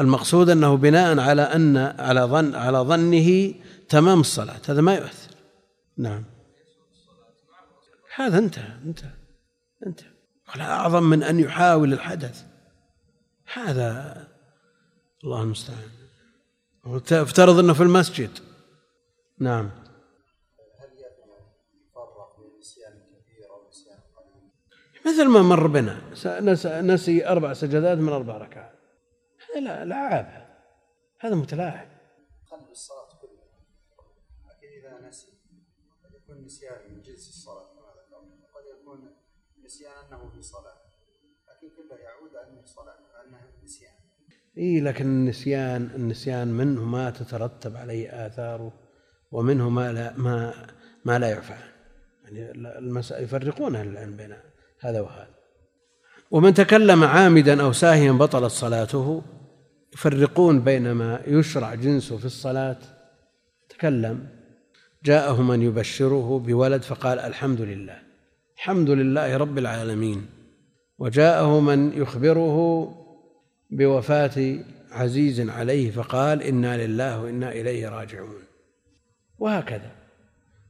المقصود 0.00 0.50
أنه 0.50 0.76
بناء 0.76 1.18
على 1.18 1.42
أن 1.42 1.76
على 1.76 2.20
ظن 2.20 2.54
على 2.54 2.78
ظنه 2.78 3.54
تمام 3.88 4.20
الصلاة 4.20 4.60
هذا 4.68 4.80
ما 4.80 4.94
يؤثر. 4.94 5.30
نعم. 5.98 6.24
هذا 8.14 8.38
انتهى 8.38 8.78
انتهى 8.84 9.14
انتهى. 9.86 10.10
ولا 10.54 10.72
أعظم 10.72 11.02
من 11.02 11.22
أن 11.22 11.40
يحاول 11.40 11.92
الحدث. 11.92 12.44
هذا 13.52 14.16
الله 15.24 15.42
المستعان. 15.42 15.90
افترض 17.12 17.58
أنه 17.58 17.72
في 17.72 17.82
المسجد. 17.82 18.30
نعم. 19.38 19.70
مثل 25.06 25.28
ما 25.28 25.42
مر 25.42 25.66
بنا. 25.66 26.00
نسي 26.82 27.28
أربع 27.28 27.52
سجدات 27.52 27.98
من 27.98 28.12
أربع 28.12 28.36
ركعات. 28.36 28.78
هذا 29.50 29.60
لا 29.60 29.84
لعاب 29.84 30.46
هذا. 31.20 31.34
متلاعب. 31.34 31.88
قلب 32.50 32.70
الصلاة 32.70 33.08
كلها. 33.20 33.46
لكن 34.48 34.68
إذا 34.78 35.08
نسي 35.08 35.26
يكون 36.14 36.44
نسيان 36.44 36.94
من 36.94 37.02
جنس 37.02 37.28
الصلاة 37.28 37.76
نسيان 39.64 39.92
أنه 39.92 40.28
في 40.28 40.42
صلاة. 40.42 40.76
لكن 41.48 41.68
كله 41.76 41.96
يعود 41.96 42.36
أنه 42.36 42.64
صلاة 42.64 42.98
أنه 43.24 43.40
نسيان. 43.64 43.92
إي 44.58 44.80
لكن 44.80 45.04
النسيان 45.04 45.90
النسيان 45.94 46.48
منه 46.48 46.84
ما 46.84 47.10
تترتب 47.10 47.76
عليه 47.76 48.26
آثاره 48.26 48.72
ومنه 49.32 49.68
ما 49.68 49.92
لا 49.92 50.16
ما 50.16 50.66
ما 51.04 51.18
لا 51.18 51.30
يعفى 51.30 51.56
يعني 52.24 52.50
المسألة 52.50 53.20
يفرقون 53.20 53.76
أهل 53.76 53.88
العلم 53.88 54.16
بين 54.16 54.36
هذا 54.86 55.00
وهذا. 55.00 55.36
ومن 56.30 56.54
تكلم 56.54 57.04
عامدا 57.04 57.62
أو 57.62 57.72
ساهيا 57.72 58.12
بطلت 58.12 58.50
صلاته 58.50 59.22
يفرقون 59.94 60.60
بين 60.60 60.92
ما 60.92 61.20
يشرع 61.26 61.74
جنسه 61.74 62.16
في 62.16 62.24
الصلاة. 62.24 62.76
تكلم 63.68 64.28
جاءه 65.04 65.42
من 65.42 65.62
يبشره 65.62 66.38
بولد 66.38 66.82
فقال 66.82 67.18
الحمد 67.18 67.60
لله. 67.60 67.98
الحمد 68.56 68.90
لله 68.90 69.36
رب 69.36 69.58
العالمين. 69.58 70.26
وجاءه 70.98 71.60
من 71.60 71.92
يخبره 71.92 72.88
بوفاة 73.70 74.58
عزيز 74.90 75.50
عليه 75.50 75.90
فقال 75.90 76.42
إنا 76.42 76.86
لله 76.86 77.22
وإنا 77.22 77.52
إليه 77.52 77.88
راجعون. 77.88 78.42
وهكذا. 79.38 79.90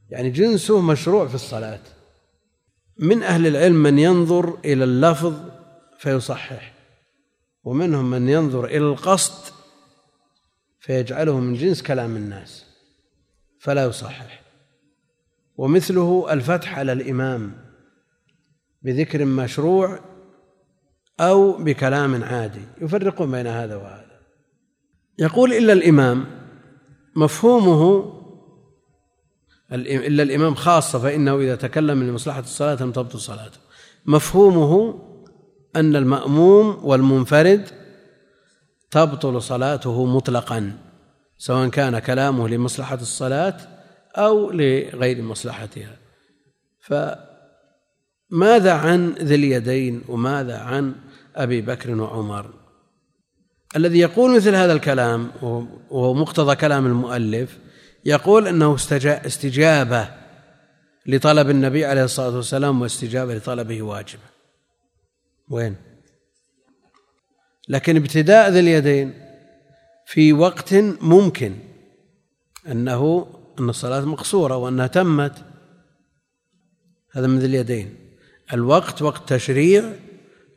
يعني 0.09 0.29
جنسه 0.29 0.81
مشروع 0.81 1.27
في 1.27 1.35
الصلاة. 1.35 1.79
من 2.99 3.23
أهل 3.23 3.47
العلم 3.47 3.75
من 3.75 3.99
ينظر 3.99 4.59
إلى 4.65 4.83
اللفظ 4.83 5.33
فيصحح 5.99 6.73
ومنهم 7.63 8.09
من 8.09 8.29
ينظر 8.29 8.65
إلى 8.65 8.77
القصد 8.77 9.53
فيجعله 10.79 11.39
من 11.39 11.53
جنس 11.53 11.83
كلام 11.83 12.15
الناس 12.15 12.65
فلا 13.59 13.85
يصحح. 13.85 14.41
ومثله 15.57 16.33
الفتح 16.33 16.79
على 16.79 16.91
الإمام 16.91 17.57
بذكر 18.81 19.25
مشروع 19.25 19.99
أو 21.19 21.51
بكلام 21.51 22.23
عادي 22.23 22.61
يفرقون 22.81 23.31
بين 23.31 23.47
هذا 23.47 23.75
وهذا. 23.75 24.19
يقول 25.19 25.53
إلا 25.53 25.73
الإمام 25.73 26.25
مفهومه 27.15 28.13
إلا 29.71 30.23
الإمام 30.23 30.55
خاصة 30.55 30.99
فإنه 30.99 31.39
إذا 31.39 31.55
تكلم 31.55 32.03
لمصلحة 32.03 32.39
الصلاة 32.39 32.77
لم 32.81 32.91
تبطل 32.91 33.19
صلاته. 33.19 33.57
مفهومه 34.05 35.01
أن 35.75 35.95
المأموم 35.95 36.79
والمنفرد 36.83 37.67
تبطل 38.91 39.41
صلاته 39.41 40.05
مطلقا 40.05 40.77
سواء 41.37 41.69
كان 41.69 41.99
كلامه 41.99 42.47
لمصلحة 42.47 42.95
الصلاة 42.95 43.57
أو 44.15 44.51
لغير 44.51 45.21
مصلحتها. 45.21 45.97
فماذا 46.79 48.73
عن 48.73 49.09
ذي 49.09 49.35
اليدين 49.35 50.01
وماذا 50.07 50.57
عن 50.57 50.95
أبي 51.35 51.61
بكر 51.61 52.01
وعمر؟ 52.01 52.53
الذي 53.75 53.99
يقول 53.99 54.35
مثل 54.35 54.55
هذا 54.55 54.73
الكلام 54.73 55.31
وهو 55.91 56.13
مقتضى 56.13 56.55
كلام 56.55 56.85
المؤلف 56.85 57.57
يقول 58.07 58.47
إنه 58.47 58.75
استجابة 59.05 60.09
لطلب 61.05 61.49
النبي 61.49 61.85
عليه 61.85 62.03
الصلاة 62.03 62.35
والسلام 62.35 62.81
واستجابة 62.81 63.35
لطلبه 63.35 63.81
واجبه 63.81 64.23
وين؟ 65.49 65.75
لكن 67.69 67.95
ابتداء 67.95 68.49
ذي 68.49 68.59
اليدين 68.59 69.13
في 70.05 70.33
وقت 70.33 70.73
ممكن 71.01 71.55
أنه 72.71 73.27
أن 73.59 73.69
الصلاة 73.69 73.99
مقصورة 73.99 74.55
وأنها 74.55 74.87
تمت. 74.87 75.45
هذا 77.11 77.27
من 77.27 77.39
ذي 77.39 77.45
اليدين. 77.45 77.95
الوقت 78.53 79.01
وقت 79.01 79.33
تشريع 79.33 79.83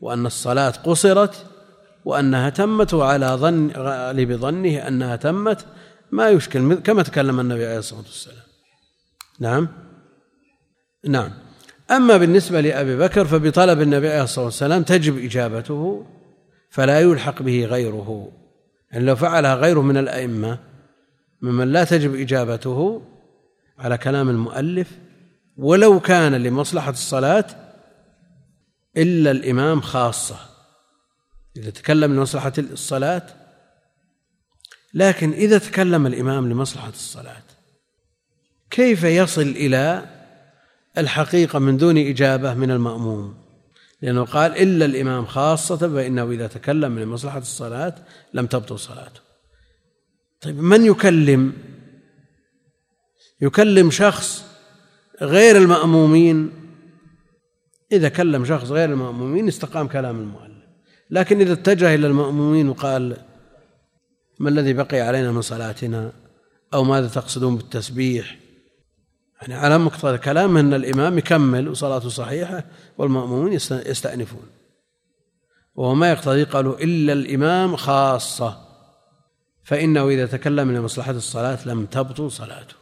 وأن 0.01 0.27
الصلاة 0.27 0.71
قصرت 0.71 1.47
وأنها 2.05 2.51
تمت 2.51 2.95
وعلى 2.95 3.27
ظن 3.27 3.71
غالب 3.77 4.33
ظنه 4.33 4.89
أنها 4.89 5.17
تمت. 5.17 5.67
ما 6.13 6.29
يشكل 6.29 6.75
كما 6.75 7.03
تكلم 7.03 7.41
النبي 7.41 7.67
عليه 7.67 7.79
الصلاة 7.79 8.01
والسلام. 8.01 8.45
نعم؟ 9.41 9.69
نعم. 11.07 11.31
أما 11.91 12.17
بالنسبة 12.17 12.61
لأبي 12.61 12.97
بكر 12.97 13.25
فبطلب 13.25 13.81
النبي 13.81 14.09
عليه 14.09 14.23
الصلاة 14.23 14.45
والسلام 14.45 14.83
تجب 14.83 15.19
إجابته 15.19 16.07
فلا 16.71 17.01
يلحق 17.01 17.43
به 17.43 17.65
غيره. 17.65 18.33
يعني 18.93 19.05
لو 19.05 19.17
فعلها 19.17 19.55
غيره 19.55 19.81
من 19.81 19.97
الأئمة 19.97 20.59
ممن 21.43 21.73
لا 21.73 21.85
تجب 21.85 22.15
إجابته 22.15 23.03
على 23.79 23.99
كلام 23.99 24.29
المؤلف 24.29 24.91
ولو 25.57 26.01
كان 26.01 26.35
لمصلحة 26.35 26.91
الصلاة 26.91 27.47
إلا 28.97 29.31
الإمام 29.31 29.81
خاصة. 29.81 30.37
إذا 31.57 31.71
تكلم 31.71 32.15
لمصلحة 32.15 32.53
الصلاة 32.59 33.39
لكن 34.95 35.32
إذا 35.32 35.59
تكلم 35.59 36.07
الإمام 36.07 36.49
لمصلحة 36.49 36.88
الصلاة 36.88 37.43
كيف 38.70 39.05
يصل 39.05 39.43
إلى 39.43 40.07
الحقيقة 40.99 41.59
من 41.59 41.76
دون 41.76 41.99
إجابة 41.99 42.55
من 42.55 42.70
المأموم؟ 42.70 43.34
لأنه 44.03 44.24
قال 44.24 44.57
إلا 44.57 44.84
الإمام 44.84 45.26
خاصة 45.26 45.76
فإنه 45.76 46.30
إذا 46.30 46.47
تكلم 46.47 46.99
لمصلحة 46.99 47.38
الصلاة 47.38 47.95
لم 48.34 48.47
تبطل 48.47 48.78
صلاته. 48.78 49.20
طيب 50.41 50.61
من 50.61 50.86
يكلم؟ 50.86 51.53
يكلم 53.41 53.91
شخص 53.91 54.45
غير 55.22 55.57
المأمومين؟ 55.57 56.51
إذا 57.93 58.09
كلم 58.09 58.45
شخص 58.45 58.70
غير 58.70 58.91
المأمومين 58.93 59.49
استقام 59.49 59.88
كلام 59.88 60.20
المؤلف. 60.20 60.64
لكن 61.11 61.41
إذا 61.41 61.53
اتجه 61.53 61.95
إلى 61.95 62.07
المأمومين 62.07 62.68
وقال 62.68 63.16
ما 64.41 64.49
الذي 64.49 64.72
بقي 64.72 65.01
علينا 65.01 65.32
من 65.32 65.43
صلاتنا؟ 65.43 66.12
أو 66.74 66.84
ماذا 66.84 67.09
تقصدون 67.09 67.57
بالتسبيح؟ 67.57 68.38
يعني 69.41 69.55
على 69.55 69.78
مقتضى 69.78 70.14
الكلام 70.14 70.57
أن 70.57 70.74
الإمام 70.74 71.18
يكمل 71.18 71.68
وصلاته 71.68 72.09
صحيحة 72.09 72.64
والمأمومون 72.99 73.53
يستأنفون. 73.53 74.47
وهو 75.74 75.95
ما 75.95 76.11
يقتضي 76.11 76.45
قالوا 76.45 76.78
إلا 76.78 77.12
الإمام 77.12 77.76
خاصة 77.76 78.59
فإنه 79.64 80.09
إذا 80.09 80.26
تكلم 80.26 80.72
لمصلحة 80.72 81.12
الصلاة 81.12 81.59
لم 81.68 81.86
تبطل 81.86 82.30
صلاته. 82.30 82.74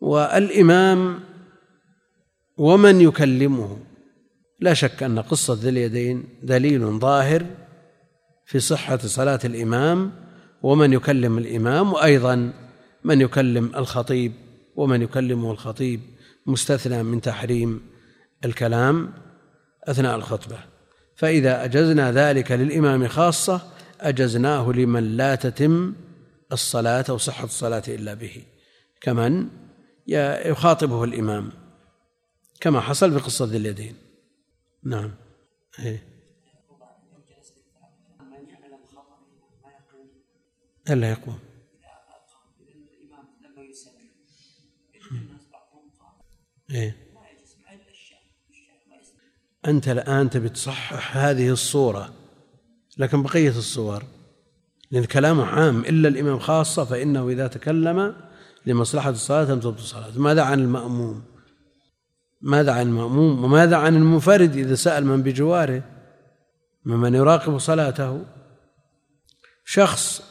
والإمام 0.00 1.20
ومن 2.56 3.00
يكلمه؟ 3.00 3.78
لا 4.60 4.74
شك 4.74 5.02
أن 5.02 5.18
قصة 5.18 5.54
ذي 5.54 5.68
اليدين 5.68 6.24
دليل 6.42 6.98
ظاهر 6.98 7.46
في 8.46 8.60
صحة 8.60 8.96
صلاة 8.96 9.40
الإمام 9.44 10.27
ومن 10.62 10.92
يكلم 10.92 11.38
الإمام 11.38 11.92
وأيضا 11.92 12.52
من 13.04 13.20
يكلم 13.20 13.72
الخطيب 13.76 14.32
ومن 14.76 15.02
يكلمه 15.02 15.52
الخطيب 15.52 16.00
مستثنى 16.46 17.02
من 17.02 17.20
تحريم 17.20 17.80
الكلام 18.44 19.12
أثناء 19.84 20.16
الخطبة. 20.16 20.58
فإذا 21.16 21.64
أجزنا 21.64 22.12
ذلك 22.12 22.52
للإمام 22.52 23.08
خاصة 23.08 23.62
أجزناه 24.00 24.72
لمن 24.72 25.16
لا 25.16 25.34
تتم 25.34 25.94
الصلاة 26.52 27.04
أو 27.10 27.18
صحة 27.18 27.44
الصلاة 27.44 27.82
إلا 27.88 28.14
به. 28.14 28.42
كمن؟ 29.00 29.48
يخاطبه 30.06 31.04
الإمام. 31.04 31.52
كما 32.60 32.80
حصل 32.80 33.12
في 33.12 33.18
قصة 33.18 33.44
ذي 33.44 33.56
اليدين. 33.56 33.94
نعم. 34.84 35.14
إيه. 35.78 36.07
ألا 40.90 41.10
يقوم. 41.10 41.38
إيه؟ 46.70 46.96
أنت 49.66 49.88
الآن 49.88 50.30
تبي 50.30 50.48
تصحح 50.48 51.16
هذه 51.16 51.50
الصورة 51.50 52.14
لكن 52.98 53.22
بقية 53.22 53.48
الصور 53.48 54.04
لأن 54.90 55.04
كلامه 55.04 55.46
عام 55.46 55.80
إلا 55.80 56.08
الإمام 56.08 56.38
خاصة 56.38 56.84
فإنه 56.84 57.28
إذا 57.28 57.46
تكلم 57.46 58.16
لمصلحة 58.66 59.10
الصلاة 59.10 59.44
لم 59.44 59.60
تبطل 59.60 59.82
صلاة 59.82 60.18
ماذا 60.18 60.42
عن 60.42 60.60
المأموم؟ 60.60 61.24
ماذا 62.40 62.72
عن 62.72 62.86
المأموم؟ 62.86 63.44
وماذا 63.44 63.76
عن 63.76 63.96
المنفرد 63.96 64.56
إذا 64.56 64.74
سأل 64.74 65.06
من 65.06 65.22
بجواره؟ 65.22 65.82
ممن 66.84 67.14
يراقب 67.14 67.58
صلاته. 67.58 68.24
شخص 69.64 70.22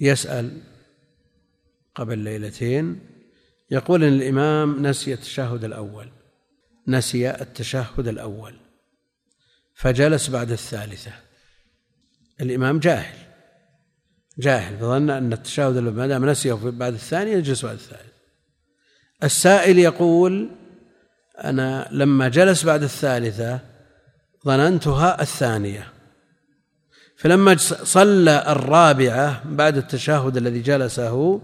يسأل 0.00 0.60
قبل 1.94 2.18
ليلتين 2.18 3.00
يقول 3.70 4.04
إن 4.04 4.12
الإمام 4.12 4.86
نسي 4.86 5.14
التشهد 5.14 5.64
الأول 5.64 6.08
نسي 6.88 7.30
التشهد 7.30 8.08
الأول 8.08 8.54
فجلس 9.74 10.30
بعد 10.30 10.50
الثالثة. 10.50 11.12
الإمام 12.40 12.78
جاهل 12.78 13.18
جاهل 14.38 14.78
فظن 14.78 15.10
أن 15.10 15.32
التشهد 15.32 15.78
ما 15.78 16.06
دام 16.06 16.30
نسيه 16.30 16.52
بعد 16.52 16.92
الثانية 16.92 17.36
يجلس 17.36 17.64
بعد 17.64 17.74
الثالث 17.74 18.14
السائل 19.24 19.78
يقول 19.78 20.50
أنا 21.44 21.88
لما 21.90 22.28
جلس 22.28 22.64
بعد 22.64 22.82
الثالثة 22.82 23.60
ظننتها 24.46 25.22
الثانية. 25.22 25.93
فلما 27.24 27.56
صلى 27.56 28.52
الرابعة 28.52 29.42
بعد 29.48 29.76
التشهد 29.76 30.36
الذي 30.36 30.60
جلسه 30.60 31.40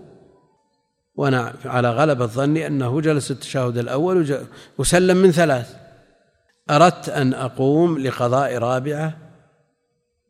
وأنا 1.15 1.55
على 1.65 1.91
غلبة 1.91 2.27
ظني 2.27 2.67
أنه 2.67 3.01
جلس 3.01 3.31
التشهد 3.31 3.79
الأول 3.79 4.47
وسلم 4.79 5.17
من 5.17 5.31
ثلاث. 5.31 5.77
أردت 6.71 7.09
أن 7.09 7.35
أقوم 7.35 7.99
لقضاء 7.99 8.59
رابعة 8.59 9.19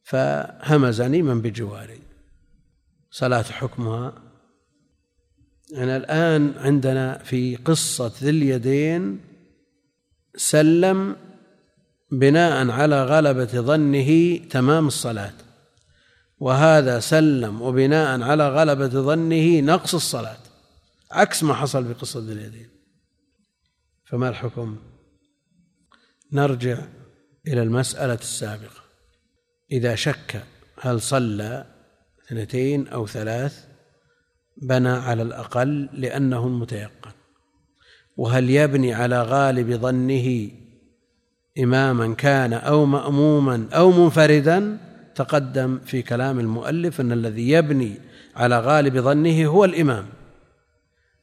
فهمزني 0.02 1.22
من 1.22 1.40
بجواري. 1.42 2.00
صلاة 3.10 3.42
حكمها. 3.42 4.12
يعني 5.70 5.96
الآن 5.96 6.54
عندنا 6.58 7.18
في 7.18 7.56
قصة 7.56 8.12
ذي 8.22 8.30
اليدين 8.30 9.20
سلم 10.36 11.16
بناء 12.12 12.70
على 12.70 13.04
غلبة 13.04 13.44
ظنه 13.44 14.36
تمام 14.36 14.86
الصلاة. 14.86 15.32
وهذا 16.38 17.00
سلم 17.00 17.62
وبناء 17.62 18.22
على 18.22 18.48
غلبة 18.48 18.88
ظنه 18.88 19.60
نقص 19.60 19.94
الصلاة. 19.94 20.38
عكس 21.10 21.42
ما 21.42 21.54
حصل 21.54 21.86
في 21.86 21.92
قصة 21.92 22.20
اليدين. 22.20 22.68
فما 24.04 24.28
الحكم؟ 24.28 24.76
نرجع 26.32 26.78
إلى 27.46 27.62
المسألة 27.62 28.14
السابقة. 28.14 28.80
إذا 29.72 29.94
شك 29.94 30.42
هل 30.80 31.00
صلى 31.00 31.66
اثنتين 32.26 32.88
أو 32.88 33.06
ثلاث 33.06 33.64
بنى 34.62 34.88
على 34.88 35.22
الأقل 35.22 35.88
لأنه 35.92 36.46
المتيقن 36.46 37.10
وهل 38.16 38.50
يبني 38.50 38.94
على 38.94 39.22
غالب 39.22 39.72
ظنه 39.72 40.50
إماما 41.62 42.14
كان 42.14 42.52
أو 42.52 42.84
مأموما 42.84 43.66
أو 43.72 43.90
منفردا 43.90 44.78
تقدم 45.14 45.78
في 45.86 46.02
كلام 46.02 46.40
المؤلف 46.40 47.00
أن 47.00 47.12
الذي 47.12 47.50
يبني 47.50 47.94
على 48.36 48.60
غالب 48.60 48.98
ظنه 48.98 49.46
هو 49.46 49.64
الإمام. 49.64 50.06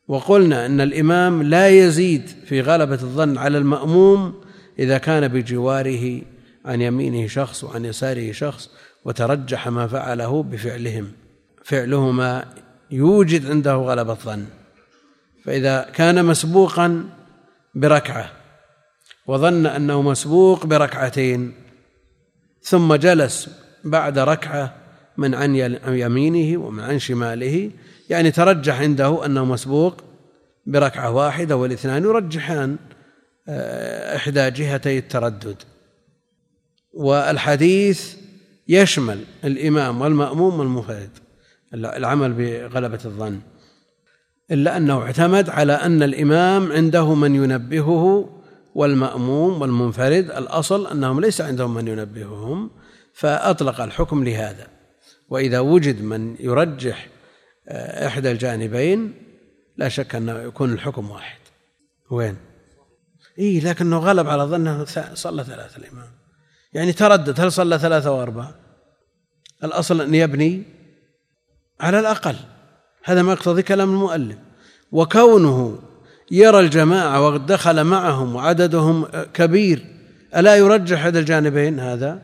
وقلنا 0.08 0.66
أن 0.66 0.82
الإمام 0.82 1.44
لا 1.44 1.68
يزيد 1.70 2.30
في 2.46 2.62
غلبة 2.62 2.94
الظن 2.94 3.38
على 3.38 3.58
المأموم 3.58 4.42
إذا 4.80 4.98
كان 4.98 5.28
بجواره 5.28 6.22
عن 6.66 6.82
يمينه 6.82 7.28
شخص 7.28 7.64
وعن 7.64 7.86
يساره 7.86 8.32
شخص 8.32 8.70
وترجح 9.06 9.68
ما 9.68 9.88
فعله 9.88 10.44
بفعلهم. 10.44 11.12
فعلهما 11.64 12.46
يوجد 12.92 13.46
عنده 13.46 13.76
غلبة 13.76 14.14
الظن. 14.14 14.46
فإذا 15.44 15.90
كان 15.94 16.26
مسبوقا 16.26 17.04
بركعة 17.76 18.37
وظن 19.28 19.66
أنه 19.66 20.02
مسبوق 20.02 20.66
بركعتين 20.66 21.54
ثم 22.62 22.96
جلس 22.96 23.50
بعد 23.84 24.20
ركعة 24.20 24.76
من 25.18 25.36
عن 25.36 25.56
يمينه 25.88 26.62
ومن 26.62 26.84
عن 26.84 27.00
شماله 27.00 27.72
يعني 28.10 28.32
ترجح 28.32 28.82
عنده 28.82 29.26
أنه 29.26 29.46
مسبوق 29.46 30.04
بركعة 30.66 31.12
واحدة 31.12 31.56
والاثنان 31.56 32.04
يرجحان 32.04 32.78
آه، 33.50 34.16
إحدى 34.16 34.52
جهتي 34.52 34.98
التردد. 34.98 35.56
والحديث 36.94 38.16
يشمل 38.68 39.24
الإمام 39.44 40.02
والمأموم 40.02 40.60
والمنفرد 40.60 41.10
العمل 41.74 42.34
بغلبة 42.34 43.00
الظن 43.06 43.40
إلا 44.52 44.78
أنه 44.78 45.02
اعتمد 45.02 45.50
على 45.50 45.74
أن 45.74 46.04
الإمام 46.04 46.72
عنده 46.72 47.14
من 47.14 47.36
ينبهه 47.36 48.30
والمأموم 48.78 49.62
والمنفرد 49.62 50.32
الأصل 50.32 50.88
أنهم 50.88 51.20
ليس 51.20 51.42
عندهم 51.42 51.74
من 51.74 51.88
ينبههم 51.88 52.72
فأطلق 53.14 53.82
الحكم 53.82 54.24
لهذا. 54.24 54.68
وإذا 55.30 55.60
وجد 55.60 56.02
من 56.02 56.36
يرجح 56.40 57.08
آه، 57.68 58.08
إحدى 58.08 58.32
الجانبين 58.32 59.14
لا 59.78 59.90
شك 59.90 60.16
أنه 60.16 60.40
يكون 60.40 60.74
الحكم 60.74 61.12
واحد. 61.12 61.40
وين؟ 62.12 62.38
إيه 63.40 63.62
لكنه 63.62 63.98
غلب 63.98 64.28
على 64.28 64.44
ظنه 64.44 64.86
صلى 65.14 65.44
ثلاثة 65.44 65.78
الإمام. 65.78 66.10
يعني 66.74 66.94
تردد 66.94 67.42
هل 67.42 67.52
صلى 67.52 67.80
ثلاثة 67.80 68.12
وأربعة 68.12 68.56
الأصل 69.64 70.02
أن 70.02 70.16
يبني 70.16 70.64
على 71.80 72.00
الأقل. 72.00 72.36
هذا 73.04 73.22
ما 73.22 73.34
يقتضي 73.34 73.64
كلام 73.64 73.90
المؤلف. 73.90 74.38
وكونه 74.92 75.80
يرى 76.32 76.60
الجماعة 76.60 77.22
وقد 77.22 77.46
دخل 77.46 77.84
معهم 77.84 78.36
وعددهم 78.36 79.06
كبير. 79.34 79.86
ألا 80.36 80.56
يرجح 80.56 81.06
هذا 81.06 81.20
الجانبين 81.20 81.80
هذا؟ 81.80 82.22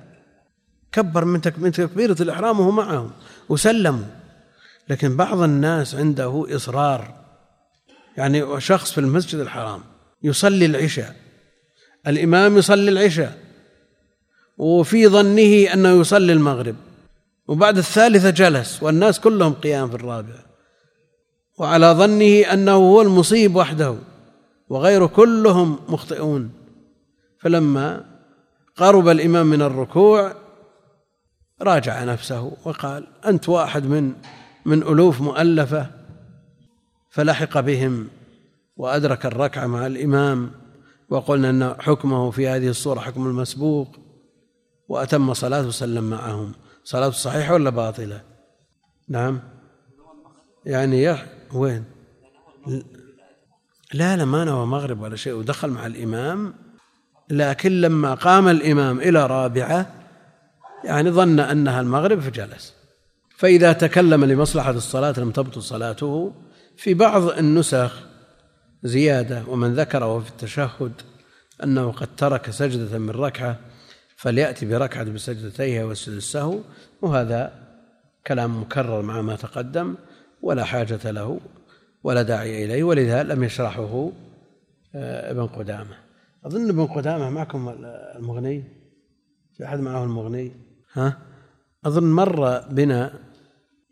كبر 0.91 1.25
من 1.25 1.41
تكبيرة 1.71 2.15
الإحرام 2.21 2.59
وهو 2.59 2.71
معهم 2.71 3.11
وسلموا. 3.49 4.05
لكن 4.89 5.17
بعض 5.17 5.41
الناس 5.41 5.95
عنده 5.95 6.45
إصرار. 6.49 7.23
يعني 8.17 8.61
شخص 8.61 8.91
في 8.91 8.97
المسجد 8.97 9.39
الحرام 9.39 9.81
يصلي 10.23 10.65
العشاء 10.65 11.15
الإمام 12.07 12.57
يصلي 12.57 12.91
العشاء 12.91 13.37
وفي 14.57 15.07
ظنه 15.07 15.73
أنه 15.73 15.89
يصلي 15.89 16.33
المغرب 16.33 16.75
وبعد 17.47 17.77
الثالثة 17.77 18.29
جلس 18.29 18.83
والناس 18.83 19.19
كلهم 19.19 19.53
قيام 19.53 19.89
في 19.89 19.95
الرابعة 19.95 20.45
وعلى 21.57 21.87
ظنه 21.87 22.53
أنه 22.53 22.75
هو 22.75 23.01
المصيب 23.01 23.55
وحده 23.55 23.95
وغيره 24.69 25.05
كلهم 25.05 25.79
مخطئون. 25.89 26.51
فلما 27.39 28.05
قرب 28.75 29.07
الإمام 29.07 29.47
من 29.47 29.61
الركوع 29.61 30.33
راجع 31.61 32.03
نفسه 32.03 32.51
وقال 32.65 33.07
أنت 33.25 33.49
واحد 33.49 33.85
من 33.85 34.13
من 34.65 34.83
ألوف 34.83 35.21
مؤلفة. 35.21 35.87
فلحق 37.09 37.59
بهم 37.59 38.07
وأدرك 38.77 39.25
الركعة 39.25 39.67
مع 39.67 39.87
الإمام 39.87 40.51
وقلنا 41.09 41.49
أن 41.49 41.75
حكمه 41.81 42.31
في 42.31 42.47
هذه 42.47 42.67
الصورة 42.67 42.99
حكم 42.99 43.27
المسبوق 43.27 43.87
وأتم 44.87 45.33
صلاته 45.33 45.67
وسلم 45.67 46.03
معهم. 46.09 46.53
صلاته 46.83 47.15
صحيحة 47.15 47.53
ولا 47.53 47.69
باطلة؟ 47.69 48.21
نعم. 49.09 49.39
يعني 50.65 51.23
وين؟ 51.53 51.83
لا 53.93 54.17
لا 54.17 54.25
ما 54.25 54.43
نوى 54.43 54.65
مغرب 54.65 55.01
ولا 55.01 55.15
شيء 55.15 55.33
ودخل 55.33 55.69
مع 55.69 55.85
الإمام. 55.85 56.53
لكن 57.29 57.81
لما 57.81 58.13
قام 58.13 58.47
الإمام 58.47 58.99
إلى 58.99 59.27
رابعة 59.27 59.93
يعني 60.83 61.11
ظن 61.11 61.39
أنها 61.39 61.81
المغرب 61.81 62.19
فجلس. 62.19 62.73
فإذا 63.37 63.73
تكلم 63.73 64.25
لمصلحة 64.25 64.71
الصلاة 64.71 65.13
لم 65.17 65.31
تبطل 65.31 65.61
صلاته. 65.61 66.33
في 66.77 66.93
بعض 66.93 67.29
النسخ 67.29 67.99
زيادة 68.83 69.43
ومن 69.47 69.73
ذكره 69.73 70.19
في 70.19 70.29
التشهد 70.29 70.91
أنه 71.63 71.91
قد 71.91 72.15
ترك 72.17 72.49
سجدة 72.49 72.97
من 72.97 73.09
ركعة 73.09 73.59
فليأتي 74.15 74.65
بركعة 74.65 75.03
بسجدتيها 75.03 75.83
ويسجد 75.83 76.15
السهو. 76.15 76.59
وهذا 77.01 77.53
كلام 78.27 78.61
مكرر 78.61 79.01
مع 79.01 79.21
ما 79.21 79.35
تقدم. 79.35 79.95
ولا 80.43 80.63
حاجة 80.63 81.11
له 81.11 81.39
ولا 82.03 82.21
داعي 82.21 82.65
إليه 82.65 82.83
ولذا 82.83 83.23
لم 83.23 83.43
يشرحه 83.43 84.11
آه، 84.95 85.31
ابن 85.31 85.47
قدامة. 85.47 85.97
أظن 86.45 86.69
ابن 86.69 86.85
قدامة 86.85 87.29
معكم 87.29 87.69
المغني؟ 88.15 88.63
في 89.57 89.65
أحد 89.65 89.79
معه 89.79 90.03
المغني؟ 90.03 90.51
ها؟ 90.93 91.17
أظن 91.85 92.03
مر 92.03 92.59
بنا 92.59 93.13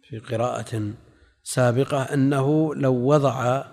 في 0.04 0.20
قراءة 0.20 0.93
سابقة 1.43 2.02
أنه 2.02 2.76
لو 2.76 2.93
وضع 2.93 3.64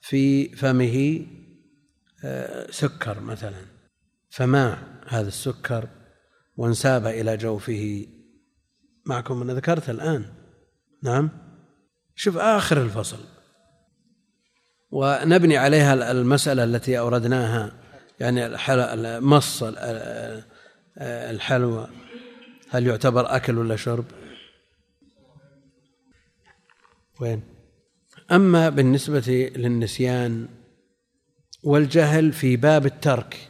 في 0.00 0.48
فمه 0.48 1.26
آه، 2.24 2.70
سكر 2.70 3.20
مثلا 3.20 3.60
فماع 4.30 4.78
هذا 5.08 5.28
السكر 5.28 5.88
وانساب 6.56 7.06
إلى 7.06 7.36
جوفه. 7.36 8.06
معكم 9.06 9.42
أنا 9.42 9.54
ذكرت 9.54 9.90
الآن. 9.90 10.24
نعم؟ 11.02 11.45
شوف 12.16 12.36
آخر 12.36 12.82
الفصل. 12.82 13.18
ونبني 14.90 15.56
عليها 15.56 16.10
المسألة 16.12 16.64
التي 16.64 16.98
أوردناها 16.98 17.72
يعني 18.20 18.56
مص 19.20 19.64
الحلوى. 21.00 21.88
هل 22.70 22.86
يعتبر 22.86 23.36
أكل 23.36 23.58
ولا 23.58 23.76
شرب؟ 23.76 24.04
وين؟ 27.20 27.42
أما 28.32 28.68
بالنسبة 28.68 29.52
للنسيان 29.56 30.48
والجهل 31.62 32.32
في 32.32 32.56
باب 32.56 32.86
الترك 32.86 33.48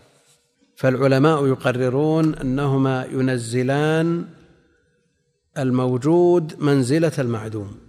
فالعلماء 0.76 1.46
يقررون 1.46 2.34
أنهما 2.34 3.04
ينزلان 3.04 4.28
الموجود 5.58 6.60
منزلة 6.60 7.12
المعدوم. 7.18 7.85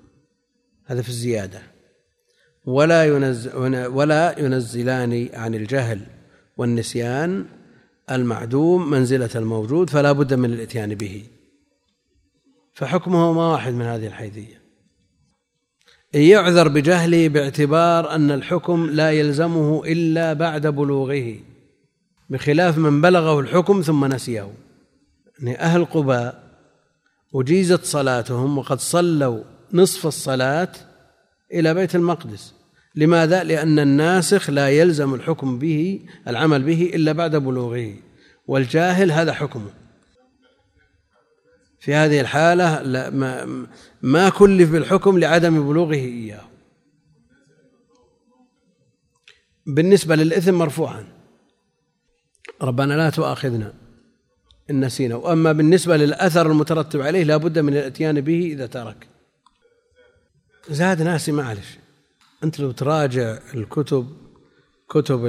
هذا 0.88 1.02
في 1.02 1.10
الزيادة. 1.10 1.62
ولا 2.66 3.06
ينزل 3.06 3.56
ولا 3.88 4.40
ينزلان 4.40 5.30
عن 5.34 5.56
الجهل 5.56 6.02
والنسيان 6.58 7.46
المعدوم 8.12 8.90
منزلة 8.90 9.30
الموجود 9.36 9.90
فلا 9.90 10.12
بد 10.12 10.34
من 10.34 10.54
الإتيان 10.54 10.96
به. 10.96 11.24
فحكمهما 12.74 13.52
واحد 13.52 13.74
من 13.74 13.86
هذه 13.86 14.08
الحيثية. 14.08 14.62
إن 16.16 16.22
يعذر 16.22 16.68
بجهله 16.68 17.28
باعتبار 17.28 18.16
أن 18.16 18.32
الحكم 18.32 18.90
لا 18.90 19.12
يلزمه 19.12 19.84
إلا 19.86 20.34
بعد 20.34 20.68
بلوغه 20.68 21.36
بخلاف 22.30 22.78
من 22.78 23.02
بلغه 23.02 23.40
الحكم 23.40 23.82
ثم 23.82 24.06
نسيه. 24.06 24.54
يعني 25.40 25.60
أهل 25.60 25.86
قباء 25.86 26.44
أجيزت 27.36 27.84
صلاتهم 27.84 28.58
وقد 28.58 28.80
صلوا 28.80 29.44
نصف 29.74 30.08
الصلاة 30.08 30.72
إلى 31.54 31.74
بيت 31.74 31.96
المقدس. 31.96 32.54
لماذا؟ 32.96 33.44
لأن 33.44 33.80
الناسخ 33.80 34.50
لا 34.50 34.70
يلزم 34.70 35.14
الحكم 35.14 35.60
به 35.60 36.00
العمل 36.28 36.64
به 36.64 36.92
إلا 36.94 37.12
بعد 37.12 37.36
بلوغه. 37.36 37.94
والجاهل 38.48 39.12
هذا 39.12 39.34
حكمه. 39.34 39.70
في 41.80 41.94
هذه 41.94 42.22
الحالة 42.22 42.82
لا 42.82 43.10
ما, 43.10 43.68
ما 44.02 44.30
كلف 44.30 44.72
بالحكم 44.72 45.20
لعدم 45.20 45.68
بلوغه 45.68 45.94
إياه. 45.94 46.44
بالنسبة 49.66 50.16
للإثم 50.16 50.54
مرفوعا. 50.54 51.08
ربنا 52.62 52.94
لا 52.94 53.10
تؤاخذنا 53.10 53.74
إن 54.70 54.86
نسينا. 54.86 55.16
وأما 55.16 55.52
بالنسبة 55.52 55.98
للأثر 55.98 56.52
المترتب 56.52 57.02
عليه 57.02 57.24
لا 57.24 57.38
بد 57.38 57.60
من 57.60 57.74
الإتيان 57.74 58.22
به 58.22 58.46
إذا 58.46 58.66
ترك. 58.66 59.08
زاد 60.70 61.02
ناسي 61.02 61.32
معلش. 61.32 61.78
أنت 62.44 62.60
لو 62.60 62.72
تراجع 62.72 63.40
الكتب 63.54 64.08
كتب 64.90 65.26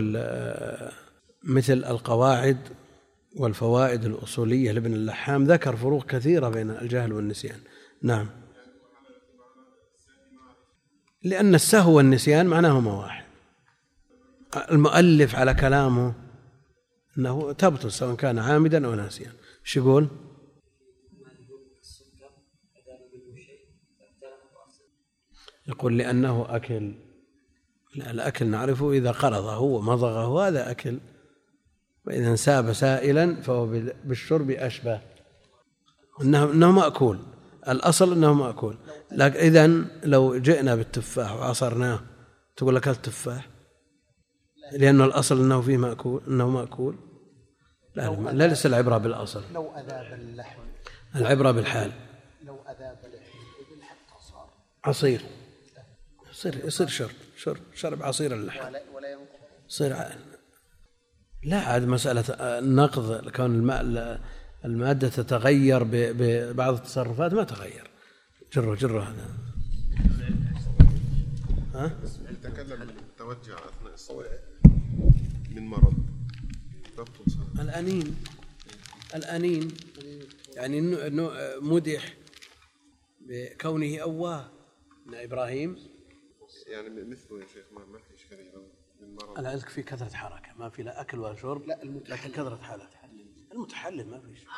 مثل 1.45 1.73
القواعد 1.73 2.59
والفوائد 3.37 4.05
الأصولية 4.05 4.73
لابن 4.73 4.93
اللحام 4.93 5.45
ذكر 5.45 5.77
فروق 5.77 6.07
كثيرة 6.07 6.49
بين 6.49 6.71
الجهل 6.71 7.13
والنسيان. 7.13 7.61
نعم. 8.03 8.31
لأن 11.23 11.55
السهو 11.55 11.97
والنسيان 11.97 12.47
معناهما 12.47 12.93
واحد. 12.93 13.25
المؤلف 14.71 15.35
على 15.35 15.55
كلامه 15.55 16.15
أنه 17.19 17.53
تبطل 17.53 17.93
سواء 17.93 18.15
كان 18.15 18.39
عامدا 18.39 18.87
أو 18.87 18.95
ناسيا. 18.95 19.33
إيش 19.67 19.77
يقول؟ 19.77 20.09
يقول 25.69 25.99
لأنه 25.99 26.47
أكل 26.49 26.95
لا 27.95 28.11
الأكل 28.11 28.47
نعرفه 28.47 28.93
إذا 28.93 29.11
قرضه 29.11 29.59
ومضغه 29.59 30.49
هذا 30.49 30.71
أكل. 30.71 30.99
وإذا 32.07 32.31
انساب 32.31 32.73
سائلا 32.73 33.43
فهو 33.43 33.67
بالشرب 34.05 34.51
أشبه. 34.51 35.01
إنه 36.23 36.45
إنه 36.45 36.71
مأكول. 36.71 37.19
الأصل 37.69 38.13
أنه 38.13 38.35
مأكول. 38.35 38.77
لكن 39.13 39.39
إذا 39.39 39.67
لو 40.05 40.37
جئنا 40.37 40.75
بالتفاح 40.75 41.35
وعصرناه 41.35 42.01
تقول 42.57 42.77
أكلت 42.77 43.05
تفاح؟ 43.05 43.49
لأنه 44.73 45.05
الأصل 45.05 45.41
أنه 45.41 45.61
فيه 45.61 45.77
مأكول 45.77 46.23
أنه 46.29 46.51
مأكول. 46.51 46.97
لا 47.95 48.11
لا 48.11 48.47
ليس 48.47 48.67
العبرة 48.67 48.99
بالأصل. 48.99 49.43
لو 49.55 49.71
أذاب 49.77 50.21
اللحم. 50.21 50.63
العبرة 51.17 51.51
بالحال. 51.51 51.93
لو 52.45 52.55
أذاب 52.55 52.99
اللحم. 53.05 53.39
حتى 53.83 54.25
صار. 54.31 54.51
عصير. 54.85 55.23
يصير 56.39 56.65
يصير 56.65 56.89
شرب 56.89 57.11
شرب 57.37 57.61
شرب 57.75 58.03
عصير 58.03 58.35
اللحم. 58.35 58.75
ولا 58.95 59.13
ينقض 59.13 59.27
يصير 59.69 59.97
لا 61.45 61.59
عاد 61.61 61.83
مسألة 61.83 62.25
النقض 62.59 63.29
كون 63.29 63.55
الماء 63.55 64.21
المادة 64.65 65.09
تتغير 65.09 65.83
ببعض 65.93 66.75
التصرفات 66.75 67.33
ما 67.35 67.45
تغير. 67.45 67.91
جره 68.53 68.75
جره 68.75 69.01
هذا. 69.01 69.29
ها؟ 71.75 72.01
تكلم 72.43 72.91
توجع 73.19 73.55
أثناء 73.55 73.95
الصلاة. 73.95 74.39
من 75.51 75.67
مرض. 75.67 75.95
الأنين. 77.61 78.17
الأنين. 79.15 79.69
يعني 80.57 80.81
مدح 81.61 82.15
بكونه 83.21 83.99
أواه. 83.99 84.51
من 85.07 85.15
إبراهيم 85.15 85.98
يعني 86.69 87.05
مثله 87.05 87.41
يا 87.41 87.47
شيخ 87.47 87.67
ما, 87.73 87.85
ما 87.85 87.99
في 87.99 88.15
اشكاليه 88.15 88.53
من 89.01 89.15
مرض. 89.15 89.39
أنا 89.39 89.51
قلت 89.51 89.69
في 89.69 89.83
كثرة 89.83 90.15
حركة 90.17 90.53
ما 90.59 90.69
في 90.69 90.83
لا 90.83 91.01
أكل 91.01 91.19
ولا 91.19 91.35
شرب 91.37 91.67
لا 91.67 91.83
المتحلل. 91.83 92.19
لكن 92.21 92.33
كثرة 92.33 92.57
حركه 92.57 92.99
المتحلل 93.53 94.11
ما 94.11 94.21
في 94.21 94.37
شيء 94.37 94.49